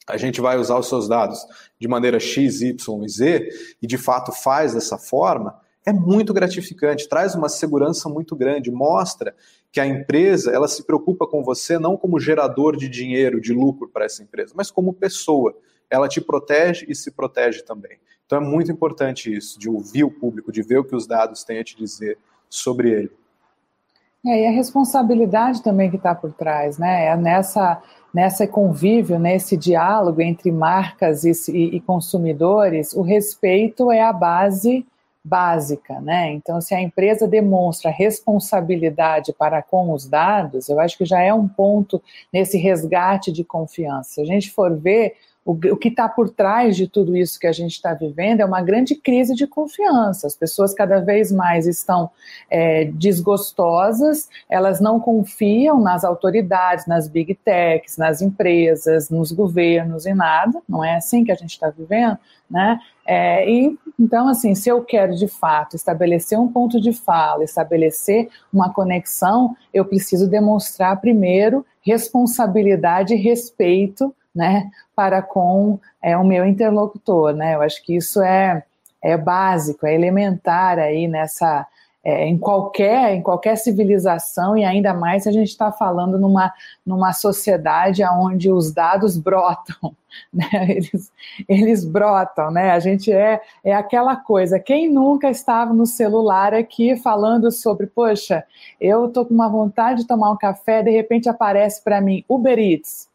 a 0.06 0.16
gente 0.16 0.40
vai 0.40 0.58
usar 0.58 0.78
os 0.78 0.88
seus 0.88 1.08
dados 1.08 1.38
de 1.78 1.88
maneira 1.88 2.20
X, 2.20 2.60
Y 2.60 3.04
e 3.04 3.08
Z, 3.08 3.48
e 3.80 3.86
de 3.86 3.96
fato 3.96 4.32
faz 4.32 4.74
dessa 4.74 4.98
forma, 4.98 5.58
é 5.86 5.92
muito 5.92 6.32
gratificante, 6.32 7.08
traz 7.08 7.34
uma 7.34 7.48
segurança 7.48 8.08
muito 8.08 8.34
grande, 8.34 8.70
mostra 8.70 9.34
que 9.70 9.80
a 9.80 9.86
empresa 9.86 10.50
ela 10.50 10.66
se 10.66 10.84
preocupa 10.84 11.26
com 11.26 11.42
você 11.42 11.78
não 11.78 11.96
como 11.96 12.18
gerador 12.18 12.76
de 12.76 12.88
dinheiro, 12.88 13.40
de 13.40 13.52
lucro 13.52 13.88
para 13.88 14.04
essa 14.04 14.22
empresa, 14.22 14.54
mas 14.56 14.70
como 14.70 14.94
pessoa. 14.94 15.54
Ela 15.90 16.08
te 16.08 16.20
protege 16.20 16.86
e 16.88 16.94
se 16.94 17.10
protege 17.10 17.62
também. 17.62 17.98
Então 18.24 18.38
é 18.38 18.40
muito 18.40 18.72
importante 18.72 19.34
isso, 19.34 19.58
de 19.58 19.68
ouvir 19.68 20.04
o 20.04 20.10
público, 20.10 20.50
de 20.50 20.62
ver 20.62 20.78
o 20.78 20.84
que 20.84 20.96
os 20.96 21.06
dados 21.06 21.44
têm 21.44 21.58
a 21.58 21.64
te 21.64 21.76
dizer 21.76 22.18
sobre 22.48 22.90
ele. 22.90 23.10
É, 24.26 24.42
e 24.42 24.46
a 24.46 24.50
responsabilidade 24.50 25.62
também 25.62 25.90
que 25.90 25.96
está 25.96 26.14
por 26.14 26.32
trás, 26.32 26.78
né? 26.78 27.06
É 27.06 27.16
nessa, 27.16 27.82
nessa 28.12 28.46
convívio, 28.46 29.18
nesse 29.18 29.54
diálogo 29.54 30.22
entre 30.22 30.50
marcas 30.50 31.24
e, 31.24 31.32
e, 31.52 31.80
consumidores, 31.80 32.94
o 32.94 33.02
respeito 33.02 33.92
é 33.92 34.00
a 34.00 34.12
base 34.12 34.86
básica, 35.22 36.00
né? 36.00 36.32
Então, 36.32 36.60
se 36.60 36.74
a 36.74 36.80
empresa 36.80 37.28
demonstra 37.28 37.90
responsabilidade 37.90 39.32
para 39.32 39.62
com 39.62 39.92
os 39.92 40.06
dados, 40.06 40.68
eu 40.68 40.80
acho 40.80 40.96
que 40.96 41.04
já 41.04 41.20
é 41.20 41.32
um 41.32 41.48
ponto 41.48 42.02
nesse 42.32 42.56
resgate 42.56 43.30
de 43.30 43.44
confiança. 43.44 44.14
Se 44.14 44.20
a 44.22 44.24
gente 44.24 44.50
for 44.50 44.74
ver 44.74 45.16
o, 45.44 45.52
o 45.52 45.76
que 45.76 45.88
está 45.88 46.08
por 46.08 46.30
trás 46.30 46.76
de 46.76 46.88
tudo 46.88 47.16
isso 47.16 47.38
que 47.38 47.46
a 47.46 47.52
gente 47.52 47.72
está 47.72 47.92
vivendo 47.92 48.40
é 48.40 48.44
uma 48.44 48.62
grande 48.62 48.94
crise 48.94 49.34
de 49.34 49.46
confiança. 49.46 50.26
As 50.26 50.34
pessoas 50.34 50.72
cada 50.72 51.00
vez 51.00 51.30
mais 51.30 51.66
estão 51.66 52.10
é, 52.50 52.86
desgostosas, 52.86 54.28
elas 54.48 54.80
não 54.80 54.98
confiam 54.98 55.78
nas 55.78 56.02
autoridades, 56.02 56.86
nas 56.86 57.08
big 57.08 57.34
techs, 57.34 57.98
nas 57.98 58.22
empresas, 58.22 59.10
nos 59.10 59.32
governos 59.32 60.06
e 60.06 60.14
nada. 60.14 60.62
Não 60.68 60.82
é 60.82 60.96
assim 60.96 61.24
que 61.24 61.32
a 61.32 61.36
gente 61.36 61.50
está 61.50 61.68
vivendo, 61.68 62.18
né? 62.50 62.78
É, 63.06 63.48
e 63.50 63.78
então, 64.00 64.26
assim, 64.28 64.54
se 64.54 64.68
eu 64.68 64.82
quero 64.82 65.14
de 65.14 65.28
fato 65.28 65.76
estabelecer 65.76 66.38
um 66.38 66.48
ponto 66.48 66.80
de 66.80 66.92
fala, 66.92 67.44
estabelecer 67.44 68.28
uma 68.52 68.72
conexão, 68.72 69.54
eu 69.72 69.84
preciso 69.84 70.26
demonstrar 70.26 71.00
primeiro 71.00 71.64
responsabilidade 71.82 73.14
e 73.14 73.18
respeito 73.18 74.14
né, 74.34 74.70
para 74.96 75.22
com 75.22 75.78
é, 76.02 76.16
o 76.16 76.24
meu 76.24 76.44
interlocutor, 76.44 77.32
né? 77.32 77.54
Eu 77.54 77.62
acho 77.62 77.82
que 77.84 77.96
isso 77.96 78.20
é, 78.22 78.64
é 79.02 79.16
básico, 79.16 79.86
é 79.86 79.94
elementar 79.94 80.78
aí 80.78 81.06
nessa 81.06 81.66
é, 82.04 82.26
em 82.26 82.36
qualquer 82.36 83.14
em 83.14 83.22
qualquer 83.22 83.56
civilização 83.56 84.56
e 84.58 84.64
ainda 84.64 84.92
mais 84.92 85.22
se 85.22 85.28
a 85.28 85.32
gente 85.32 85.48
está 85.48 85.72
falando 85.72 86.18
numa, 86.18 86.52
numa 86.84 87.14
sociedade 87.14 88.04
onde 88.04 88.52
os 88.52 88.72
dados 88.72 89.16
brotam, 89.16 89.96
né? 90.30 90.46
eles, 90.68 91.10
eles 91.48 91.84
brotam, 91.84 92.50
né? 92.50 92.72
A 92.72 92.78
gente 92.78 93.10
é, 93.10 93.40
é 93.64 93.72
aquela 93.72 94.16
coisa. 94.16 94.60
Quem 94.60 94.90
nunca 94.90 95.30
estava 95.30 95.72
no 95.72 95.86
celular 95.86 96.52
aqui 96.52 96.96
falando 96.96 97.50
sobre, 97.50 97.86
poxa, 97.86 98.44
eu 98.80 99.08
tô 99.08 99.24
com 99.24 99.32
uma 99.32 99.48
vontade 99.48 100.02
de 100.02 100.06
tomar 100.06 100.30
um 100.30 100.36
café, 100.36 100.82
de 100.82 100.90
repente 100.90 101.28
aparece 101.28 101.82
para 101.82 102.00
mim 102.02 102.24
Uber 102.28 102.58
Eats 102.58 103.13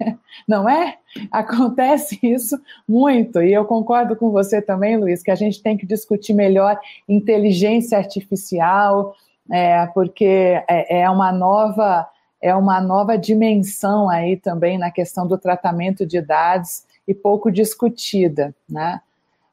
não 0.46 0.68
é? 0.68 0.96
Acontece 1.30 2.18
isso 2.22 2.60
muito, 2.86 3.42
e 3.42 3.52
eu 3.52 3.64
concordo 3.64 4.16
com 4.16 4.30
você 4.30 4.62
também, 4.62 4.96
Luiz, 4.96 5.22
que 5.22 5.30
a 5.30 5.34
gente 5.34 5.62
tem 5.62 5.76
que 5.76 5.86
discutir 5.86 6.34
melhor 6.34 6.78
inteligência 7.08 7.98
artificial, 7.98 9.14
é, 9.50 9.86
porque 9.88 10.62
é, 10.68 11.00
é 11.00 11.10
uma 11.10 11.32
nova 11.32 12.08
é 12.40 12.54
uma 12.54 12.80
nova 12.80 13.18
dimensão 13.18 14.08
aí 14.08 14.36
também 14.36 14.78
na 14.78 14.92
questão 14.92 15.26
do 15.26 15.36
tratamento 15.36 16.06
de 16.06 16.20
dados 16.20 16.84
e 17.06 17.12
pouco 17.12 17.50
discutida, 17.50 18.54
né? 18.70 19.00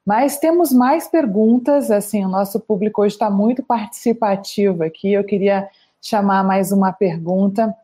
Mas 0.05 0.37
temos 0.37 0.71
mais 0.71 1.07
perguntas, 1.07 1.89
assim, 1.89 2.23
o 2.23 2.29
nosso 2.29 2.59
público 2.59 3.01
hoje 3.01 3.15
está 3.15 3.27
muito 3.27 3.63
participativo 3.63 4.83
aqui. 4.83 5.11
Eu 5.11 5.23
queria 5.23 5.67
chamar 5.99 6.43
mais 6.43 6.71
uma 6.71 6.93
pergunta 6.93 7.75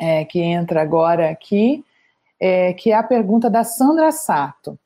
é, 0.00 0.24
que 0.24 0.40
entra 0.40 0.80
agora 0.80 1.28
aqui, 1.28 1.84
é, 2.40 2.72
que 2.72 2.90
é 2.90 2.94
a 2.94 3.02
pergunta 3.02 3.50
da 3.50 3.62
Sandra 3.62 4.10
Sato. 4.10 4.78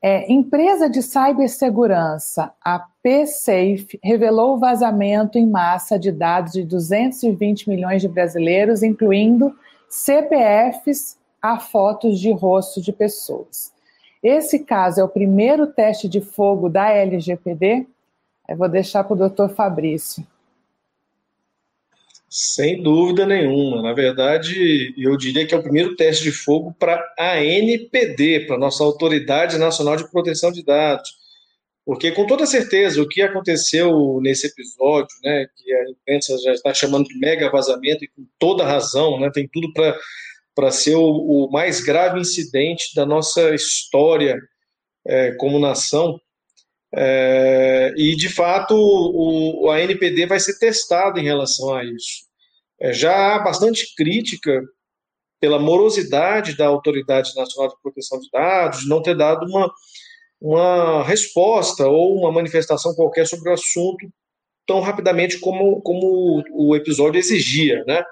É, 0.00 0.32
empresa 0.32 0.88
de 0.88 1.02
cibersegurança, 1.02 2.52
a 2.64 2.78
PSafe, 3.02 3.98
revelou 4.02 4.54
o 4.54 4.58
vazamento 4.58 5.36
em 5.36 5.46
massa 5.46 5.98
de 5.98 6.12
dados 6.12 6.52
de 6.52 6.62
220 6.62 7.68
milhões 7.68 8.00
de 8.00 8.08
brasileiros, 8.08 8.82
incluindo 8.82 9.54
CPFs 9.88 11.18
a 11.42 11.58
fotos 11.58 12.18
de 12.18 12.32
rosto 12.32 12.80
de 12.80 12.92
pessoas. 12.92 13.72
Esse 14.22 14.60
caso 14.60 15.00
é 15.00 15.04
o 15.04 15.08
primeiro 15.08 15.66
teste 15.66 16.08
de 16.08 16.20
fogo 16.20 16.68
da 16.68 16.90
LGPD? 16.90 17.86
Eu 18.48 18.56
vou 18.56 18.68
deixar 18.68 19.04
para 19.04 19.14
o 19.14 19.18
doutor 19.18 19.50
Fabrício. 19.50 20.24
Sem 22.32 22.80
dúvida 22.80 23.26
nenhuma. 23.26 23.82
Na 23.82 23.92
verdade, 23.92 24.94
eu 24.96 25.16
diria 25.16 25.44
que 25.44 25.52
é 25.52 25.58
o 25.58 25.62
primeiro 25.62 25.96
teste 25.96 26.22
de 26.22 26.30
fogo 26.30 26.72
para 26.78 27.02
a 27.18 27.42
NPD, 27.42 28.46
para 28.46 28.54
a 28.54 28.58
nossa 28.58 28.84
Autoridade 28.84 29.58
Nacional 29.58 29.96
de 29.96 30.08
Proteção 30.08 30.52
de 30.52 30.64
Dados. 30.64 31.10
Porque, 31.84 32.12
com 32.12 32.24
toda 32.28 32.46
certeza, 32.46 33.02
o 33.02 33.08
que 33.08 33.20
aconteceu 33.20 34.20
nesse 34.22 34.46
episódio, 34.46 35.08
né, 35.24 35.46
que 35.56 35.72
a 35.72 35.90
imprensa 35.90 36.38
já 36.38 36.52
está 36.52 36.72
chamando 36.72 37.08
de 37.08 37.18
mega 37.18 37.50
vazamento, 37.50 38.04
e 38.04 38.08
com 38.08 38.24
toda 38.38 38.64
razão, 38.64 39.18
né, 39.18 39.28
tem 39.34 39.48
tudo 39.48 39.72
para 40.54 40.70
ser 40.70 40.94
o, 40.94 41.02
o, 41.02 41.50
mais 41.50 41.80
grave 41.80 42.20
incidente 42.20 42.94
da 42.94 43.04
nossa 43.04 43.52
história 43.52 44.38
é, 45.04 45.32
como 45.32 45.58
nação, 45.58 46.20
é, 46.94 47.92
e, 47.96 48.16
de 48.16 48.28
fato, 48.28 48.74
o, 48.74 49.70
a 49.70 49.80
NPD 49.80 50.26
vai 50.26 50.40
ser 50.40 50.58
testada 50.58 51.20
em 51.20 51.24
relação 51.24 51.74
a 51.74 51.84
isso. 51.84 52.24
É, 52.80 52.92
já 52.92 53.36
há 53.36 53.38
bastante 53.38 53.94
crítica 53.94 54.62
pela 55.40 55.58
morosidade 55.58 56.56
da 56.56 56.66
Autoridade 56.66 57.34
Nacional 57.34 57.70
de 57.70 57.80
Proteção 57.82 58.18
de 58.18 58.28
Dados, 58.30 58.80
de 58.80 58.88
não 58.88 59.02
ter 59.02 59.16
dado 59.16 59.46
uma, 59.46 59.72
uma 60.40 61.04
resposta 61.04 61.86
ou 61.86 62.18
uma 62.18 62.32
manifestação 62.32 62.94
qualquer 62.94 63.26
sobre 63.26 63.50
o 63.50 63.54
assunto 63.54 64.06
tão 64.66 64.80
rapidamente 64.80 65.38
como, 65.38 65.80
como 65.82 66.44
o 66.52 66.76
episódio 66.76 67.18
exigia, 67.18 67.84
né? 67.86 68.04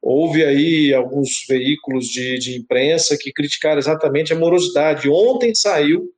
Houve 0.00 0.44
aí 0.44 0.94
alguns 0.94 1.44
veículos 1.48 2.06
de, 2.06 2.38
de 2.38 2.56
imprensa 2.56 3.18
que 3.18 3.32
criticaram 3.32 3.78
exatamente 3.78 4.32
a 4.32 4.38
morosidade. 4.38 5.10
Ontem 5.10 5.54
saiu 5.54 6.08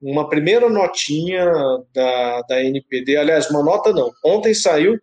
uma 0.00 0.28
primeira 0.28 0.68
notinha 0.68 1.46
da, 1.94 2.42
da 2.42 2.64
NPD, 2.64 3.16
aliás, 3.16 3.50
uma 3.50 3.62
nota 3.62 3.92
não, 3.92 4.10
ontem 4.24 4.54
saiu 4.54 4.98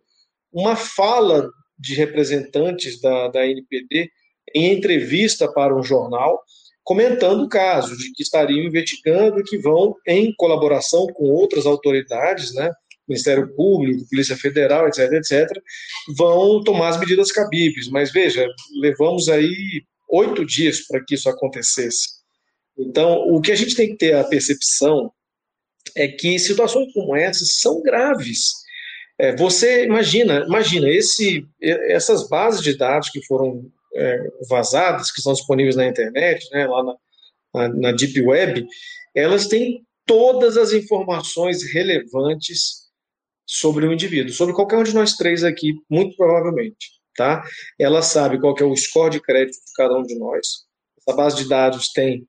uma 0.52 0.74
fala 0.74 1.48
de 1.78 1.94
representantes 1.94 3.00
da, 3.00 3.28
da 3.28 3.46
NPD 3.46 4.10
em 4.54 4.72
entrevista 4.72 5.50
para 5.52 5.76
um 5.76 5.82
jornal, 5.82 6.42
comentando 6.82 7.44
o 7.44 7.48
caso, 7.48 7.96
de 7.96 8.12
que 8.12 8.22
estariam 8.22 8.64
investigando 8.64 9.40
e 9.40 9.44
que 9.44 9.58
vão, 9.58 9.94
em 10.06 10.34
colaboração 10.36 11.06
com 11.08 11.24
outras 11.30 11.66
autoridades, 11.66 12.54
né, 12.54 12.72
Ministério 13.06 13.54
Público, 13.54 14.08
Polícia 14.08 14.36
Federal, 14.36 14.86
etc, 14.88 15.12
etc, 15.12 15.48
vão 16.16 16.62
tomar 16.62 16.88
as 16.88 17.00
medidas 17.00 17.32
cabíveis. 17.32 17.88
Mas 17.88 18.12
veja, 18.12 18.46
levamos 18.80 19.28
aí 19.28 19.82
oito 20.10 20.44
dias 20.44 20.86
para 20.86 21.02
que 21.04 21.14
isso 21.14 21.28
acontecesse. 21.28 22.17
Então, 22.78 23.28
o 23.28 23.40
que 23.40 23.50
a 23.50 23.56
gente 23.56 23.74
tem 23.74 23.88
que 23.88 23.96
ter 23.96 24.14
a 24.14 24.24
percepção 24.24 25.12
é 25.96 26.06
que 26.06 26.38
situações 26.38 26.92
como 26.92 27.16
essas 27.16 27.58
são 27.60 27.82
graves. 27.82 28.52
É, 29.18 29.34
você 29.34 29.84
imagina, 29.84 30.44
imagina 30.46 30.88
esse, 30.88 31.44
essas 31.60 32.28
bases 32.28 32.62
de 32.62 32.76
dados 32.76 33.10
que 33.10 33.24
foram 33.26 33.68
é, 33.94 34.30
vazadas, 34.48 35.10
que 35.10 35.18
estão 35.18 35.32
disponíveis 35.32 35.74
na 35.74 35.86
internet, 35.86 36.48
né, 36.52 36.66
lá 36.66 36.84
na, 36.84 36.94
na, 37.54 37.68
na 37.68 37.92
Deep 37.92 38.20
Web, 38.22 38.64
elas 39.14 39.48
têm 39.48 39.84
todas 40.06 40.56
as 40.56 40.72
informações 40.72 41.64
relevantes 41.72 42.88
sobre 43.44 43.86
o 43.86 43.92
indivíduo, 43.92 44.32
sobre 44.32 44.54
qualquer 44.54 44.78
um 44.78 44.84
de 44.84 44.94
nós 44.94 45.14
três 45.14 45.42
aqui, 45.42 45.74
muito 45.90 46.16
provavelmente, 46.16 46.90
tá? 47.16 47.42
Ela 47.78 48.02
sabe 48.02 48.38
qual 48.38 48.54
é 48.58 48.64
o 48.64 48.76
score 48.76 49.12
de 49.12 49.20
crédito 49.20 49.56
de 49.56 49.72
cada 49.74 49.96
um 49.96 50.02
de 50.02 50.18
nós. 50.18 50.66
Essa 50.98 51.16
base 51.16 51.36
de 51.36 51.48
dados 51.48 51.90
tem 51.92 52.27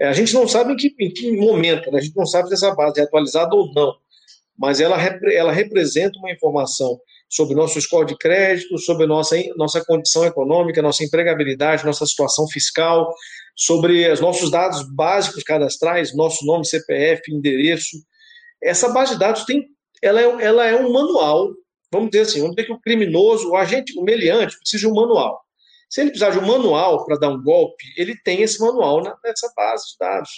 a 0.00 0.12
gente 0.12 0.32
não 0.34 0.46
sabe 0.46 0.72
em 0.72 0.76
que, 0.76 0.94
em 0.98 1.10
que 1.10 1.32
momento, 1.32 1.90
né? 1.90 1.98
a 1.98 2.02
gente 2.02 2.16
não 2.16 2.26
sabe 2.26 2.48
se 2.48 2.54
essa 2.54 2.74
base 2.74 3.00
é 3.00 3.04
atualizada 3.04 3.54
ou 3.54 3.72
não, 3.74 3.94
mas 4.56 4.80
ela, 4.80 4.96
ela 5.32 5.52
representa 5.52 6.18
uma 6.18 6.30
informação 6.30 6.98
sobre 7.28 7.54
nosso 7.54 7.80
score 7.80 8.06
de 8.06 8.16
crédito, 8.16 8.78
sobre 8.78 9.06
nossa, 9.06 9.36
nossa 9.56 9.84
condição 9.84 10.24
econômica, 10.24 10.80
nossa 10.80 11.04
empregabilidade, 11.04 11.84
nossa 11.84 12.06
situação 12.06 12.48
fiscal, 12.48 13.12
sobre 13.54 14.10
os 14.10 14.20
nossos 14.20 14.50
dados 14.50 14.82
básicos 14.94 15.42
cadastrais, 15.42 16.14
nosso 16.16 16.46
nome, 16.46 16.64
CPF, 16.64 17.22
endereço. 17.30 17.98
Essa 18.62 18.88
base 18.88 19.12
de 19.12 19.18
dados 19.18 19.44
tem, 19.44 19.66
ela 20.02 20.20
é, 20.20 20.44
ela 20.44 20.66
é 20.66 20.76
um 20.76 20.92
manual, 20.92 21.50
vamos 21.92 22.10
dizer 22.10 22.22
assim, 22.22 22.40
vamos 22.40 22.56
dizer 22.56 22.66
que 22.66 22.72
o 22.72 22.80
criminoso, 22.80 23.50
o 23.50 23.56
agente, 23.56 23.98
o 23.98 24.02
meliante, 24.02 24.56
precisa 24.58 24.80
de 24.80 24.86
um 24.86 24.94
manual. 24.94 25.40
Se 25.88 26.00
ele 26.00 26.10
precisar 26.10 26.30
de 26.30 26.38
um 26.38 26.46
manual 26.46 27.04
para 27.04 27.18
dar 27.18 27.30
um 27.30 27.42
golpe, 27.42 27.84
ele 27.96 28.14
tem 28.22 28.42
esse 28.42 28.60
manual 28.60 29.02
nessa 29.24 29.50
base 29.56 29.84
de 29.92 29.96
dados. 29.98 30.30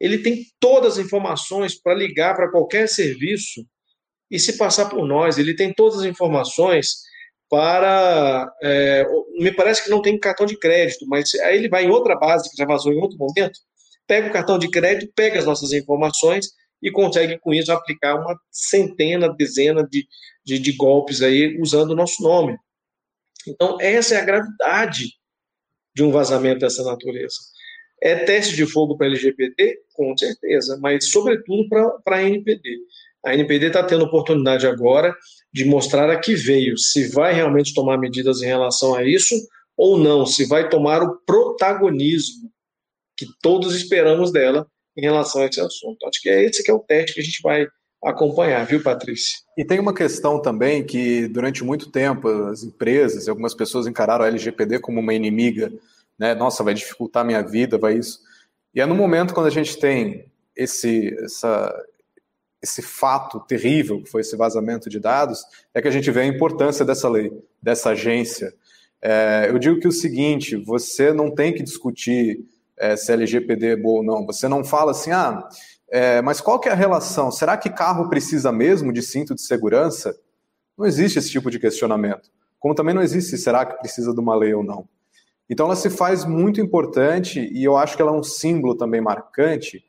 Ele 0.00 0.18
tem 0.18 0.44
todas 0.60 0.98
as 0.98 1.04
informações 1.04 1.74
para 1.74 1.94
ligar 1.94 2.36
para 2.36 2.50
qualquer 2.50 2.88
serviço 2.88 3.66
e 4.30 4.38
se 4.38 4.56
passar 4.56 4.88
por 4.88 5.06
nós. 5.06 5.38
Ele 5.38 5.54
tem 5.54 5.72
todas 5.72 6.00
as 6.00 6.04
informações 6.04 6.98
para. 7.50 8.52
É, 8.62 9.04
me 9.38 9.52
parece 9.52 9.82
que 9.82 9.90
não 9.90 10.02
tem 10.02 10.18
cartão 10.18 10.46
de 10.46 10.58
crédito, 10.58 11.06
mas 11.08 11.34
aí 11.36 11.56
ele 11.56 11.68
vai 11.68 11.84
em 11.84 11.90
outra 11.90 12.16
base 12.16 12.50
que 12.50 12.56
já 12.56 12.64
vazou 12.64 12.92
em 12.92 13.00
outro 13.00 13.18
momento, 13.18 13.58
pega 14.06 14.28
o 14.28 14.32
cartão 14.32 14.58
de 14.58 14.70
crédito, 14.70 15.12
pega 15.14 15.38
as 15.38 15.44
nossas 15.44 15.72
informações 15.72 16.46
e 16.82 16.90
consegue 16.90 17.38
com 17.38 17.52
isso 17.52 17.72
aplicar 17.72 18.14
uma 18.14 18.38
centena, 18.50 19.34
dezena 19.34 19.82
de, 19.82 20.06
de, 20.44 20.58
de 20.58 20.72
golpes 20.72 21.22
aí 21.22 21.58
usando 21.60 21.90
o 21.90 21.96
nosso 21.96 22.22
nome. 22.22 22.56
Então, 23.48 23.80
essa 23.80 24.14
é 24.14 24.20
a 24.20 24.24
gravidade 24.24 25.12
de 25.94 26.02
um 26.02 26.10
vazamento 26.10 26.60
dessa 26.60 26.84
natureza. 26.84 27.36
É 28.00 28.14
teste 28.14 28.54
de 28.54 28.66
fogo 28.66 28.96
para 28.96 29.06
LGPD? 29.06 29.80
Com 29.94 30.16
certeza, 30.16 30.78
mas 30.80 31.10
sobretudo 31.10 31.68
para 31.68 32.16
a 32.16 32.22
NPD. 32.22 32.78
A 33.24 33.34
NPD 33.34 33.66
está 33.66 33.82
tendo 33.82 34.04
oportunidade 34.04 34.66
agora 34.66 35.14
de 35.52 35.64
mostrar 35.64 36.08
a 36.08 36.18
que 36.18 36.34
veio, 36.34 36.78
se 36.78 37.08
vai 37.08 37.34
realmente 37.34 37.74
tomar 37.74 37.98
medidas 37.98 38.40
em 38.40 38.46
relação 38.46 38.94
a 38.94 39.02
isso 39.02 39.34
ou 39.76 39.98
não, 39.98 40.24
se 40.24 40.46
vai 40.46 40.68
tomar 40.68 41.02
o 41.02 41.16
protagonismo 41.26 42.50
que 43.16 43.26
todos 43.42 43.74
esperamos 43.74 44.32
dela 44.32 44.66
em 44.96 45.02
relação 45.02 45.42
a 45.42 45.46
esse 45.46 45.60
assunto. 45.60 46.06
Acho 46.06 46.20
que 46.20 46.28
é 46.28 46.44
esse 46.44 46.62
que 46.62 46.70
é 46.70 46.74
o 46.74 46.80
teste 46.80 47.14
que 47.14 47.20
a 47.20 47.24
gente 47.24 47.40
vai 47.42 47.66
acompanhar, 48.04 48.64
viu, 48.64 48.82
Patrícia? 48.82 49.38
E 49.56 49.64
tem 49.64 49.80
uma 49.80 49.94
questão 49.94 50.40
também 50.40 50.84
que, 50.84 51.26
durante 51.28 51.64
muito 51.64 51.90
tempo, 51.90 52.28
as 52.28 52.62
empresas 52.62 53.26
e 53.26 53.30
algumas 53.30 53.54
pessoas 53.54 53.86
encararam 53.86 54.24
a 54.24 54.28
LGPD 54.28 54.78
como 54.80 55.00
uma 55.00 55.14
inimiga, 55.14 55.72
né? 56.18 56.34
Nossa, 56.34 56.62
vai 56.62 56.74
dificultar 56.74 57.24
minha 57.24 57.42
vida, 57.42 57.78
vai 57.78 57.94
isso. 57.96 58.20
E 58.74 58.80
é 58.80 58.86
no 58.86 58.94
momento 58.94 59.34
quando 59.34 59.46
a 59.46 59.50
gente 59.50 59.78
tem 59.78 60.26
esse, 60.54 61.14
essa, 61.24 61.74
esse 62.62 62.82
fato 62.82 63.40
terrível, 63.40 64.02
que 64.02 64.10
foi 64.10 64.20
esse 64.20 64.36
vazamento 64.36 64.88
de 64.88 65.00
dados, 65.00 65.44
é 65.74 65.82
que 65.82 65.88
a 65.88 65.92
gente 65.92 66.10
vê 66.10 66.20
a 66.20 66.26
importância 66.26 66.84
dessa 66.84 67.08
lei, 67.08 67.32
dessa 67.62 67.90
agência. 67.90 68.52
É, 69.00 69.46
eu 69.48 69.58
digo 69.58 69.80
que 69.80 69.88
o 69.88 69.92
seguinte: 69.92 70.56
você 70.56 71.12
não 71.12 71.34
tem 71.34 71.52
que 71.52 71.62
discutir 71.62 72.44
é, 72.76 72.96
se 72.96 73.12
LGPD 73.12 73.66
é 73.68 73.76
boa 73.76 73.98
ou 73.98 74.04
não. 74.04 74.26
Você 74.26 74.48
não 74.48 74.64
fala 74.64 74.92
assim, 74.92 75.10
ah, 75.10 75.48
é, 75.90 76.20
mas 76.22 76.40
qual 76.40 76.60
que 76.60 76.68
é 76.68 76.72
a 76.72 76.74
relação? 76.74 77.30
Será 77.30 77.56
que 77.56 77.70
carro 77.70 78.08
precisa 78.08 78.52
mesmo 78.52 78.92
de 78.92 79.02
cinto 79.02 79.34
de 79.34 79.42
segurança? 79.42 80.18
Não 80.76 80.86
existe 80.86 81.18
esse 81.18 81.30
tipo 81.30 81.50
de 81.50 81.58
questionamento. 81.58 82.30
Como 82.58 82.74
também 82.74 82.94
não 82.94 83.02
existe 83.02 83.36
será 83.38 83.64
que 83.64 83.78
precisa 83.78 84.12
de 84.12 84.20
uma 84.20 84.34
lei 84.34 84.52
ou 84.54 84.62
não. 84.62 84.88
Então 85.48 85.66
ela 85.66 85.76
se 85.76 85.88
faz 85.88 86.24
muito 86.24 86.60
importante 86.60 87.40
e 87.40 87.64
eu 87.64 87.76
acho 87.76 87.96
que 87.96 88.02
ela 88.02 88.12
é 88.12 88.14
um 88.14 88.22
símbolo 88.22 88.76
também 88.76 89.00
marcante 89.00 89.82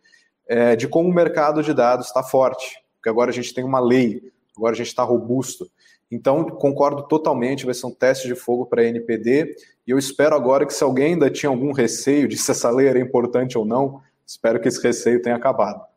é, 0.47 0.75
de 0.75 0.87
como 0.87 1.09
o 1.09 1.13
mercado 1.13 1.61
de 1.61 1.73
dados 1.73 2.07
está 2.07 2.23
forte. 2.23 2.81
Porque 2.95 3.09
agora 3.09 3.29
a 3.29 3.33
gente 3.33 3.53
tem 3.53 3.63
uma 3.63 3.79
lei, 3.79 4.31
agora 4.55 4.73
a 4.73 4.77
gente 4.77 4.87
está 4.87 5.03
robusto. 5.03 5.69
Então, 6.11 6.43
concordo 6.43 7.03
totalmente, 7.03 7.65
vai 7.65 7.73
ser 7.73 7.85
um 7.85 7.93
teste 7.93 8.27
de 8.27 8.33
fogo 8.33 8.65
para 8.65 8.81
a 8.81 8.85
NPD, 8.85 9.55
e 9.85 9.91
eu 9.91 9.97
espero 9.97 10.35
agora 10.35 10.65
que 10.65 10.73
se 10.73 10.83
alguém 10.83 11.13
ainda 11.13 11.29
tinha 11.29 11.51
algum 11.51 11.71
receio 11.71 12.27
de 12.27 12.35
se 12.35 12.49
essa 12.49 12.71
lei 12.71 12.87
era 12.87 12.99
importante 12.99 13.57
ou 13.57 13.63
não, 13.63 14.01
espero 14.25 14.59
que 14.59 14.67
esse 14.67 14.81
receio 14.81 15.21
tenha 15.21 15.35
acabado. 15.35 15.88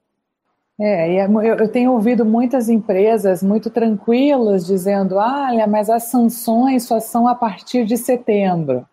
É, 0.84 1.18
é 1.18 1.26
eu 1.26 1.68
tenho 1.68 1.92
ouvido 1.92 2.24
muitas 2.24 2.68
empresas 2.68 3.40
muito 3.40 3.70
tranquilas 3.70 4.66
dizendo: 4.66 5.14
olha, 5.14 5.64
mas 5.66 5.88
as 5.88 6.04
sanções 6.04 6.84
só 6.84 6.98
são 6.98 7.28
a 7.28 7.36
partir 7.36 7.84
de 7.84 7.96
setembro, 7.96 8.84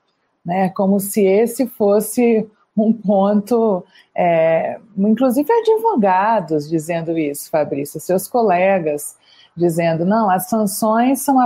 né? 0.45 0.69
Como 0.69 0.99
se 0.99 1.25
esse 1.25 1.65
fosse 1.65 2.47
um 2.77 2.93
ponto, 2.93 3.83
é, 4.15 4.79
inclusive 4.95 5.51
advogados 5.51 6.69
dizendo 6.69 7.17
isso, 7.17 7.49
Fabrício, 7.49 7.99
seus 7.99 8.27
colegas 8.27 9.17
dizendo: 9.57 10.05
não, 10.05 10.29
as 10.29 10.47
sanções 10.47 11.21
são 11.21 11.39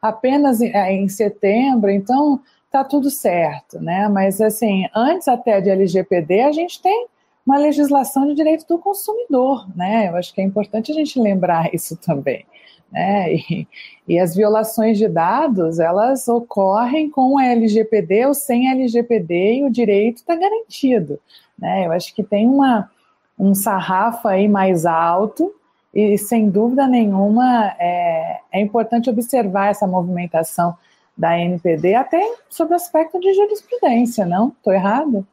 apenas 0.00 0.60
é, 0.60 0.92
em 0.92 1.08
setembro, 1.08 1.90
então 1.90 2.40
tá 2.70 2.84
tudo 2.84 3.10
certo, 3.10 3.80
né? 3.80 4.08
Mas 4.08 4.40
assim, 4.40 4.86
antes 4.94 5.26
até 5.26 5.60
de 5.60 5.70
LGPD, 5.70 6.42
a 6.42 6.52
gente 6.52 6.80
tem 6.80 7.08
uma 7.46 7.58
legislação 7.58 8.26
de 8.26 8.34
direito 8.34 8.66
do 8.66 8.78
consumidor, 8.78 9.66
né? 9.76 10.08
Eu 10.08 10.16
acho 10.16 10.32
que 10.32 10.40
é 10.40 10.44
importante 10.44 10.92
a 10.92 10.94
gente 10.94 11.20
lembrar 11.20 11.72
isso 11.74 11.96
também. 11.96 12.46
Né? 12.90 13.34
E, 13.34 13.68
e 14.06 14.18
as 14.18 14.36
violações 14.36 14.98
de 14.98 15.08
dados, 15.08 15.78
elas 15.78 16.28
ocorrem 16.28 17.10
com 17.10 17.38
a 17.38 17.46
LGPD 17.46 18.26
ou 18.26 18.34
sem 18.34 18.70
LGPD 18.70 19.56
e 19.56 19.64
o 19.64 19.70
direito 19.70 20.18
está 20.18 20.36
garantido. 20.36 21.18
Né? 21.58 21.86
Eu 21.86 21.92
acho 21.92 22.14
que 22.14 22.22
tem 22.22 22.46
uma, 22.46 22.90
um 23.38 23.54
sarrafo 23.54 24.28
aí 24.28 24.46
mais 24.46 24.84
alto 24.84 25.52
e, 25.94 26.16
sem 26.18 26.48
dúvida 26.50 26.86
nenhuma, 26.86 27.74
é, 27.78 28.40
é 28.52 28.60
importante 28.60 29.10
observar 29.10 29.68
essa 29.68 29.86
movimentação 29.86 30.76
da 31.16 31.38
NPD 31.38 31.94
até 31.94 32.20
sob 32.48 32.72
o 32.72 32.76
aspecto 32.76 33.20
de 33.20 33.32
jurisprudência, 33.34 34.24
não? 34.24 34.48
Estou 34.48 34.72
errado? 34.72 35.26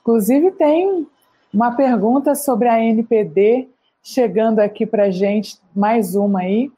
Inclusive, 0.00 0.52
tem 0.52 1.06
uma 1.56 1.70
pergunta 1.70 2.34
sobre 2.34 2.68
a 2.68 2.78
NPD 2.84 3.66
chegando 4.02 4.58
aqui 4.58 4.84
para 4.84 5.04
a 5.04 5.10
gente, 5.10 5.56
mais 5.74 6.14
uma 6.14 6.40
aí. 6.40 6.70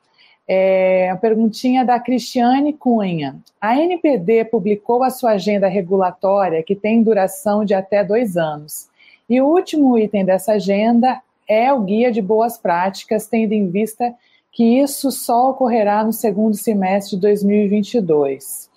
É, 0.47 1.11
a 1.11 1.17
perguntinha 1.17 1.85
da 1.85 1.99
Cristiane 1.99 2.73
Cunha. 2.73 3.41
A 3.61 3.77
NPD 3.77 4.45
publicou 4.45 5.03
a 5.03 5.11
sua 5.11 5.33
agenda 5.33 5.67
regulatória, 5.67 6.63
que 6.63 6.77
tem 6.77 7.03
duração 7.03 7.65
de 7.65 7.75
até 7.75 8.05
dois 8.05 8.37
anos. 8.37 8.89
E 9.29 9.41
o 9.41 9.49
último 9.49 9.99
item 9.99 10.25
dessa 10.25 10.53
agenda 10.53 11.21
é 11.49 11.73
o 11.73 11.81
Guia 11.81 12.13
de 12.13 12.23
Boas 12.23 12.57
Práticas, 12.57 13.27
tendo 13.27 13.55
em 13.55 13.69
vista 13.69 14.15
que 14.53 14.79
isso 14.79 15.11
só 15.11 15.51
ocorrerá 15.51 16.05
no 16.05 16.13
segundo 16.13 16.55
semestre 16.55 17.17
de 17.17 17.23
2022 17.23 18.68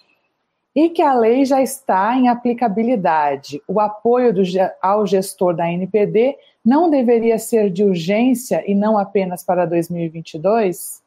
e 0.76 0.90
que 0.90 1.02
a 1.02 1.14
lei 1.14 1.44
já 1.46 1.62
está 1.62 2.16
em 2.16 2.30
aplicabilidade. 2.30 3.62
O 3.68 3.80
apoio 3.80 4.34
do, 4.34 4.42
ao 4.82 5.06
gestor 5.06 5.56
da 5.56 5.70
NPD 5.70 6.38
não 6.64 6.90
deveria 6.90 7.38
ser 7.38 7.70
de 7.70 7.84
urgência 7.84 8.64
e 8.66 8.74
não 8.74 8.98
apenas 8.98 9.44
para 9.44 9.66
2022? 9.66 11.02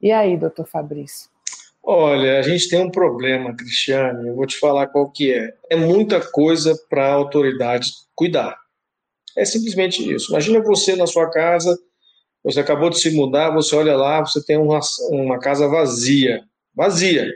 E 0.00 0.10
aí, 0.10 0.36
doutor 0.36 0.66
Fabrício? 0.66 1.30
Olha, 1.82 2.38
a 2.38 2.42
gente 2.42 2.68
tem 2.68 2.80
um 2.80 2.90
problema, 2.90 3.54
Cristiane, 3.54 4.28
eu 4.28 4.36
vou 4.36 4.46
te 4.46 4.58
falar 4.58 4.86
qual 4.86 5.10
que 5.10 5.32
é. 5.32 5.52
É 5.68 5.76
muita 5.76 6.20
coisa 6.20 6.78
para 6.88 7.08
a 7.08 7.12
autoridade 7.12 7.90
cuidar. 8.14 8.56
É 9.36 9.44
simplesmente 9.44 10.12
isso. 10.12 10.30
Imagina 10.30 10.62
você 10.62 10.94
na 10.94 11.06
sua 11.06 11.28
casa, 11.30 11.76
você 12.44 12.60
acabou 12.60 12.88
de 12.88 13.00
se 13.00 13.10
mudar, 13.14 13.50
você 13.50 13.74
olha 13.74 13.96
lá, 13.96 14.20
você 14.20 14.44
tem 14.44 14.56
uma, 14.56 14.80
uma 15.10 15.38
casa 15.38 15.68
vazia. 15.68 16.44
Vazia 16.74 17.28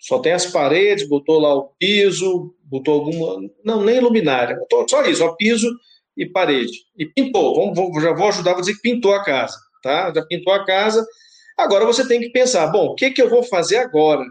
só 0.00 0.20
tem 0.20 0.32
as 0.32 0.46
paredes, 0.46 1.08
botou 1.08 1.40
lá 1.40 1.54
o 1.54 1.70
piso, 1.78 2.54
botou 2.62 2.94
alguma. 2.94 3.50
Não, 3.64 3.82
nem 3.82 4.00
luminária, 4.00 4.58
só 4.88 5.02
isso, 5.04 5.18
só 5.18 5.34
piso 5.34 5.68
e 6.16 6.26
parede. 6.26 6.72
E 6.96 7.06
pintou. 7.06 7.74
Vamos, 7.74 8.02
já 8.02 8.12
vou 8.12 8.28
ajudar, 8.28 8.52
vou 8.52 8.60
dizer 8.60 8.74
que 8.74 8.82
pintou 8.82 9.12
a 9.12 9.24
casa. 9.24 9.56
tá? 9.82 10.12
Já 10.14 10.24
pintou 10.24 10.52
a 10.52 10.64
casa. 10.64 11.06
Agora 11.56 11.84
você 11.84 12.06
tem 12.06 12.20
que 12.20 12.30
pensar, 12.30 12.68
bom, 12.68 12.86
o 12.86 12.94
que, 12.94 13.10
que 13.10 13.20
eu 13.20 13.28
vou 13.28 13.42
fazer 13.42 13.78
agora? 13.78 14.24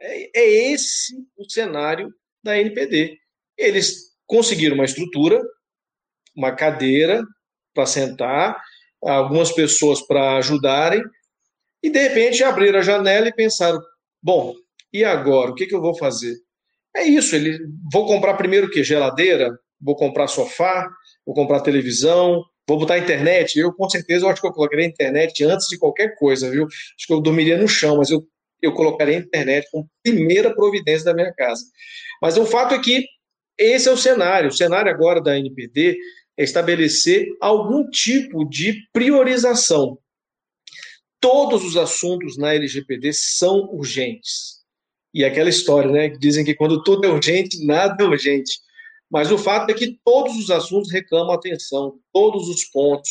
É, 0.00 0.40
é 0.40 0.72
esse 0.72 1.14
o 1.36 1.48
cenário 1.48 2.12
da 2.42 2.58
NPD. 2.58 3.18
Eles 3.56 4.14
conseguiram 4.26 4.74
uma 4.74 4.84
estrutura, 4.84 5.42
uma 6.34 6.52
cadeira 6.52 7.22
para 7.74 7.86
sentar, 7.86 8.62
algumas 9.02 9.52
pessoas 9.52 10.00
para 10.00 10.38
ajudarem, 10.38 11.02
e 11.82 11.90
de 11.90 11.98
repente 11.98 12.42
abriram 12.42 12.78
a 12.78 12.82
janela 12.82 13.28
e 13.28 13.34
pensaram: 13.34 13.80
bom, 14.24 14.54
e 14.92 15.04
agora? 15.04 15.50
O 15.50 15.54
que, 15.54 15.66
que 15.66 15.74
eu 15.74 15.82
vou 15.82 15.94
fazer? 15.96 16.34
É 16.96 17.04
isso, 17.04 17.36
ele, 17.36 17.58
vou 17.92 18.06
comprar 18.06 18.34
primeiro 18.34 18.68
o 18.68 18.70
quê? 18.70 18.82
Geladeira? 18.82 19.50
Vou 19.80 19.94
comprar 19.94 20.28
sofá? 20.28 20.88
Vou 21.26 21.34
comprar 21.34 21.60
televisão? 21.60 22.42
Vou 22.66 22.78
botar 22.78 22.98
internet? 22.98 23.58
Eu, 23.58 23.72
com 23.74 23.88
certeza, 23.90 24.24
eu 24.24 24.30
acho 24.30 24.40
que 24.40 24.46
eu 24.46 24.52
colocaria 24.52 24.86
internet 24.86 25.44
antes 25.44 25.66
de 25.68 25.76
qualquer 25.76 26.14
coisa, 26.16 26.50
viu? 26.50 26.64
Acho 26.64 27.06
que 27.06 27.12
eu 27.12 27.20
dormiria 27.20 27.58
no 27.58 27.68
chão, 27.68 27.98
mas 27.98 28.10
eu, 28.10 28.24
eu 28.62 28.72
colocaria 28.72 29.18
internet 29.18 29.68
como 29.70 29.86
primeira 30.02 30.54
providência 30.54 31.04
da 31.04 31.14
minha 31.14 31.32
casa. 31.34 31.62
Mas 32.22 32.38
o 32.38 32.46
fato 32.46 32.74
é 32.74 32.78
que 32.78 33.04
esse 33.58 33.88
é 33.88 33.92
o 33.92 33.96
cenário. 33.96 34.48
O 34.48 34.52
cenário 34.52 34.90
agora 34.90 35.20
da 35.20 35.38
NPD 35.38 35.98
é 36.38 36.42
estabelecer 36.42 37.26
algum 37.40 37.88
tipo 37.90 38.48
de 38.48 38.76
priorização. 38.92 39.98
Todos 41.24 41.64
os 41.64 41.74
assuntos 41.74 42.36
na 42.36 42.52
LGPD 42.52 43.14
são 43.14 43.66
urgentes. 43.72 44.62
E 45.14 45.24
aquela 45.24 45.48
história, 45.48 45.90
né? 45.90 46.10
Dizem 46.10 46.44
que 46.44 46.54
quando 46.54 46.82
tudo 46.82 47.06
é 47.06 47.08
urgente, 47.08 47.64
nada 47.64 48.04
é 48.04 48.06
urgente. 48.06 48.60
Mas 49.10 49.32
o 49.32 49.38
fato 49.38 49.70
é 49.70 49.74
que 49.74 49.98
todos 50.04 50.36
os 50.36 50.50
assuntos 50.50 50.92
reclamam 50.92 51.32
atenção, 51.32 51.98
todos 52.12 52.46
os 52.50 52.64
pontos. 52.64 53.10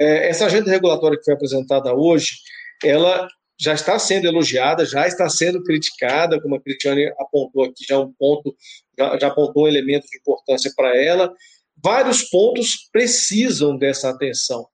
É, 0.00 0.30
essa 0.30 0.46
agenda 0.46 0.68
regulatória 0.68 1.16
que 1.16 1.22
foi 1.22 1.34
apresentada 1.34 1.94
hoje, 1.94 2.38
ela 2.82 3.28
já 3.56 3.72
está 3.72 4.00
sendo 4.00 4.26
elogiada, 4.26 4.84
já 4.84 5.06
está 5.06 5.28
sendo 5.28 5.62
criticada, 5.62 6.42
como 6.42 6.56
a 6.56 6.60
Cristiane 6.60 7.06
apontou 7.20 7.66
aqui, 7.66 7.84
já 7.88 8.00
um 8.00 8.12
ponto, 8.18 8.52
já, 8.98 9.16
já 9.16 9.28
apontou 9.28 9.62
um 9.62 9.68
elemento 9.68 10.08
de 10.08 10.18
importância 10.18 10.72
para 10.74 11.00
ela. 11.00 11.32
Vários 11.80 12.24
pontos 12.24 12.88
precisam 12.90 13.76
dessa 13.76 14.08
atenção. 14.08 14.66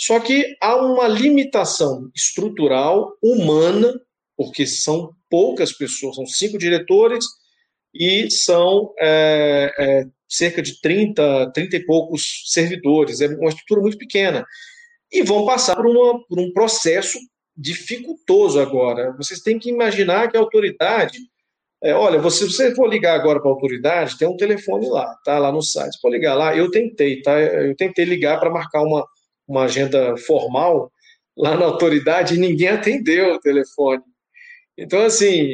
Só 0.00 0.18
que 0.18 0.56
há 0.62 0.76
uma 0.76 1.06
limitação 1.06 2.10
estrutural, 2.16 3.18
humana, 3.22 3.92
porque 4.34 4.66
são 4.66 5.14
poucas 5.28 5.74
pessoas, 5.74 6.16
são 6.16 6.24
cinco 6.24 6.56
diretores 6.56 7.22
e 7.94 8.30
são 8.30 8.94
é, 8.98 9.74
é, 9.78 10.06
cerca 10.26 10.62
de 10.62 10.80
30, 10.80 11.52
30 11.52 11.76
e 11.76 11.84
poucos 11.84 12.44
servidores, 12.46 13.20
é 13.20 13.26
uma 13.26 13.50
estrutura 13.50 13.82
muito 13.82 13.98
pequena. 13.98 14.42
E 15.12 15.22
vão 15.22 15.44
passar 15.44 15.76
por, 15.76 15.86
uma, 15.86 16.26
por 16.26 16.40
um 16.40 16.50
processo 16.50 17.18
dificultoso 17.54 18.58
agora. 18.58 19.14
Vocês 19.18 19.40
têm 19.40 19.58
que 19.58 19.68
imaginar 19.68 20.30
que 20.30 20.36
a 20.36 20.40
autoridade. 20.40 21.18
É, 21.82 21.92
olha, 21.92 22.18
se 22.30 22.44
você 22.44 22.74
for 22.74 22.88
ligar 22.88 23.14
agora 23.20 23.38
para 23.38 23.50
a 23.50 23.52
autoridade, 23.52 24.16
tem 24.16 24.26
um 24.26 24.36
telefone 24.36 24.88
lá, 24.88 25.14
tá? 25.24 25.38
Lá 25.38 25.52
no 25.52 25.60
site. 25.60 25.98
Pode 26.00 26.16
ligar 26.16 26.34
lá. 26.36 26.56
Eu 26.56 26.70
tentei, 26.70 27.20
tá? 27.20 27.38
Eu 27.38 27.76
tentei 27.76 28.06
ligar 28.06 28.40
para 28.40 28.50
marcar 28.50 28.82
uma, 28.82 29.04
uma 29.50 29.64
agenda 29.64 30.16
formal 30.16 30.92
lá 31.36 31.56
na 31.56 31.66
autoridade 31.66 32.34
e 32.34 32.38
ninguém 32.38 32.68
atendeu 32.68 33.34
o 33.34 33.40
telefone. 33.40 34.02
Então, 34.78 35.02
assim, 35.02 35.48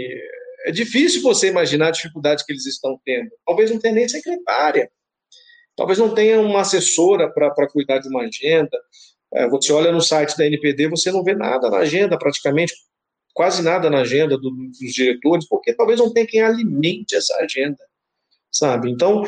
é 0.66 0.70
difícil 0.70 1.22
você 1.22 1.48
imaginar 1.48 1.88
a 1.88 1.92
dificuldade 1.92 2.44
que 2.44 2.52
eles 2.52 2.66
estão 2.66 3.00
tendo. 3.04 3.30
Talvez 3.46 3.70
não 3.70 3.78
tenha 3.78 3.94
nem 3.94 4.08
secretária, 4.08 4.90
talvez 5.76 5.98
não 5.98 6.14
tenha 6.14 6.40
uma 6.40 6.60
assessora 6.60 7.30
para 7.32 7.68
cuidar 7.68 7.98
de 7.98 8.08
uma 8.08 8.22
agenda. 8.22 8.78
É, 9.32 9.48
você 9.48 9.72
olha 9.72 9.90
no 9.90 10.00
site 10.00 10.36
da 10.36 10.46
NPD, 10.46 10.88
você 10.88 11.10
não 11.10 11.24
vê 11.24 11.34
nada 11.34 11.70
na 11.70 11.78
agenda, 11.78 12.18
praticamente 12.18 12.74
quase 13.34 13.62
nada 13.62 13.90
na 13.90 14.00
agenda 14.00 14.38
do, 14.38 14.50
dos 14.50 14.92
diretores, 14.92 15.46
porque 15.46 15.74
talvez 15.74 15.98
não 15.98 16.12
tenha 16.12 16.26
quem 16.26 16.40
alimente 16.40 17.14
essa 17.14 17.36
agenda, 17.36 17.78
sabe? 18.50 18.90
Então, 18.90 19.24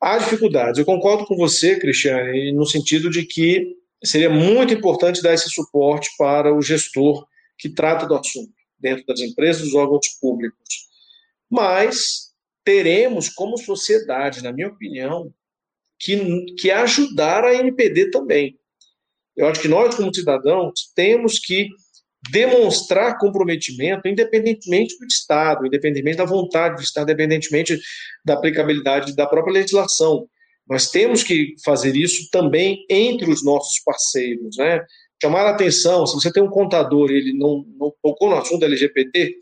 há 0.00 0.18
dificuldades. 0.18 0.78
Eu 0.78 0.84
concordo 0.84 1.24
com 1.24 1.36
você, 1.36 1.78
Cristiane, 1.78 2.52
no 2.52 2.66
sentido 2.66 3.08
de 3.08 3.24
que 3.24 3.76
seria 4.06 4.30
muito 4.30 4.72
importante 4.72 5.22
dar 5.22 5.34
esse 5.34 5.50
suporte 5.50 6.10
para 6.16 6.54
o 6.54 6.62
gestor 6.62 7.26
que 7.58 7.68
trata 7.68 8.06
do 8.06 8.14
assunto 8.14 8.52
dentro 8.78 9.04
das 9.06 9.20
empresas, 9.20 9.62
dos 9.62 9.74
órgãos 9.74 10.08
públicos. 10.20 10.86
Mas 11.50 12.32
teremos, 12.64 13.28
como 13.28 13.56
sociedade, 13.56 14.42
na 14.42 14.52
minha 14.52 14.68
opinião, 14.68 15.32
que, 15.98 16.44
que 16.58 16.70
ajudar 16.70 17.44
a 17.44 17.54
NPD 17.54 18.10
também. 18.10 18.58
Eu 19.36 19.46
acho 19.46 19.60
que 19.60 19.68
nós, 19.68 19.94
como 19.94 20.14
cidadãos, 20.14 20.92
temos 20.94 21.38
que 21.38 21.68
demonstrar 22.30 23.18
comprometimento, 23.18 24.08
independentemente 24.08 24.98
do 24.98 25.06
Estado, 25.06 25.66
independentemente 25.66 26.16
da 26.16 26.24
vontade 26.24 26.76
do 26.76 26.82
Estado, 26.82 27.04
independentemente 27.04 27.78
da 28.24 28.34
aplicabilidade 28.34 29.14
da 29.14 29.26
própria 29.26 29.52
legislação. 29.52 30.28
Nós 30.68 30.90
temos 30.90 31.22
que 31.22 31.54
fazer 31.64 31.94
isso 31.96 32.28
também 32.30 32.84
entre 32.90 33.30
os 33.30 33.44
nossos 33.44 33.78
parceiros, 33.84 34.56
né? 34.56 34.84
chamar 35.22 35.46
a 35.46 35.50
atenção, 35.50 36.06
se 36.06 36.14
você 36.14 36.30
tem 36.30 36.42
um 36.42 36.50
contador 36.50 37.10
e 37.10 37.16
ele 37.16 37.32
não, 37.32 37.64
não 37.78 37.92
tocou 38.02 38.30
no 38.30 38.36
assunto 38.36 38.64
LGBT, 38.64 39.34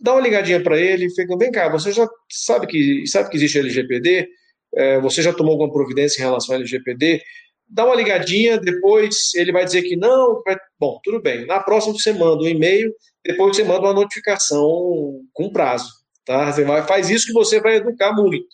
dá 0.00 0.12
uma 0.12 0.20
ligadinha 0.20 0.62
para 0.62 0.78
ele 0.78 1.06
e 1.06 1.14
fica, 1.14 1.36
vem 1.36 1.50
cá, 1.50 1.68
você 1.70 1.92
já 1.92 2.06
sabe 2.30 2.66
que, 2.66 3.06
sabe 3.06 3.30
que 3.30 3.36
existe 3.36 3.58
LGPD? 3.58 4.28
É, 4.76 5.00
você 5.00 5.22
já 5.22 5.32
tomou 5.32 5.52
alguma 5.52 5.72
providência 5.72 6.20
em 6.20 6.24
relação 6.24 6.54
ao 6.54 6.60
LGPD? 6.60 7.22
Dá 7.66 7.86
uma 7.86 7.94
ligadinha, 7.94 8.58
depois 8.58 9.32
ele 9.34 9.52
vai 9.52 9.64
dizer 9.64 9.82
que 9.82 9.96
não, 9.96 10.42
vai... 10.44 10.56
bom, 10.78 11.00
tudo 11.02 11.20
bem. 11.22 11.46
Na 11.46 11.60
próxima 11.60 11.94
você 11.94 12.12
manda 12.12 12.42
um 12.42 12.48
e-mail, 12.48 12.92
depois 13.24 13.56
você 13.56 13.64
manda 13.64 13.80
uma 13.80 13.94
notificação 13.94 15.22
com 15.32 15.50
prazo, 15.50 15.90
tá? 16.26 16.52
Você 16.52 16.64
vai, 16.64 16.86
faz 16.86 17.08
isso 17.08 17.26
que 17.26 17.32
você 17.32 17.60
vai 17.60 17.76
educar 17.76 18.12
muito. 18.12 18.46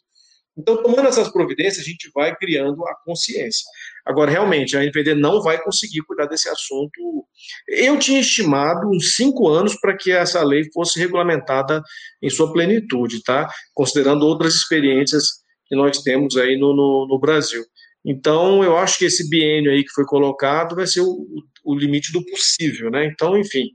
Então, 0.57 0.83
tomando 0.83 1.09
essas 1.09 1.31
providências, 1.31 1.85
a 1.85 1.89
gente 1.89 2.11
vai 2.15 2.35
criando 2.37 2.87
a 2.87 2.95
consciência. 3.05 3.65
Agora, 4.05 4.31
realmente, 4.31 4.77
a 4.77 4.83
NPD 4.83 5.15
não 5.15 5.41
vai 5.41 5.63
conseguir 5.63 6.03
cuidar 6.03 6.27
desse 6.27 6.49
assunto. 6.49 7.25
Eu 7.69 7.99
tinha 7.99 8.21
estimado 8.21 8.89
uns 8.89 9.15
cinco 9.15 9.49
anos 9.49 9.79
para 9.81 9.97
que 9.97 10.11
essa 10.11 10.43
lei 10.43 10.65
fosse 10.73 10.99
regulamentada 10.99 11.83
em 12.23 12.29
sua 12.29 12.53
plenitude, 12.53 13.23
tá? 13.23 13.49
Considerando 13.73 14.27
outras 14.27 14.55
experiências 14.55 15.25
que 15.67 15.77
nós 15.77 16.03
temos 16.03 16.37
aí 16.37 16.59
no, 16.59 16.75
no, 16.75 17.07
no 17.09 17.19
Brasil. 17.19 17.65
Então, 18.05 18.65
eu 18.65 18.77
acho 18.77 18.99
que 18.99 19.05
esse 19.05 19.29
biênio 19.29 19.71
aí 19.71 19.85
que 19.85 19.93
foi 19.93 20.05
colocado 20.05 20.75
vai 20.75 20.87
ser 20.87 21.03
o, 21.03 21.27
o 21.65 21.75
limite 21.75 22.13
do 22.13 22.25
possível, 22.25 22.91
né? 22.91 23.07
Então, 23.07 23.39
enfim, 23.39 23.71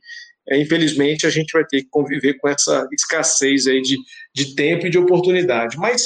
é, 0.49 0.59
infelizmente, 0.59 1.25
a 1.25 1.29
gente 1.29 1.51
vai 1.51 1.65
ter 1.65 1.81
que 1.81 1.89
conviver 1.89 2.35
com 2.35 2.49
essa 2.49 2.87
escassez 2.91 3.67
aí 3.67 3.81
de, 3.81 3.97
de 4.33 4.55
tempo 4.55 4.87
e 4.87 4.89
de 4.89 4.97
oportunidade. 4.97 5.77
Mas 5.77 6.05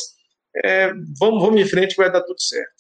é, 0.56 0.92
vamos, 1.20 1.42
vamos 1.42 1.62
em 1.62 1.66
frente 1.66 1.96
vai 1.96 2.12
dar 2.12 2.22
tudo 2.22 2.42
certo. 2.42 2.80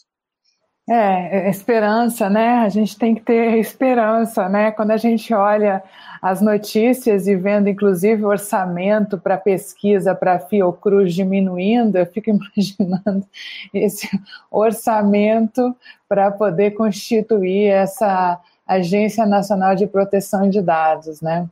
É, 0.91 1.47
esperança, 1.51 2.31
né? 2.31 2.61
A 2.61 2.69
gente 2.69 2.97
tem 2.97 3.13
que 3.13 3.21
ter 3.21 3.59
esperança, 3.59 4.49
né? 4.49 4.71
Quando 4.71 4.89
a 4.89 4.97
gente 4.97 5.31
olha 5.35 5.83
as 6.19 6.41
notícias 6.41 7.27
e 7.27 7.35
vendo, 7.35 7.69
inclusive, 7.69 8.25
o 8.25 8.27
orçamento 8.27 9.15
para 9.15 9.37
pesquisa 9.37 10.15
para 10.15 10.39
Fiocruz 10.39 11.13
diminuindo, 11.13 11.95
eu 11.95 12.07
fico 12.07 12.31
imaginando 12.57 13.23
esse 13.71 14.09
orçamento 14.49 15.75
para 16.07 16.31
poder 16.31 16.71
constituir 16.71 17.67
essa 17.67 18.41
Agência 18.65 19.27
Nacional 19.27 19.75
de 19.75 19.85
Proteção 19.85 20.49
de 20.49 20.59
Dados, 20.59 21.21
né? 21.21 21.47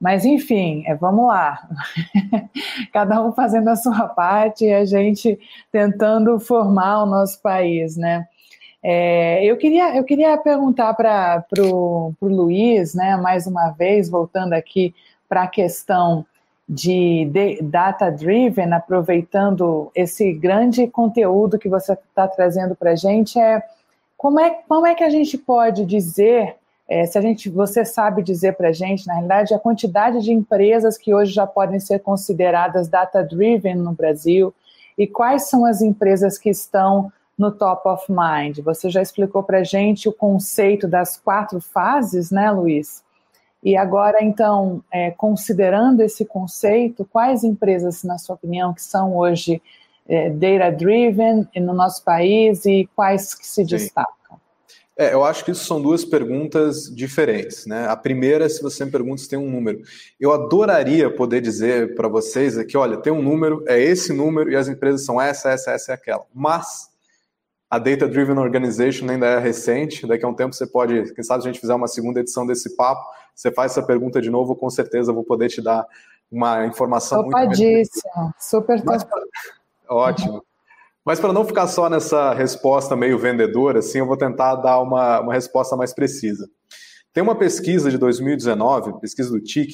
Mas, 0.00 0.24
enfim, 0.24 0.84
é, 0.86 0.94
vamos 0.94 1.26
lá. 1.26 1.68
Cada 2.92 3.20
um 3.22 3.32
fazendo 3.32 3.68
a 3.68 3.76
sua 3.76 4.06
parte 4.08 4.64
e 4.64 4.72
a 4.72 4.84
gente 4.84 5.38
tentando 5.72 6.38
formar 6.38 7.02
o 7.02 7.06
nosso 7.06 7.40
país, 7.42 7.96
né? 7.96 8.26
É, 8.82 9.44
eu, 9.44 9.56
queria, 9.56 9.96
eu 9.96 10.04
queria 10.04 10.36
perguntar 10.38 10.94
para 10.94 11.44
o 11.50 12.14
Luiz, 12.22 12.94
né, 12.94 13.16
mais 13.16 13.46
uma 13.46 13.70
vez, 13.70 14.08
voltando 14.08 14.52
aqui 14.52 14.94
para 15.28 15.42
a 15.42 15.48
questão 15.48 16.24
de, 16.68 17.24
de 17.32 17.62
data-driven, 17.62 18.72
aproveitando 18.72 19.90
esse 19.94 20.32
grande 20.32 20.86
conteúdo 20.86 21.58
que 21.58 21.68
você 21.68 21.94
está 21.94 22.28
trazendo 22.28 22.76
para 22.76 22.92
a 22.92 22.96
gente, 22.96 23.38
é 23.38 23.62
como, 24.16 24.38
é 24.38 24.50
como 24.68 24.86
é 24.86 24.94
que 24.94 25.04
a 25.04 25.10
gente 25.10 25.36
pode 25.38 25.84
dizer, 25.84 26.56
é, 26.88 27.04
se 27.04 27.18
a 27.18 27.20
gente, 27.20 27.50
você 27.50 27.84
sabe 27.84 28.22
dizer 28.22 28.56
para 28.56 28.70
a 28.70 28.72
gente, 28.72 29.06
na 29.06 29.12
realidade, 29.14 29.52
a 29.52 29.58
quantidade 29.58 30.22
de 30.22 30.32
empresas 30.32 30.96
que 30.96 31.12
hoje 31.12 31.32
já 31.32 31.46
podem 31.46 31.78
ser 31.78 31.98
consideradas 31.98 32.88
data-driven 32.88 33.74
no 33.74 33.92
Brasil 33.92 34.54
e 34.96 35.06
quais 35.06 35.48
são 35.50 35.66
as 35.66 35.82
empresas 35.82 36.38
que 36.38 36.48
estão 36.48 37.12
no 37.36 37.52
top 37.52 37.86
of 37.88 38.06
mind. 38.08 38.60
Você 38.60 38.88
já 38.88 39.02
explicou 39.02 39.42
para 39.42 39.58
a 39.58 39.64
gente 39.64 40.08
o 40.08 40.12
conceito 40.12 40.88
das 40.88 41.16
quatro 41.18 41.60
fases, 41.60 42.30
né, 42.30 42.50
Luiz? 42.50 43.04
E 43.62 43.76
agora, 43.76 44.18
então, 44.22 44.82
é, 44.90 45.10
considerando 45.10 46.00
esse 46.00 46.24
conceito, 46.24 47.04
quais 47.04 47.44
empresas, 47.44 48.02
na 48.02 48.16
sua 48.16 48.34
opinião, 48.34 48.72
que 48.72 48.82
são 48.82 49.14
hoje 49.14 49.60
é, 50.08 50.30
data-driven 50.30 51.46
no 51.56 51.74
nosso 51.74 52.02
país 52.02 52.64
e 52.64 52.88
quais 52.96 53.34
que 53.34 53.46
se 53.46 53.62
Sim. 53.62 53.66
destacam? 53.66 54.40
É, 54.98 55.14
eu 55.14 55.22
acho 55.24 55.44
que 55.44 55.52
isso 55.52 55.64
são 55.64 55.80
duas 55.80 56.04
perguntas 56.04 56.92
diferentes. 56.92 57.66
Né? 57.66 57.86
A 57.86 57.96
primeira, 57.96 58.48
se 58.48 58.60
você 58.60 58.84
me 58.84 58.90
pergunta 58.90 59.22
se 59.22 59.28
tem 59.28 59.38
um 59.38 59.48
número. 59.48 59.80
Eu 60.18 60.32
adoraria 60.32 61.08
poder 61.08 61.40
dizer 61.40 61.94
para 61.94 62.08
vocês 62.08 62.58
aqui, 62.58 62.76
olha, 62.76 62.96
tem 62.96 63.12
um 63.12 63.22
número, 63.22 63.62
é 63.68 63.80
esse 63.80 64.12
número, 64.12 64.50
e 64.50 64.56
as 64.56 64.66
empresas 64.66 65.04
são 65.04 65.20
essa, 65.20 65.50
essa, 65.50 65.70
essa 65.70 65.92
e 65.92 65.94
aquela. 65.94 66.26
Mas 66.34 66.88
a 67.70 67.78
Data 67.78 68.08
Driven 68.08 68.38
Organization 68.38 69.08
ainda 69.08 69.26
é 69.26 69.38
recente, 69.38 70.04
daqui 70.04 70.24
a 70.24 70.28
um 70.28 70.34
tempo 70.34 70.52
você 70.52 70.66
pode, 70.66 71.14
quem 71.14 71.22
sabe 71.22 71.42
se 71.42 71.48
a 71.48 71.52
gente 71.52 71.60
fizer 71.60 71.74
uma 71.74 71.86
segunda 71.86 72.18
edição 72.18 72.44
desse 72.44 72.74
papo, 72.74 73.04
você 73.32 73.52
faz 73.52 73.72
essa 73.72 73.82
pergunta 73.82 74.20
de 74.20 74.30
novo, 74.30 74.56
com 74.56 74.68
certeza 74.68 75.12
eu 75.12 75.14
vou 75.14 75.22
poder 75.22 75.48
te 75.48 75.62
dar 75.62 75.86
uma 76.30 76.66
informação 76.66 77.22
Topadíssimo, 77.22 78.10
muito 78.16 78.34
super 78.40 78.82
Mas, 78.84 79.06
Ótimo. 79.88 80.42
Mas 81.08 81.18
para 81.18 81.32
não 81.32 81.42
ficar 81.42 81.66
só 81.68 81.88
nessa 81.88 82.34
resposta 82.34 82.94
meio 82.94 83.18
vendedora, 83.18 83.78
assim, 83.78 83.98
eu 83.98 84.06
vou 84.06 84.14
tentar 84.14 84.56
dar 84.56 84.78
uma, 84.78 85.20
uma 85.20 85.32
resposta 85.32 85.74
mais 85.74 85.94
precisa. 85.94 86.46
Tem 87.14 87.22
uma 87.22 87.34
pesquisa 87.34 87.90
de 87.90 87.96
2019, 87.96 89.00
pesquisa 89.00 89.30
do 89.30 89.40
TIC, 89.40 89.72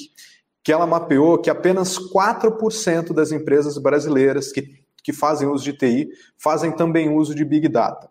que 0.62 0.70
ela 0.72 0.87
mapeou 0.87 1.37
que 1.37 1.51
apenas 1.51 1.99
4% 1.99 3.12
das 3.12 3.32
empresas 3.32 3.76
brasileiras 3.78 4.53
que, 4.53 4.78
que 5.03 5.12
fazem 5.12 5.49
uso 5.49 5.64
de 5.64 5.72
TI 5.72 6.09
fazem 6.39 6.70
também 6.70 7.12
uso 7.12 7.35
de 7.35 7.45
Big 7.45 7.66
Data. 7.68 8.09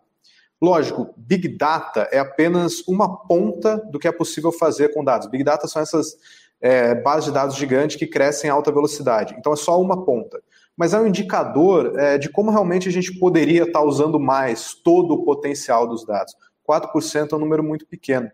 Lógico, 0.61 1.13
Big 1.15 1.47
Data 1.47 2.09
é 2.11 2.19
apenas 2.19 2.85
uma 2.85 3.25
ponta 3.25 3.77
do 3.89 3.99
que 3.99 4.07
é 4.09 4.11
possível 4.11 4.51
fazer 4.51 4.93
com 4.93 5.01
dados. 5.01 5.29
Big 5.29 5.45
Data 5.45 5.65
são 5.65 5.81
essas 5.81 6.13
é, 6.59 6.93
bases 6.93 7.27
de 7.27 7.31
dados 7.31 7.55
gigantes 7.55 7.95
que 7.95 8.05
crescem 8.05 8.49
em 8.49 8.51
alta 8.51 8.69
velocidade. 8.69 9.33
Então 9.39 9.53
é 9.53 9.55
só 9.55 9.81
uma 9.81 10.03
ponta 10.03 10.41
mas 10.77 10.93
é 10.93 10.99
um 10.99 11.07
indicador 11.07 11.99
é, 11.99 12.17
de 12.17 12.29
como 12.29 12.51
realmente 12.51 12.89
a 12.89 12.91
gente 12.91 13.17
poderia 13.19 13.63
estar 13.63 13.81
usando 13.81 14.19
mais 14.19 14.73
todo 14.73 15.13
o 15.13 15.23
potencial 15.23 15.87
dos 15.87 16.05
dados. 16.05 16.35
4% 16.67 17.31
é 17.31 17.35
um 17.35 17.39
número 17.39 17.63
muito 17.63 17.85
pequeno. 17.85 18.31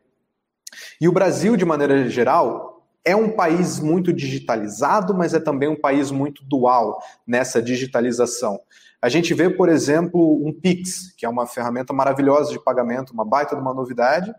E 1.01 1.07
o 1.07 1.11
Brasil, 1.11 1.57
de 1.57 1.65
maneira 1.65 2.07
geral, 2.09 2.85
é 3.03 3.15
um 3.15 3.31
país 3.31 3.79
muito 3.79 4.13
digitalizado, 4.13 5.13
mas 5.13 5.33
é 5.33 5.39
também 5.39 5.67
um 5.69 5.79
país 5.79 6.11
muito 6.11 6.43
dual 6.45 7.01
nessa 7.25 7.61
digitalização. 7.61 8.59
A 9.01 9.09
gente 9.09 9.33
vê, 9.33 9.49
por 9.49 9.69
exemplo, 9.69 10.45
um 10.45 10.51
Pix, 10.51 11.13
que 11.17 11.25
é 11.25 11.29
uma 11.29 11.47
ferramenta 11.47 11.93
maravilhosa 11.93 12.51
de 12.51 12.61
pagamento, 12.61 13.13
uma 13.13 13.25
baita 13.25 13.55
de 13.55 13.61
uma 13.61 13.73
novidade, 13.73 14.33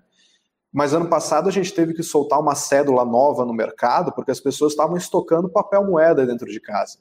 mas 0.72 0.92
ano 0.92 1.08
passado 1.08 1.48
a 1.48 1.52
gente 1.52 1.72
teve 1.74 1.94
que 1.94 2.02
soltar 2.02 2.38
uma 2.38 2.54
cédula 2.54 3.04
nova 3.04 3.44
no 3.44 3.52
mercado 3.52 4.12
porque 4.12 4.30
as 4.30 4.38
pessoas 4.38 4.72
estavam 4.72 4.96
estocando 4.96 5.48
papel 5.48 5.84
moeda 5.84 6.26
dentro 6.26 6.46
de 6.46 6.60
casa. 6.60 6.98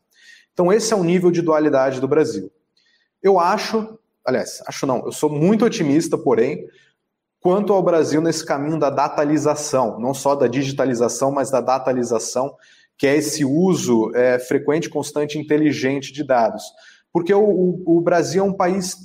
Então, 0.60 0.74
esse 0.74 0.91
é 0.91 0.95
o 0.97 1.05
nível 1.05 1.32
de 1.32 1.41
dualidade 1.41 2.01
do 2.01 2.07
Brasil. 2.07 2.51
Eu 3.24 3.39
acho, 3.39 3.97
aliás, 4.26 4.62
acho 4.68 4.86
não, 4.86 5.05
eu 5.05 5.12
sou 5.14 5.30
muito 5.30 5.64
otimista, 5.64 6.18
porém, 6.18 6.68
quanto 7.39 7.72
ao 7.72 7.82
Brasil 7.82 8.20
nesse 8.20 8.45
caminho 8.45 8.78
da 8.78 8.89
datalização, 8.89 9.97
não 10.01 10.14
só 10.14 10.36
da 10.36 10.47
digitalização, 10.47 11.32
mas 11.32 11.49
da 11.49 11.62
datalização, 11.62 12.57
que 12.97 13.07
é 13.07 13.16
esse 13.16 13.45
uso 13.45 14.14
é, 14.14 14.38
frequente, 14.38 14.89
constante 14.89 15.39
inteligente 15.39 16.12
de 16.12 16.26
dados. 16.26 16.66
Porque 17.14 17.34
o, 17.34 17.41
o, 17.41 17.97
o 17.97 18.01
Brasil 18.01 18.43
é 18.43 18.45
um 18.45 18.51
país 18.51 18.97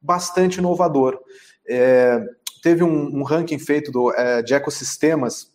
bastante 0.00 0.60
inovador. 0.60 1.20
É, 1.68 2.24
teve 2.62 2.82
um, 2.82 3.18
um, 3.18 3.22
ranking 3.22 3.58
feito 3.58 3.92
do, 3.92 4.14
é, 4.14 4.40
de 4.40 4.54
ecossistemas 4.54 5.51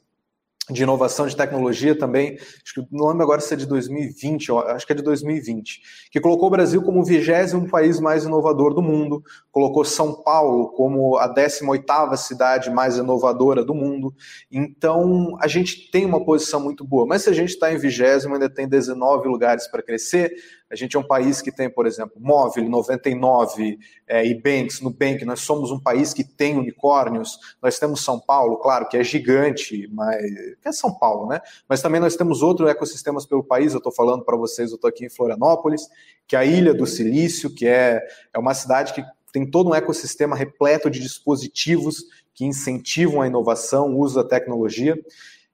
de 0.70 0.84
inovação 0.84 1.28
de 1.28 1.36
tecnologia 1.36 1.98
também, 1.98 2.36
acho 2.36 2.74
que 2.74 2.88
não 2.92 3.08
lembro 3.08 3.24
agora 3.24 3.40
se 3.40 3.54
é 3.54 3.58
de 3.58 3.66
2020, 3.66 4.52
acho 4.52 4.86
que 4.86 4.92
é 4.92 4.96
de 4.96 5.02
2020, 5.02 5.82
que 6.12 6.20
colocou 6.20 6.48
o 6.48 6.52
Brasil 6.52 6.82
como 6.82 7.00
o 7.00 7.06
vigésimo 7.06 7.70
país 7.70 8.00
mais 8.00 8.26
inovador 8.26 8.74
do 8.74 8.82
mundo, 8.82 9.24
colocou 9.52 9.86
São 9.86 10.14
Paulo 10.14 10.70
como 10.70 11.18
a 11.18 11.34
18ª 11.34 12.18
cidade 12.18 12.70
mais 12.70 12.98
inovadora 12.98 13.64
do 13.64 13.74
mundo. 13.74 14.14
Então, 14.52 15.38
a 15.40 15.48
gente 15.48 15.90
tem 15.90 16.06
uma 16.06 16.24
posição 16.24 16.60
muito 16.60 16.84
boa, 16.84 17.06
mas 17.06 17.24
se 17.24 17.30
a 17.30 17.34
gente 17.34 17.50
está 17.50 17.72
em 17.72 17.78
vigésimo, 17.78 18.34
ainda 18.34 18.50
tem 18.50 18.68
19 18.68 19.28
lugares 19.30 19.68
para 19.68 19.82
crescer, 19.82 20.34
a 20.70 20.76
gente 20.76 20.98
é 20.98 21.00
um 21.00 21.04
país 21.04 21.42
que 21.42 21.52
tem, 21.52 21.70
por 21.70 21.86
exemplo, 21.86 22.16
Móvel, 22.20 22.68
99 22.68 23.80
é, 24.06 24.26
e 24.26 24.34
Banks, 24.34 24.82
Nubank. 24.82 25.24
Nós 25.24 25.40
somos 25.40 25.72
um 25.72 25.80
país 25.80 26.14
que 26.14 26.24
tem 26.24 26.58
unicórnios. 26.58 27.40
Nós 27.62 27.80
temos 27.80 28.04
São 28.04 28.20
Paulo, 28.20 28.58
claro, 28.58 28.88
que 28.88 28.98
é 28.98 29.04
gigante, 29.04 29.88
mas 29.94 30.18
é 30.64 30.72
São 30.72 30.94
Paulo, 30.94 31.28
né? 31.28 31.40
Mas 31.70 31.82
também 31.82 32.02
nós 32.02 32.16
temos 32.18 32.42
outros 32.42 32.70
ecossistemas 32.70 33.26
pelo 33.26 33.44
país. 33.44 33.72
Eu 33.74 33.78
estou 33.78 33.94
falando 33.94 34.26
para 34.26 34.36
vocês, 34.36 34.72
eu 34.72 34.76
estou 34.76 34.90
aqui 34.90 35.06
em 35.06 35.10
Florianópolis, 35.10 35.88
que 36.28 36.36
é 36.36 36.40
a 36.40 36.46
Ilha 36.46 36.74
do 36.74 36.86
Silício, 36.86 37.54
que 37.54 37.66
é, 37.66 38.06
é 38.34 38.38
uma 38.38 38.54
cidade 38.54 38.94
que 38.94 39.04
tem 39.32 39.50
todo 39.50 39.70
um 39.70 39.76
ecossistema 39.76 40.36
repleto 40.36 40.90
de 40.90 41.00
dispositivos 41.00 42.04
que 42.34 42.46
incentivam 42.46 43.22
a 43.22 43.28
inovação, 43.28 43.96
o 43.96 44.00
uso 44.00 44.22
da 44.22 44.28
tecnologia. 44.28 44.98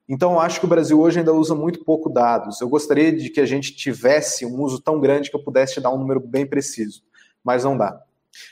Então, 0.08 0.32
eu 0.32 0.40
acho 0.40 0.60
que 0.60 0.66
o 0.66 0.68
Brasil 0.68 1.00
hoje 1.00 1.18
ainda 1.18 1.32
usa 1.32 1.54
muito 1.54 1.84
pouco 1.84 2.10
dados. 2.10 2.60
Eu 2.60 2.68
gostaria 2.68 3.10
de 3.10 3.30
que 3.30 3.40
a 3.40 3.46
gente 3.46 3.74
tivesse 3.74 4.44
um 4.44 4.60
uso 4.62 4.80
tão 4.80 5.00
grande 5.00 5.30
que 5.30 5.36
eu 5.36 5.42
pudesse 5.42 5.74
te 5.74 5.80
dar 5.80 5.90
um 5.90 5.98
número 5.98 6.20
bem 6.20 6.46
preciso, 6.46 7.02
mas 7.42 7.64
não 7.64 7.76
dá. 7.76 8.02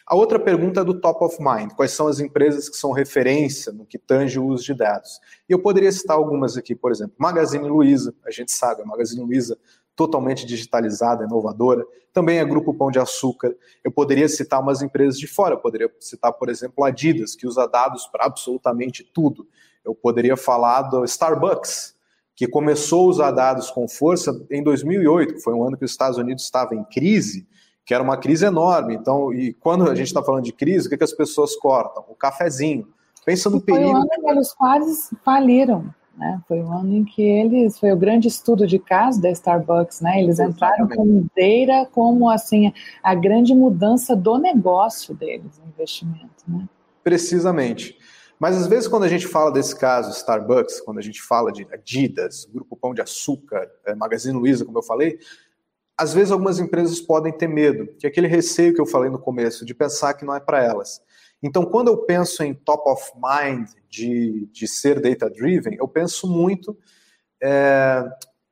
A 0.06 0.14
outra 0.14 0.38
pergunta 0.38 0.80
é 0.80 0.84
do 0.84 1.00
top 1.00 1.24
of 1.24 1.36
mind. 1.40 1.72
Quais 1.72 1.92
são 1.92 2.06
as 2.06 2.20
empresas 2.20 2.68
que 2.68 2.76
são 2.76 2.92
referência 2.92 3.72
no 3.72 3.84
que 3.84 3.98
tange 3.98 4.38
o 4.38 4.46
uso 4.46 4.64
de 4.64 4.74
dados? 4.74 5.20
E 5.48 5.52
eu 5.52 5.58
poderia 5.58 5.90
citar 5.90 6.16
algumas 6.16 6.56
aqui, 6.56 6.74
por 6.74 6.90
exemplo, 6.90 7.14
Magazine 7.18 7.68
Luiza, 7.68 8.14
a 8.24 8.30
gente 8.30 8.52
sabe, 8.52 8.82
a 8.82 8.86
Magazine 8.86 9.22
Luiza 9.22 9.58
totalmente 9.94 10.46
digitalizada, 10.46 11.24
inovadora. 11.24 11.84
Também 12.12 12.38
é 12.38 12.44
Grupo 12.44 12.74
Pão 12.74 12.90
de 12.90 12.98
Açúcar. 12.98 13.54
Eu 13.84 13.92
poderia 13.92 14.28
citar 14.28 14.60
umas 14.60 14.82
empresas 14.82 15.18
de 15.18 15.26
fora, 15.26 15.54
eu 15.54 15.58
poderia 15.58 15.92
citar, 16.00 16.32
por 16.32 16.48
exemplo, 16.48 16.84
a 16.84 16.88
Adidas, 16.88 17.34
que 17.34 17.46
usa 17.46 17.66
dados 17.66 18.06
para 18.06 18.24
absolutamente 18.24 19.04
tudo. 19.04 19.46
Eu 19.84 19.94
poderia 19.94 20.36
falar 20.36 20.82
do 20.82 21.04
Starbucks, 21.04 21.94
que 22.34 22.46
começou 22.46 23.06
a 23.06 23.08
usar 23.08 23.30
dados 23.30 23.70
com 23.70 23.86
força 23.88 24.32
em 24.50 24.62
2008, 24.62 25.34
que 25.34 25.40
foi 25.40 25.54
um 25.54 25.64
ano 25.64 25.76
que 25.76 25.84
os 25.84 25.90
Estados 25.90 26.18
Unidos 26.18 26.44
estava 26.44 26.74
em 26.74 26.84
crise, 26.84 27.46
que 27.84 27.92
era 27.92 28.02
uma 28.02 28.16
crise 28.16 28.44
enorme. 28.44 28.94
Então, 28.94 29.32
e 29.32 29.52
quando 29.54 29.88
a 29.90 29.94
gente 29.94 30.06
está 30.06 30.22
falando 30.22 30.44
de 30.44 30.52
crise, 30.52 30.86
o 30.86 30.90
que, 30.90 30.96
que 30.96 31.04
as 31.04 31.12
pessoas 31.12 31.56
cortam? 31.56 32.04
O 32.08 32.14
cafezinho. 32.14 32.88
Pensa 33.24 33.50
no 33.50 33.60
perigo. 33.60 33.90
Foi 33.90 33.94
o 33.94 33.96
ano 33.96 34.08
que 34.08 34.30
eles 34.30 34.52
quase 34.52 35.16
faliram. 35.24 35.94
Né? 36.16 36.40
Foi 36.46 36.60
o 36.60 36.70
ano 36.70 36.94
em 36.94 37.04
que 37.04 37.22
eles, 37.22 37.78
foi 37.78 37.90
o 37.92 37.96
grande 37.96 38.28
estudo 38.28 38.66
de 38.66 38.78
caso 38.78 39.20
da 39.20 39.30
Starbucks, 39.30 40.00
né? 40.00 40.22
Eles 40.22 40.38
entraram 40.38 40.86
com 40.86 41.26
Deira 41.34 41.86
como 41.90 42.28
assim 42.28 42.72
a 43.02 43.14
grande 43.14 43.54
mudança 43.54 44.14
do 44.14 44.36
negócio 44.36 45.14
deles, 45.14 45.58
o 45.58 45.68
investimento, 45.68 46.44
né? 46.46 46.68
Precisamente. 47.02 47.96
Mas 48.42 48.56
às 48.56 48.66
vezes 48.66 48.88
quando 48.88 49.04
a 49.04 49.08
gente 49.08 49.28
fala 49.28 49.52
desse 49.52 49.76
caso 49.76 50.10
Starbucks, 50.10 50.80
quando 50.80 50.98
a 50.98 51.00
gente 51.00 51.22
fala 51.22 51.52
de 51.52 51.64
Adidas, 51.70 52.44
Grupo 52.52 52.76
Pão 52.76 52.92
de 52.92 53.00
Açúcar, 53.00 53.70
é, 53.86 53.94
Magazine 53.94 54.36
Luiza, 54.36 54.64
como 54.64 54.78
eu 54.78 54.82
falei, 54.82 55.16
às 55.96 56.12
vezes 56.12 56.32
algumas 56.32 56.58
empresas 56.58 57.00
podem 57.00 57.32
ter 57.32 57.46
medo, 57.46 57.86
que 57.96 58.04
é 58.04 58.08
aquele 58.08 58.26
receio 58.26 58.74
que 58.74 58.80
eu 58.80 58.86
falei 58.86 59.08
no 59.10 59.18
começo, 59.20 59.64
de 59.64 59.72
pensar 59.72 60.14
que 60.14 60.24
não 60.24 60.34
é 60.34 60.40
para 60.40 60.60
elas. 60.60 61.00
Então, 61.40 61.64
quando 61.64 61.86
eu 61.86 61.98
penso 61.98 62.42
em 62.42 62.52
top 62.52 62.90
of 62.90 63.12
mind 63.14 63.68
de, 63.88 64.48
de 64.50 64.66
ser 64.66 65.00
data-driven, 65.00 65.76
eu 65.78 65.86
penso 65.86 66.26
muito 66.26 66.76
é, 67.40 68.02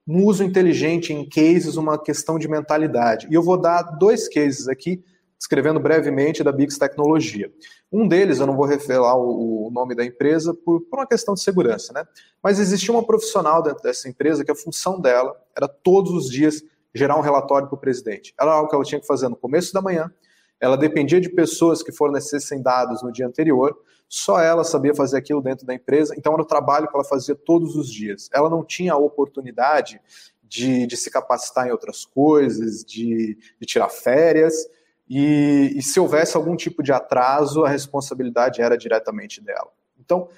no 0.07 0.24
uso 0.24 0.45
inteligente 0.45 1.12
em 1.12 1.28
cases, 1.28 1.74
uma 1.74 2.01
questão 2.01 2.38
de 2.38 2.47
mentalidade. 2.47 3.26
E 3.28 3.34
eu 3.34 3.43
vou 3.43 3.61
dar 3.61 3.82
dois 3.82 4.28
cases 4.28 4.68
aqui, 4.68 5.03
descrevendo 5.36 5.80
brevemente 5.80 6.45
da 6.45 6.53
Bix 6.53 6.78
Tecnologia. 6.78 7.51
Um 7.93 8.07
deles, 8.07 8.38
eu 8.38 8.47
não 8.47 8.57
vou 8.57 8.66
revelar 8.66 9.16
o, 9.16 9.66
o 9.66 9.70
nome 9.70 9.95
da 9.95 10.05
empresa 10.05 10.55
por, 10.55 10.80
por, 10.82 11.01
uma 11.01 11.07
questão 11.07 11.34
de 11.34 11.43
segurança, 11.43 11.93
né? 11.93 12.07
Mas 12.43 12.61
existia 12.61 12.95
uma 12.95 13.05
profissional 13.05 13.62
dentro 13.62 13.82
dessa 13.82 14.09
empresa 14.09 14.45
que 14.45 14.51
a 14.51 14.55
função 14.55 15.01
dela 15.01 15.36
era 15.57 15.66
todos 15.66 16.12
os 16.12 16.30
dias 16.30 16.62
gerar 16.95 17.16
um 17.16 17.20
relatório 17.20 17.66
para 17.66 17.76
o 17.76 17.80
presidente. 17.80 18.32
Era 18.41 18.53
algo 18.53 18.68
que 18.68 18.74
ela 18.74 18.84
tinha 18.84 19.01
que 19.01 19.07
fazer 19.07 19.28
no 19.28 19.36
começo 19.36 19.72
da 19.72 19.82
manhã, 19.82 20.12
ela 20.61 20.76
dependia 20.76 21.20
de 21.20 21.30
pessoas 21.30 21.82
que 21.82 21.91
fornecessem 21.91 22.62
dados 22.62 23.03
no 23.03 23.11
dia 23.11 23.26
anterior, 23.26 23.76
só 24.09 24.41
ela 24.41 24.62
sabia 24.62 24.95
fazer 24.95 25.16
aquilo 25.16 25.41
dentro 25.41 25.64
da 25.64 25.72
empresa, 25.72 26.14
então 26.18 26.32
era 26.32 26.43
o 26.43 26.47
trabalho 26.47 26.88
que 26.88 26.95
ela 26.95 27.05
fazia 27.05 27.34
todos 27.34 27.76
os 27.76 27.91
dias. 27.91 28.28
Ela 28.32 28.51
não 28.51 28.64
tinha 28.64 28.93
a 28.93 28.99
oportunidade 28.99 30.01
de, 30.43 30.86
de 30.86 30.97
se 30.97 31.11
capacitar 31.11 31.66
em 31.66 31.70
outras 31.70 32.05
coisas, 32.05 32.84
de, 32.84 33.38
de 33.59 33.66
tirar 33.66 33.88
férias, 33.88 34.55
e, 35.13 35.73
e, 35.77 35.83
se 35.83 35.99
houvesse 35.99 36.37
algum 36.37 36.55
tipo 36.55 36.85
de 36.85 36.93
atraso, 36.93 37.65
a 37.65 37.69
responsabilidade 37.69 38.63
era 38.63 38.79
diretamente 38.79 39.43
dela. 39.43 39.73
Então, 39.99 40.29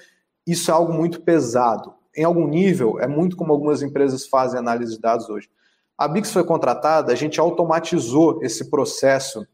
isso 0.47 0.71
é 0.71 0.75
algo 0.75 0.95
muito 0.95 1.21
pesado. 1.21 1.93
Em 2.17 2.25
algum 2.25 2.49
nível, 2.49 2.99
é 2.99 3.07
muito 3.07 3.37
como 3.37 3.53
algumas 3.53 3.83
empresas 3.83 4.27
fazem 4.27 4.59
análise 4.59 4.95
de 4.95 5.01
dados 5.01 5.29
hoje. 5.29 5.51
A 5.99 6.09
Bix 6.09 6.33
foi 6.33 6.43
contratada, 6.43 7.13
a 7.13 7.15
gente 7.15 7.39
automatizou 7.39 8.43
esse 8.43 8.71
processo 8.71 9.47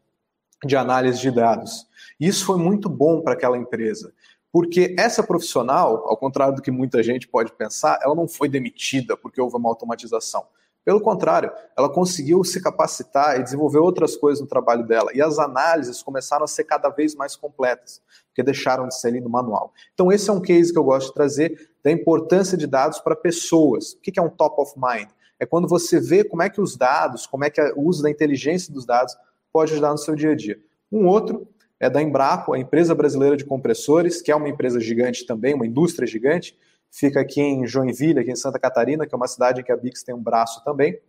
de 0.63 0.77
análise 0.77 1.19
de 1.19 1.31
dados. 1.31 1.85
Isso 2.17 2.45
foi 2.45 2.57
muito 2.57 2.87
bom 2.87 3.21
para 3.21 3.33
aquela 3.33 3.57
empresa, 3.57 4.13
porque 4.53 4.95
essa 4.97 5.21
profissional, 5.21 6.07
ao 6.07 6.15
contrário 6.15 6.55
do 6.55 6.61
que 6.61 6.71
muita 6.71 7.03
gente 7.03 7.27
pode 7.27 7.51
pensar, 7.51 7.99
ela 8.01 8.15
não 8.15 8.27
foi 8.27 8.47
demitida 8.47 9.17
porque 9.17 9.41
houve 9.41 9.57
uma 9.57 9.69
automatização. 9.69 10.47
Pelo 10.85 11.01
contrário, 11.01 11.51
ela 11.77 11.89
conseguiu 11.89 12.43
se 12.43 12.61
capacitar 12.61 13.39
e 13.39 13.43
desenvolver 13.43 13.79
outras 13.79 14.15
coisas 14.15 14.41
no 14.41 14.47
trabalho 14.47 14.85
dela. 14.85 15.11
E 15.13 15.21
as 15.21 15.37
análises 15.37 16.01
começaram 16.01 16.43
a 16.43 16.47
ser 16.47 16.63
cada 16.63 16.89
vez 16.89 17.13
mais 17.15 17.35
completas, 17.35 18.01
porque 18.27 18.41
deixaram 18.41 18.87
de 18.87 18.99
ser 18.99 19.09
ali 19.09 19.21
no 19.21 19.29
manual. 19.29 19.73
Então, 19.93 20.11
esse 20.11 20.29
é 20.29 20.33
um 20.33 20.41
case 20.41 20.71
que 20.71 20.79
eu 20.79 20.83
gosto 20.83 21.09
de 21.09 21.13
trazer 21.13 21.69
da 21.83 21.91
importância 21.91 22.57
de 22.57 22.65
dados 22.65 22.99
para 22.99 23.15
pessoas. 23.15 23.93
O 23.93 24.01
que 24.01 24.19
é 24.19 24.21
um 24.21 24.29
top 24.29 24.61
of 24.61 24.73
mind? 24.77 25.09
É 25.39 25.45
quando 25.45 25.67
você 25.67 25.99
vê 25.99 26.23
como 26.23 26.43
é 26.43 26.49
que 26.49 26.59
os 26.59 26.75
dados, 26.75 27.25
como 27.25 27.45
é 27.45 27.49
que 27.49 27.61
o 27.61 27.83
uso 27.83 28.03
da 28.03 28.09
inteligência 28.09 28.73
dos 28.73 28.85
dados 28.85 29.15
pode 29.53 29.73
ajudar 29.73 29.91
no 29.91 29.97
seu 29.97 30.15
dia 30.15 30.31
a 30.31 30.35
dia. 30.35 30.59
Um 30.91 31.07
outro 31.07 31.47
é 31.79 31.89
da 31.89 32.01
Embraco, 32.01 32.53
a 32.53 32.59
empresa 32.59 32.93
brasileira 32.93 33.37
de 33.37 33.45
compressores, 33.45 34.21
que 34.21 34.31
é 34.31 34.35
uma 34.35 34.49
empresa 34.49 34.79
gigante 34.79 35.25
também, 35.25 35.53
uma 35.53 35.65
indústria 35.65 36.05
gigante, 36.05 36.57
fica 36.91 37.19
aqui 37.19 37.41
em 37.41 37.67
Joinville, 37.67 38.19
aqui 38.19 38.31
em 38.31 38.35
Santa 38.35 38.59
Catarina, 38.59 39.05
que 39.05 39.13
é 39.13 39.17
uma 39.17 39.27
cidade 39.27 39.61
em 39.61 39.63
que 39.63 39.71
a 39.71 39.77
Bix 39.77 40.03
tem 40.03 40.15
um 40.15 40.21
braço 40.21 40.63
também. 40.63 40.99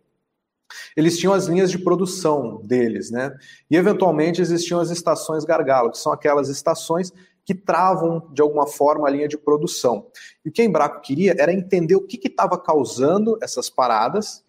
Eles 0.95 1.17
tinham 1.17 1.33
as 1.33 1.47
linhas 1.47 1.69
de 1.69 1.77
produção 1.77 2.61
deles, 2.63 3.11
né? 3.11 3.35
E 3.69 3.75
eventualmente 3.75 4.41
existiam 4.41 4.79
as 4.79 4.89
estações 4.89 5.43
gargalo, 5.43 5.91
que 5.91 5.97
são 5.97 6.11
aquelas 6.11 6.49
estações 6.49 7.11
que 7.43 7.55
travam 7.55 8.29
de 8.31 8.41
alguma 8.41 8.67
forma 8.67 9.07
a 9.07 9.11
linha 9.11 9.27
de 9.27 9.37
produção. 9.37 10.07
E 10.45 10.49
o 10.49 10.51
que 10.51 10.61
a 10.61 10.65
Embraco 10.65 11.01
queria 11.01 11.35
era 11.37 11.51
entender 11.51 11.95
o 11.95 12.05
que 12.05 12.19
estava 12.25 12.57
causando 12.57 13.37
essas 13.41 13.69
paradas, 13.69 14.43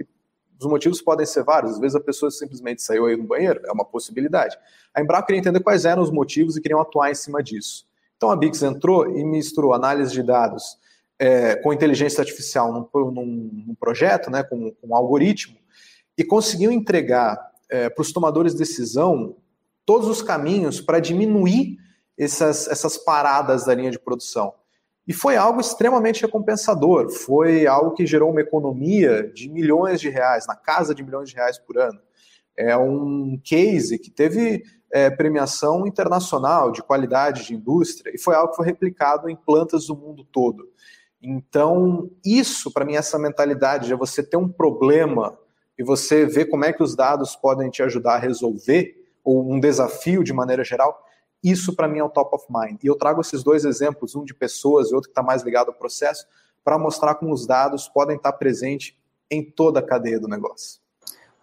os 0.61 0.67
motivos 0.67 1.03
podem 1.03 1.27
ser 1.27 1.43
vários, 1.43 1.73
às 1.73 1.79
vezes 1.81 1.97
a 1.97 2.01
pessoa 2.01 2.31
simplesmente 2.31 2.83
saiu 2.83 3.07
aí 3.07 3.17
no 3.17 3.25
banheiro, 3.25 3.61
é 3.65 3.73
uma 3.73 3.85
possibilidade. 3.85 4.57
A 4.95 5.01
Embraco 5.01 5.27
queria 5.27 5.41
entender 5.41 5.61
quais 5.61 5.85
eram 5.85 6.03
os 6.03 6.11
motivos 6.11 6.57
e 6.57 6.61
queriam 6.61 6.81
atuar 6.81 7.11
em 7.11 7.15
cima 7.15 7.43
disso. 7.43 7.85
Então 8.17 8.31
a 8.31 8.37
Bix 8.37 8.63
entrou 8.63 9.09
e 9.19 9.25
misturou 9.25 9.75
análise 9.75 10.13
de 10.13 10.23
dados 10.23 10.79
é, 11.23 11.55
com 11.55 11.73
inteligência 11.73 12.21
artificial 12.21 12.73
num, 12.73 13.13
num, 13.13 13.65
num 13.69 13.75
projeto, 13.77 14.29
né, 14.29 14.43
com, 14.43 14.73
com, 14.73 14.89
um 14.89 14.97
algoritmo, 14.97 15.57
e 16.19 16.25
conseguiu 16.25 16.73
entregar 16.73 17.39
é, 17.71 17.89
para 17.89 18.03
os 18.03 18.11
tomadores 18.11 18.55
de 18.55 18.59
decisão 18.59 19.37
todos 19.87 20.09
os 20.09 20.21
caminhos 20.21 20.81
para 20.81 20.99
diminuir 20.99 21.77
essas, 22.19 22.67
essas 22.67 22.97
paradas 22.97 23.65
da 23.65 23.73
linha 23.73 23.93
de 23.93 24.01
produção. 24.01 24.53
E 25.07 25.13
foi 25.13 25.37
algo 25.37 25.61
extremamente 25.61 26.23
recompensador, 26.23 27.09
foi 27.09 27.69
algo 27.69 27.93
que 27.95 28.05
gerou 28.05 28.33
uma 28.33 28.41
economia 28.41 29.31
de 29.33 29.49
milhões 29.49 30.01
de 30.01 30.09
reais, 30.09 30.45
na 30.49 30.57
casa 30.57 30.93
de 30.93 31.05
milhões 31.05 31.29
de 31.29 31.37
reais 31.37 31.57
por 31.57 31.79
ano. 31.79 32.01
É 32.57 32.77
um 32.77 33.41
case 33.45 33.97
que 33.97 34.11
teve 34.11 34.65
é, 34.93 35.09
premiação 35.09 35.87
internacional 35.87 36.73
de 36.73 36.83
qualidade 36.83 37.47
de 37.47 37.55
indústria 37.55 38.13
e 38.13 38.19
foi 38.19 38.35
algo 38.35 38.51
que 38.51 38.57
foi 38.57 38.67
replicado 38.67 39.31
em 39.31 39.37
plantas 39.37 39.87
do 39.87 39.97
mundo 39.97 40.25
todo. 40.25 40.73
Então, 41.23 42.11
isso, 42.25 42.73
para 42.73 42.85
mim, 42.85 42.97
essa 42.97 43.19
mentalidade 43.19 43.87
de 43.87 43.95
você 43.95 44.23
ter 44.23 44.37
um 44.37 44.49
problema 44.49 45.39
e 45.79 45.85
você 45.85 46.27
ver 46.27 46.47
como 46.47 46.65
é 46.65 46.73
que 46.73 46.83
os 46.83 46.97
dados 46.97 47.37
podem 47.37 47.71
te 47.71 47.83
ajudar 47.83 48.15
a 48.15 48.19
resolver, 48.19 48.95
ou 49.25 49.49
um 49.53 49.61
desafio 49.61 50.25
de 50.25 50.33
maneira 50.33 50.65
geral, 50.65 51.01
isso 51.43 51.75
para 51.75 51.87
mim 51.87 52.01
é 52.01 52.05
o 52.05 52.09
top 52.09 52.35
of 52.35 52.47
mind. 52.51 52.83
E 52.83 52.87
eu 52.89 52.97
trago 52.97 53.21
esses 53.21 53.43
dois 53.43 53.65
exemplos, 53.65 54.17
um 54.17 54.25
de 54.25 54.35
pessoas 54.35 54.91
e 54.91 54.95
outro 54.95 55.09
que 55.09 55.13
está 55.13 55.23
mais 55.23 55.43
ligado 55.43 55.69
ao 55.69 55.75
processo, 55.75 56.27
para 56.65 56.79
mostrar 56.79 57.15
como 57.15 57.33
os 57.33 57.47
dados 57.47 57.89
podem 57.89 58.17
estar 58.17 58.33
presentes 58.33 58.97
em 59.31 59.43
toda 59.45 59.81
a 59.81 59.83
cadeia 59.83 60.19
do 60.19 60.29
negócio. 60.29 60.81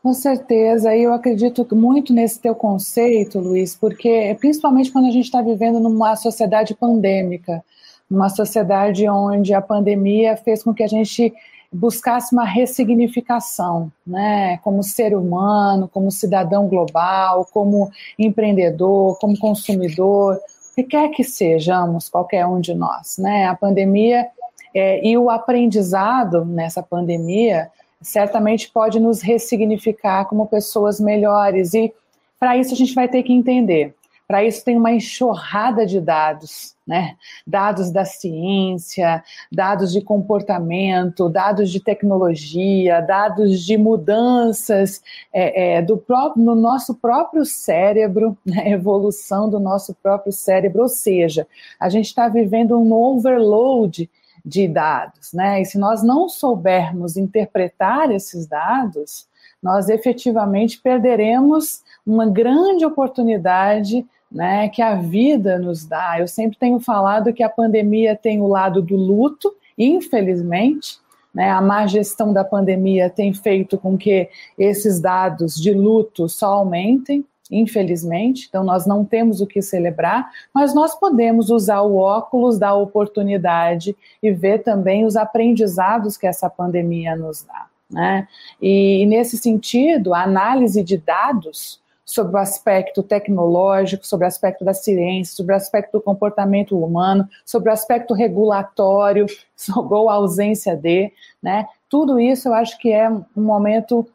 Com 0.01 0.13
certeza, 0.13 0.95
e 0.95 1.03
eu 1.03 1.13
acredito 1.13 1.75
muito 1.75 2.13
nesse 2.13 2.39
teu 2.39 2.55
conceito, 2.55 3.39
Luiz, 3.39 3.75
porque 3.75 4.36
principalmente 4.39 4.91
quando 4.91 5.07
a 5.07 5.11
gente 5.11 5.25
está 5.25 5.41
vivendo 5.41 5.80
numa 5.80 6.15
sociedade 6.15 6.73
pandêmica, 6.73 7.63
numa 8.10 8.30
sociedade 8.30 9.07
onde 9.07 9.53
a 9.53 9.62
pandemia 9.62 10.36
fez 10.36 10.64
com 10.64 10.74
que 10.74 10.84
a 10.84 10.88
gente 10.88 11.34
buscasse 11.72 12.34
uma 12.34 12.45
ressignificação, 12.45 13.91
né, 14.05 14.57
como 14.64 14.82
ser 14.82 15.16
humano, 15.16 15.88
como 15.88 16.10
cidadão 16.12 16.68
global, 16.68 17.47
como 17.53 17.91
empreendedor, 18.18 19.20
como 19.20 19.38
consumidor, 19.38 20.36
o 20.36 20.76
que 20.76 20.84
quer 20.84 21.10
que 21.10 21.24
sejamos, 21.24 22.10
qualquer 22.10 22.47
um 22.47 22.60
de 22.60 22.74
nós, 22.74 23.18
né, 23.20 23.45
a 23.45 23.55
pandemia 23.55 24.28
é, 24.74 25.05
e 25.07 25.16
o 25.18 25.30
aprendizado 25.30 26.43
nessa 26.43 26.82
pandemia 26.82 27.70
certamente 28.01 28.72
pode 28.72 28.99
nos 28.99 29.22
ressignificar 29.22 30.26
como 30.26 30.47
pessoas 30.47 30.99
melhores. 30.99 31.74
E 31.74 31.93
para 32.39 32.55
isso 32.57 32.74
a 32.74 32.78
gente 32.78 32.93
vai 32.93 33.07
ter 33.07 33.24
que 33.24 33.34
entender 33.34 33.93
para 34.30 34.43
isso 34.43 34.63
tem 34.63 34.77
uma 34.77 34.91
enxurrada 34.91 35.88
de 35.88 35.99
dados, 35.99 36.75
né? 36.86 37.15
Dados 37.47 37.89
da 37.89 38.05
ciência, 38.05 39.23
dados 39.51 39.91
de 39.91 40.01
comportamento, 40.01 41.27
dados 41.27 41.71
de 41.71 41.80
tecnologia, 41.80 43.01
dados 43.01 43.65
de 43.65 43.75
mudanças 43.75 45.01
é, 45.34 45.77
é, 45.77 45.82
do 45.82 45.97
próprio, 45.97 46.45
no 46.45 46.53
nosso 46.53 46.93
próprio 46.93 47.43
cérebro, 47.43 48.38
né? 48.45 48.69
evolução 48.69 49.49
do 49.49 49.59
nosso 49.59 49.95
próprio 49.95 50.32
cérebro. 50.32 50.84
Ou 50.84 50.89
seja, 50.89 51.47
a 51.80 51.89
gente 51.89 52.05
está 52.05 52.30
vivendo 52.30 52.80
um 52.80 52.93
overload 52.93 54.07
de 54.45 54.67
dados, 54.67 55.34
né? 55.34 55.59
E 55.59 55.65
se 55.65 55.80
nós 55.80 56.03
não 56.03 56.30
soubermos 56.30 57.17
interpretar 57.17 58.11
esses 58.11 58.45
dados, 58.45 59.27
nós 59.61 59.89
efetivamente 59.89 60.80
perderemos 60.80 61.82
uma 62.05 62.27
grande 62.27 62.86
oportunidade 62.86 64.05
né, 64.32 64.69
que 64.69 64.82
a 64.82 64.95
vida 64.95 65.57
nos 65.57 65.86
dá. 65.86 66.19
Eu 66.19 66.27
sempre 66.27 66.57
tenho 66.57 66.80
falado 66.80 67.34
que 67.34 67.43
a 67.43 67.49
pandemia 67.49 68.15
tem 68.15 68.41
o 68.41 68.47
lado 68.47 68.82
do 68.82 68.95
luto, 68.95 69.53
infelizmente, 69.77 70.99
né, 71.34 71.49
a 71.49 71.61
má 71.61 71.86
gestão 71.88 72.34
da 72.34 72.43
pandemia 72.43 73.09
tem 73.09 73.34
feito 73.34 73.77
com 73.77 73.97
que 73.97 74.30
esses 74.57 74.99
dados 74.99 75.55
de 75.55 75.71
luto 75.73 76.27
só 76.27 76.53
aumentem, 76.53 77.23
infelizmente, 77.51 78.45
então 78.47 78.63
nós 78.63 78.86
não 78.86 79.03
temos 79.03 79.41
o 79.41 79.47
que 79.47 79.61
celebrar, 79.61 80.30
mas 80.53 80.73
nós 80.73 80.93
podemos 80.93 81.49
usar 81.49 81.82
o 81.82 81.95
óculos 81.95 82.59
da 82.59 82.75
oportunidade 82.75 83.95
e 84.21 84.32
ver 84.32 84.59
também 84.59 85.05
os 85.05 85.15
aprendizados 85.15 86.15
que 86.15 86.27
essa 86.27 86.49
pandemia 86.49 87.15
nos 87.15 87.43
dá. 87.43 87.65
Né? 87.89 88.27
E, 88.61 89.01
e 89.01 89.05
nesse 89.07 89.36
sentido, 89.38 90.13
a 90.13 90.21
análise 90.21 90.84
de 90.84 90.97
dados 90.97 91.80
sobre 92.10 92.36
o 92.36 92.39
aspecto 92.39 93.03
tecnológico, 93.03 94.05
sobre 94.05 94.26
o 94.26 94.28
aspecto 94.28 94.66
da 94.66 94.74
ciência, 94.74 95.36
sobre 95.36 95.53
o 95.53 95.55
aspecto 95.55 95.91
do 95.91 96.01
comportamento 96.01 96.76
humano, 96.76 97.30
sobre 97.45 97.70
o 97.70 97.72
aspecto 97.72 98.16
regulatório, 98.16 99.28
sobre 99.55 99.95
a 99.95 100.14
ausência 100.14 100.76
de, 100.76 101.12
né? 101.41 101.68
Tudo 101.88 102.20
isso 102.20 102.47
eu 102.47 102.53
acho 102.55 102.80
que 102.80 102.91
é 102.91 103.07
um 103.07 103.24
momento 103.36 104.07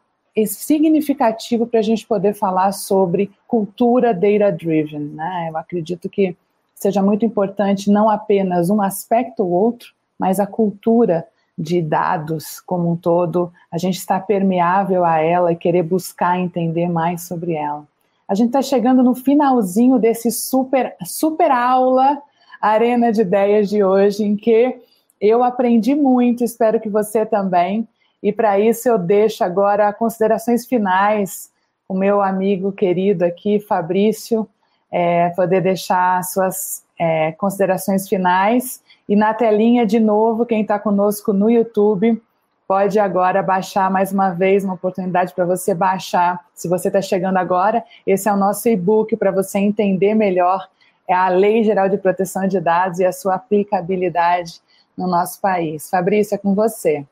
significativo 0.45 1.65
para 1.65 1.79
a 1.79 1.83
gente 1.83 2.05
poder 2.05 2.33
falar 2.33 2.73
sobre 2.73 3.31
cultura 3.47 4.13
data-driven, 4.13 4.99
né? 4.99 5.47
Eu 5.49 5.55
acredito 5.55 6.09
que 6.09 6.35
seja 6.73 7.01
muito 7.01 7.23
importante 7.23 7.89
não 7.89 8.09
apenas 8.09 8.69
um 8.69 8.81
aspecto 8.81 9.41
ou 9.41 9.51
outro, 9.51 9.93
mas 10.19 10.37
a 10.37 10.45
cultura 10.45 11.25
de 11.57 11.81
dados 11.81 12.59
como 12.59 12.91
um 12.91 12.95
todo, 12.95 13.51
a 13.71 13.77
gente 13.77 13.97
está 13.97 14.19
permeável 14.19 15.05
a 15.05 15.19
ela 15.19 15.51
e 15.51 15.55
querer 15.55 15.83
buscar 15.83 16.37
entender 16.37 16.89
mais 16.89 17.23
sobre 17.23 17.53
ela. 17.53 17.85
A 18.27 18.35
gente 18.35 18.47
está 18.47 18.61
chegando 18.61 19.03
no 19.03 19.15
finalzinho 19.15 19.97
desse 19.97 20.31
super, 20.31 20.95
super 21.05 21.51
aula 21.51 22.21
Arena 22.59 23.11
de 23.11 23.21
Ideias 23.21 23.69
de 23.69 23.83
hoje, 23.83 24.23
em 24.23 24.35
que 24.35 24.75
eu 25.21 25.43
aprendi 25.43 25.95
muito, 25.95 26.43
espero 26.43 26.79
que 26.79 26.89
você 26.89 27.25
também. 27.25 27.87
E 28.21 28.31
para 28.31 28.59
isso 28.59 28.89
eu 28.89 28.97
deixo 28.97 29.43
agora 29.43 29.93
considerações 29.93 30.65
finais 30.65 31.51
o 31.87 31.93
meu 31.93 32.21
amigo 32.21 32.71
querido 32.71 33.23
aqui, 33.23 33.59
Fabrício, 33.59 34.47
é, 34.91 35.29
poder 35.29 35.61
deixar 35.61 36.23
suas 36.23 36.83
é, 36.97 37.31
considerações 37.33 38.09
finais 38.09 38.81
e 39.07 39.15
na 39.15 39.33
telinha, 39.33 39.85
de 39.85 39.99
novo, 39.99 40.45
quem 40.45 40.61
está 40.61 40.79
conosco 40.79 41.31
no 41.31 41.49
YouTube, 41.49 42.21
pode 42.67 42.97
agora 42.97 43.43
baixar 43.43 43.91
mais 43.91 44.11
uma 44.11 44.31
vez, 44.31 44.63
uma 44.63 44.73
oportunidade 44.73 45.33
para 45.33 45.45
você 45.45 45.73
baixar. 45.73 46.43
Se 46.53 46.67
você 46.67 46.87
está 46.87 47.01
chegando 47.01 47.37
agora, 47.37 47.83
esse 48.05 48.27
é 48.27 48.33
o 48.33 48.37
nosso 48.37 48.67
e-book 48.67 49.15
para 49.15 49.31
você 49.31 49.59
entender 49.59 50.15
melhor 50.15 50.67
é 51.07 51.13
a 51.13 51.29
Lei 51.29 51.63
Geral 51.63 51.87
de 51.87 51.97
Proteção 51.97 52.47
de 52.47 52.59
Dados 52.59 52.99
e 52.99 53.05
a 53.05 53.11
sua 53.11 53.35
aplicabilidade 53.35 54.59
no 54.97 55.07
nosso 55.07 55.39
país. 55.39 55.89
Fabrício, 55.89 56.35
é 56.35 56.37
com 56.37 56.55
você. 56.55 57.05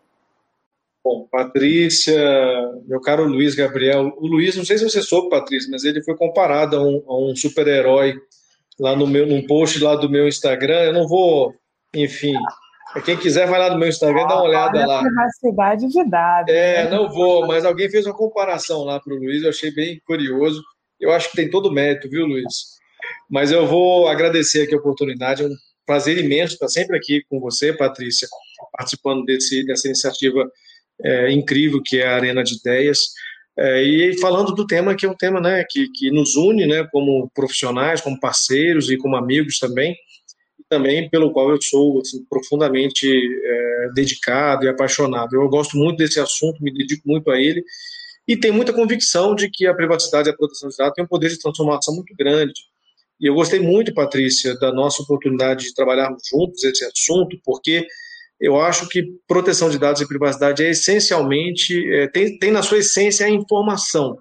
Bom, 1.04 1.28
Patrícia, 1.30 2.16
meu 2.88 3.00
caro 3.02 3.26
Luiz 3.26 3.56
Gabriel. 3.56 4.14
O 4.18 4.26
Luiz, 4.26 4.56
não 4.56 4.66
sei 4.66 4.78
se 4.78 4.90
você 4.90 5.02
soube, 5.02 5.30
Patrícia, 5.30 5.70
mas 5.70 5.84
ele 5.84 6.02
foi 6.04 6.16
comparado 6.16 6.78
a 6.78 6.82
um, 6.82 7.32
um 7.32 7.36
super-herói 7.36 8.16
lá 8.80 8.96
no 8.96 9.06
meu, 9.06 9.28
num 9.28 9.46
post 9.46 9.84
lá 9.84 9.96
do 9.96 10.10
meu 10.10 10.28
Instagram. 10.28 10.82
Eu 10.86 10.94
não 10.94 11.08
vou 11.08 11.54
enfim, 11.96 12.34
quem 13.06 13.18
quiser 13.18 13.48
vai 13.48 13.60
lá 13.60 13.72
no 13.72 13.80
meu 13.80 13.90
Instagram, 13.90 14.28
dá 14.28 14.36
uma 14.36 14.44
olhada 14.44 14.86
lá. 14.86 15.02
Privacidade 15.02 15.88
de 15.88 16.10
dados. 16.10 16.54
É, 16.54 16.84
né? 16.84 16.90
não 16.90 17.10
vou, 17.10 17.48
mas 17.48 17.66
alguém 17.66 17.90
fez 17.90 18.06
uma 18.06 18.16
comparação 18.16 18.84
lá 18.84 19.00
para 19.00 19.14
o 19.14 19.18
Luiz, 19.18 19.44
eu 19.44 19.50
achei 19.50 19.72
bem 19.72 20.00
curioso. 20.06 20.62
Eu 21.00 21.12
acho 21.12 21.30
que 21.32 21.36
tem 21.36 21.50
todo 21.50 21.70
o 21.70 21.72
mérito, 21.72 22.10
viu, 22.10 22.26
Luiz? 22.26 22.74
Mas 23.30 23.52
eu 23.52 23.66
vou 23.66 24.08
agradecer 24.08 24.64
aqui 24.64 24.76
a 24.76 24.78
oportunidade, 24.78 25.44
é 25.44 25.48
um 25.48 25.56
prazer 25.86 26.18
imenso 26.18 26.54
estar 26.54 26.68
sempre 26.68 26.96
aqui 26.96 27.24
com 27.30 27.40
você, 27.40 27.74
Patrícia, 27.74 28.28
participando 28.72 29.26
desse, 29.26 29.66
dessa 29.66 29.88
iniciativa 29.88 30.50
é, 31.04 31.32
incrível 31.32 31.82
que 31.84 32.00
é 32.00 32.08
a 32.08 32.16
Arena 32.16 32.44
de 32.44 32.56
Ideias. 32.56 33.00
É, 33.58 33.84
e 33.84 34.20
falando 34.20 34.54
do 34.54 34.66
tema 34.66 34.96
que 34.96 35.06
é 35.06 35.10
um 35.10 35.16
tema 35.16 35.40
né, 35.40 35.64
que, 35.70 35.88
que 35.90 36.10
nos 36.12 36.36
une 36.36 36.66
né, 36.66 36.88
como 36.92 37.30
profissionais, 37.34 38.02
como 38.02 38.20
parceiros 38.20 38.90
e 38.90 38.98
como 38.98 39.16
amigos 39.16 39.60
também, 39.60 39.96
também 40.74 41.08
pelo 41.08 41.32
qual 41.32 41.52
eu 41.52 41.62
sou 41.62 42.00
assim, 42.00 42.26
profundamente 42.28 43.08
é, 43.08 43.90
dedicado 43.94 44.66
e 44.66 44.68
apaixonado. 44.68 45.36
Eu 45.36 45.48
gosto 45.48 45.78
muito 45.78 45.98
desse 45.98 46.20
assunto, 46.20 46.64
me 46.64 46.74
dedico 46.74 47.04
muito 47.06 47.30
a 47.30 47.40
ele 47.40 47.64
e 48.28 48.36
tenho 48.36 48.56
muita 48.56 48.74
convicção 48.74 49.36
de 49.36 49.50
que 49.52 49.68
a 49.68 49.74
privacidade 49.74 50.30
e 50.30 50.32
a 50.32 50.36
proteção 50.36 50.70
de 50.70 50.78
dados 50.78 50.96
têm 50.96 51.06
um 51.06 51.08
poder 51.08 51.30
de 51.30 51.40
transformação 51.40 51.94
muito 51.94 52.16
grande. 52.18 52.54
E 53.22 53.28
eu 53.28 53.36
gostei 53.36 53.60
muito, 53.60 53.94
Patrícia, 53.94 54.58
da 54.58 54.74
nossa 54.74 55.04
oportunidade 55.04 55.66
de 55.66 55.76
trabalharmos 55.76 56.24
juntos 56.28 56.64
esse 56.64 56.84
assunto, 56.84 57.38
porque 57.46 57.86
eu 58.40 58.60
acho 58.60 58.90
que 58.90 59.06
proteção 59.28 59.70
de 59.70 59.78
dados 59.78 60.02
e 60.02 60.08
privacidade 60.08 60.64
é 60.64 60.72
essencialmente, 60.72 61.88
é, 61.94 62.08
tem, 62.08 62.40
tem 62.40 62.52
na 62.52 62.64
sua 62.64 62.80
essência 62.80 63.28
a 63.28 63.30
informação. 63.30 64.18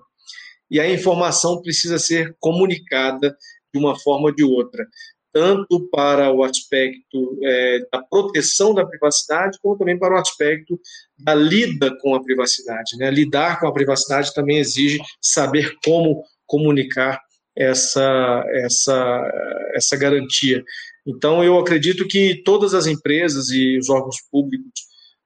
E 0.71 0.79
a 0.79 0.91
informação 0.91 1.63
precisa 1.63 1.99
ser 1.99 2.37
comunicada 2.39 3.35
de 3.73 3.81
uma 3.81 3.99
forma 3.99 4.27
ou 4.27 4.35
de 4.35 4.45
outra, 4.45 4.87
tanto 5.33 5.89
para 5.91 6.31
o 6.31 6.45
aspecto 6.45 7.39
é, 7.43 7.79
da 7.91 8.03
proteção 8.03 8.75
da 8.75 8.87
privacidade, 8.87 9.59
como 9.63 9.79
também 9.79 9.99
para 9.99 10.15
o 10.15 10.19
aspecto 10.19 10.79
da 11.19 11.35
lida 11.35 11.97
com 12.01 12.15
a 12.15 12.23
privacidade. 12.23 12.97
Né? 12.99 13.11
Lidar 13.11 13.59
com 13.59 13.67
a 13.67 13.73
privacidade 13.73 14.35
também 14.35 14.59
exige 14.59 15.01
saber 15.21 15.75
como 15.85 16.23
comunicar 16.47 17.21
essa, 17.57 18.45
essa, 18.51 19.71
essa 19.75 19.97
garantia. 19.97 20.63
Então, 21.07 21.43
eu 21.43 21.59
acredito 21.59 22.07
que 22.07 22.43
todas 22.45 22.75
as 22.75 22.87
empresas 22.87 23.51
e 23.51 23.79
os 23.79 23.89
órgãos 23.89 24.17
públicos 24.31 24.73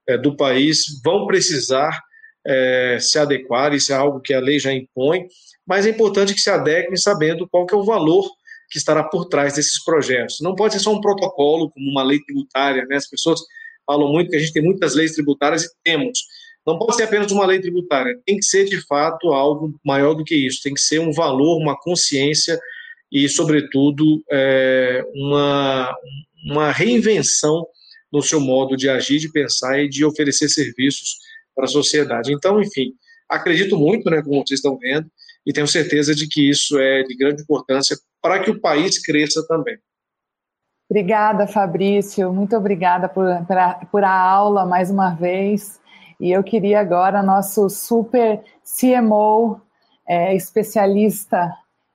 é, 0.09 0.17
do 0.17 0.37
país 0.37 0.85
vão 1.05 1.27
precisar 1.27 2.01
é, 2.47 2.99
se 3.01 3.19
adequar, 3.19 3.75
isso 3.75 3.93
é 3.93 3.97
algo 3.97 4.21
que 4.21 4.33
a 4.33 4.41
lei 4.41 4.59
já 4.59 4.73
impõe, 4.73 5.27
mas 5.67 5.85
é 5.85 5.91
importante 5.91 6.33
que 6.33 6.41
se 6.41 6.49
adequem 6.49 6.97
sabendo 6.97 7.49
qual 7.49 7.67
que 7.67 7.75
é 7.75 7.77
o 7.77 7.85
valor 7.85 8.31
que 8.71 8.79
estará 8.79 9.05
por 9.05 9.27
trás 9.27 9.55
desses 9.55 9.83
projetos. 9.83 10.39
Não 10.41 10.55
pode 10.55 10.75
ser 10.75 10.81
só 10.81 10.93
um 10.93 11.01
protocolo, 11.01 11.71
como 11.71 11.91
uma 11.91 12.03
lei 12.03 12.21
tributária, 12.21 12.85
né? 12.87 12.97
as 12.97 13.09
pessoas 13.09 13.41
falam 13.87 14.11
muito 14.13 14.31
que 14.31 14.37
a 14.37 14.41
gente 14.41 14.53
tem 14.53 14.63
muitas 14.63 14.95
leis 14.95 15.13
tributárias 15.13 15.65
e 15.65 15.69
temos. 15.85 16.21
Não 16.67 16.79
pode 16.79 16.97
ser 16.97 17.05
apenas 17.05 17.31
uma 17.31 17.47
lei 17.47 17.61
tributária, 17.61 18.19
tem 18.27 18.37
que 18.37 18.45
ser 18.45 18.65
de 18.65 18.85
fato 18.87 19.33
algo 19.33 19.79
maior 19.85 20.15
do 20.15 20.25
que 20.25 20.35
isso, 20.35 20.63
tem 20.63 20.75
que 20.75 20.81
ser 20.81 20.99
um 20.99 21.13
valor, 21.13 21.59
uma 21.59 21.79
consciência 21.79 22.59
e, 23.11 23.29
sobretudo, 23.29 24.21
é, 24.31 25.05
uma, 25.15 25.97
uma 26.51 26.73
reinvenção 26.73 27.65
no 28.13 28.21
seu 28.21 28.41
modo 28.41 28.77
de 28.77 28.89
agir, 28.89 29.19
de 29.19 29.31
pensar 29.31 29.79
e 29.79 29.89
de 29.89 30.05
oferecer 30.05 30.49
serviços 30.49 31.17
para 31.55 31.67
a 31.67 31.69
sociedade. 31.69 32.33
Então, 32.33 32.61
enfim, 32.61 32.93
acredito 33.29 33.77
muito, 33.77 34.11
né, 34.11 34.21
como 34.23 34.45
vocês 34.45 34.59
estão 34.59 34.77
vendo, 34.77 35.09
e 35.47 35.53
tenho 35.53 35.69
certeza 35.69 36.15
de 36.15 36.27
que 36.27 36.51
isso 36.51 36.79
é 36.79 37.03
de 37.05 37.17
grande 37.17 37.43
importância 37.43 37.97
para 38.21 38.41
que 38.41 38.51
o 38.51 38.61
país 38.61 38.99
cresça 38.99 39.47
também. 39.47 39.79
Obrigada, 40.91 41.47
Fabrício. 41.47 42.33
Muito 42.33 42.57
obrigada 42.57 43.09
por, 43.09 43.27
por, 43.47 43.57
a, 43.57 43.75
por 43.91 44.05
a 44.05 44.13
aula 44.13 44.67
mais 44.67 44.91
uma 44.91 45.15
vez. 45.15 45.81
E 46.19 46.31
eu 46.31 46.43
queria 46.43 46.81
agora 46.81 47.23
nosso 47.23 47.69
super 47.69 48.43
CMO, 48.65 49.61
é, 50.09 50.35
especialista 50.35 51.53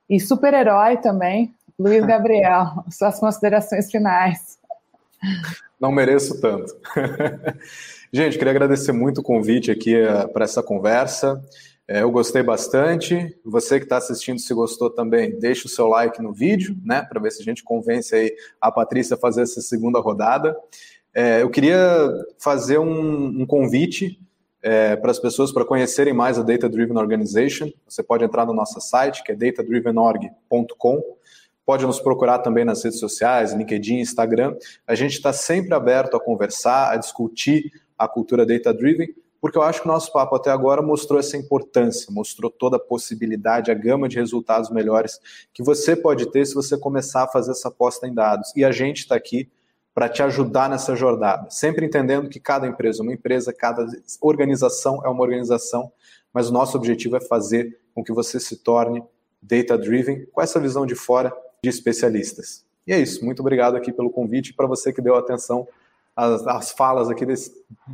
e 0.08 0.20
super-herói 0.20 0.98
também, 0.98 1.54
Luiz 1.78 2.04
Gabriel. 2.04 2.84
Suas 2.90 3.18
considerações 3.18 3.90
finais. 3.90 4.58
Não 5.80 5.90
mereço 5.90 6.40
tanto. 6.40 6.74
Gente, 8.12 8.36
queria 8.36 8.50
agradecer 8.50 8.92
muito 8.92 9.22
o 9.22 9.24
convite 9.24 9.70
aqui 9.70 9.96
uh, 9.96 10.30
para 10.32 10.44
essa 10.44 10.62
conversa. 10.62 11.42
É, 11.88 12.02
eu 12.02 12.10
gostei 12.10 12.42
bastante. 12.42 13.36
Você 13.44 13.78
que 13.78 13.84
está 13.84 13.96
assistindo, 13.96 14.38
se 14.38 14.54
gostou 14.54 14.88
também, 14.88 15.38
deixa 15.38 15.66
o 15.66 15.70
seu 15.70 15.88
like 15.88 16.22
no 16.22 16.32
vídeo, 16.32 16.76
né, 16.84 17.02
para 17.02 17.20
ver 17.20 17.32
se 17.32 17.42
a 17.42 17.44
gente 17.44 17.62
convence 17.62 18.14
aí 18.14 18.34
a 18.60 18.70
Patrícia 18.70 19.14
a 19.14 19.18
fazer 19.18 19.42
essa 19.42 19.60
segunda 19.60 19.98
rodada. 19.98 20.56
É, 21.14 21.42
eu 21.42 21.50
queria 21.50 22.10
fazer 22.38 22.78
um, 22.78 23.42
um 23.42 23.46
convite 23.46 24.18
é, 24.62 24.94
para 24.96 25.10
as 25.10 25.18
pessoas 25.18 25.52
para 25.52 25.64
conhecerem 25.64 26.14
mais 26.14 26.38
a 26.38 26.42
Data 26.42 26.68
Driven 26.68 26.96
Organization. 26.96 27.68
Você 27.86 28.02
pode 28.02 28.24
entrar 28.24 28.46
no 28.46 28.54
nosso 28.54 28.80
site, 28.80 29.22
que 29.24 29.32
é 29.32 29.34
datadrivenorg.com. 29.34 31.02
Pode 31.66 31.84
nos 31.84 32.00
procurar 32.00 32.38
também 32.38 32.64
nas 32.64 32.82
redes 32.82 32.98
sociais, 32.98 33.52
LinkedIn, 33.52 33.98
Instagram. 33.98 34.56
A 34.86 34.94
gente 34.94 35.12
está 35.12 35.32
sempre 35.32 35.74
aberto 35.74 36.16
a 36.16 36.20
conversar, 36.20 36.92
a 36.92 36.96
discutir 36.96 37.70
a 37.98 38.08
cultura 38.08 38.46
Data 38.46 38.72
Driven, 38.72 39.14
porque 39.42 39.58
eu 39.58 39.62
acho 39.62 39.82
que 39.82 39.88
o 39.88 39.90
nosso 39.90 40.12
papo 40.12 40.36
até 40.36 40.52
agora 40.52 40.80
mostrou 40.80 41.18
essa 41.18 41.36
importância, 41.36 42.06
mostrou 42.12 42.48
toda 42.48 42.76
a 42.76 42.78
possibilidade, 42.80 43.72
a 43.72 43.74
gama 43.74 44.08
de 44.08 44.16
resultados 44.16 44.70
melhores 44.70 45.18
que 45.52 45.64
você 45.64 45.96
pode 45.96 46.30
ter 46.30 46.46
se 46.46 46.54
você 46.54 46.78
começar 46.78 47.24
a 47.24 47.26
fazer 47.26 47.50
essa 47.50 47.66
aposta 47.66 48.06
em 48.06 48.14
dados. 48.14 48.52
E 48.54 48.64
a 48.64 48.70
gente 48.70 48.98
está 48.98 49.16
aqui 49.16 49.50
para 49.92 50.08
te 50.08 50.22
ajudar 50.22 50.70
nessa 50.70 50.94
jornada. 50.94 51.50
Sempre 51.50 51.84
entendendo 51.84 52.28
que 52.28 52.38
cada 52.38 52.68
empresa 52.68 53.00
é 53.00 53.02
uma 53.02 53.12
empresa, 53.12 53.52
cada 53.52 53.84
organização 54.20 55.04
é 55.04 55.08
uma 55.08 55.24
organização, 55.24 55.90
mas 56.32 56.48
o 56.48 56.52
nosso 56.52 56.76
objetivo 56.76 57.16
é 57.16 57.20
fazer 57.20 57.80
com 57.92 58.04
que 58.04 58.12
você 58.12 58.38
se 58.38 58.58
torne 58.58 59.02
data-driven 59.42 60.24
com 60.26 60.40
essa 60.40 60.60
visão 60.60 60.86
de 60.86 60.94
fora 60.94 61.36
de 61.60 61.68
especialistas. 61.68 62.64
E 62.86 62.92
é 62.92 63.00
isso. 63.00 63.24
Muito 63.24 63.40
obrigado 63.40 63.76
aqui 63.76 63.92
pelo 63.92 64.08
convite 64.08 64.54
para 64.54 64.68
você 64.68 64.92
que 64.92 65.02
deu 65.02 65.16
atenção 65.16 65.66
às, 66.16 66.46
às 66.46 66.72
falas 66.72 67.08
aqui 67.08 67.24
desse 67.24 67.50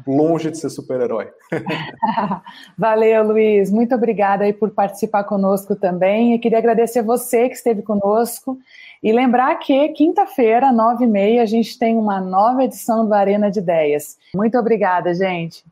longe 0.07 0.51
de 0.51 0.59
ser 0.59 0.71
super-herói. 0.71 1.29
Valeu, 2.77 3.25
Luiz. 3.25 3.71
Muito 3.71 3.95
obrigada 3.95 4.45
aí 4.45 4.53
por 4.53 4.71
participar 4.71 5.25
conosco 5.25 5.77
também. 5.77 6.35
E 6.35 6.39
queria 6.39 6.59
agradecer 6.59 7.03
você 7.03 7.49
que 7.49 7.55
esteve 7.55 7.83
conosco. 7.83 8.59
E 9.03 9.13
lembrar 9.13 9.55
que 9.57 9.89
quinta-feira, 9.91 10.73
nove 10.73 11.05
e 11.05 11.09
meia, 11.09 11.43
a 11.43 11.47
gente 11.47 11.79
tem 11.79 11.97
uma 11.97 12.21
nova 12.21 12.65
edição 12.65 13.07
do 13.07 13.15
Arena 13.15 13.51
de 13.51 13.61
Ideias. 13.61 14.19
Muito 14.35 14.59
obrigada, 14.59 15.15
gente. 15.15 15.65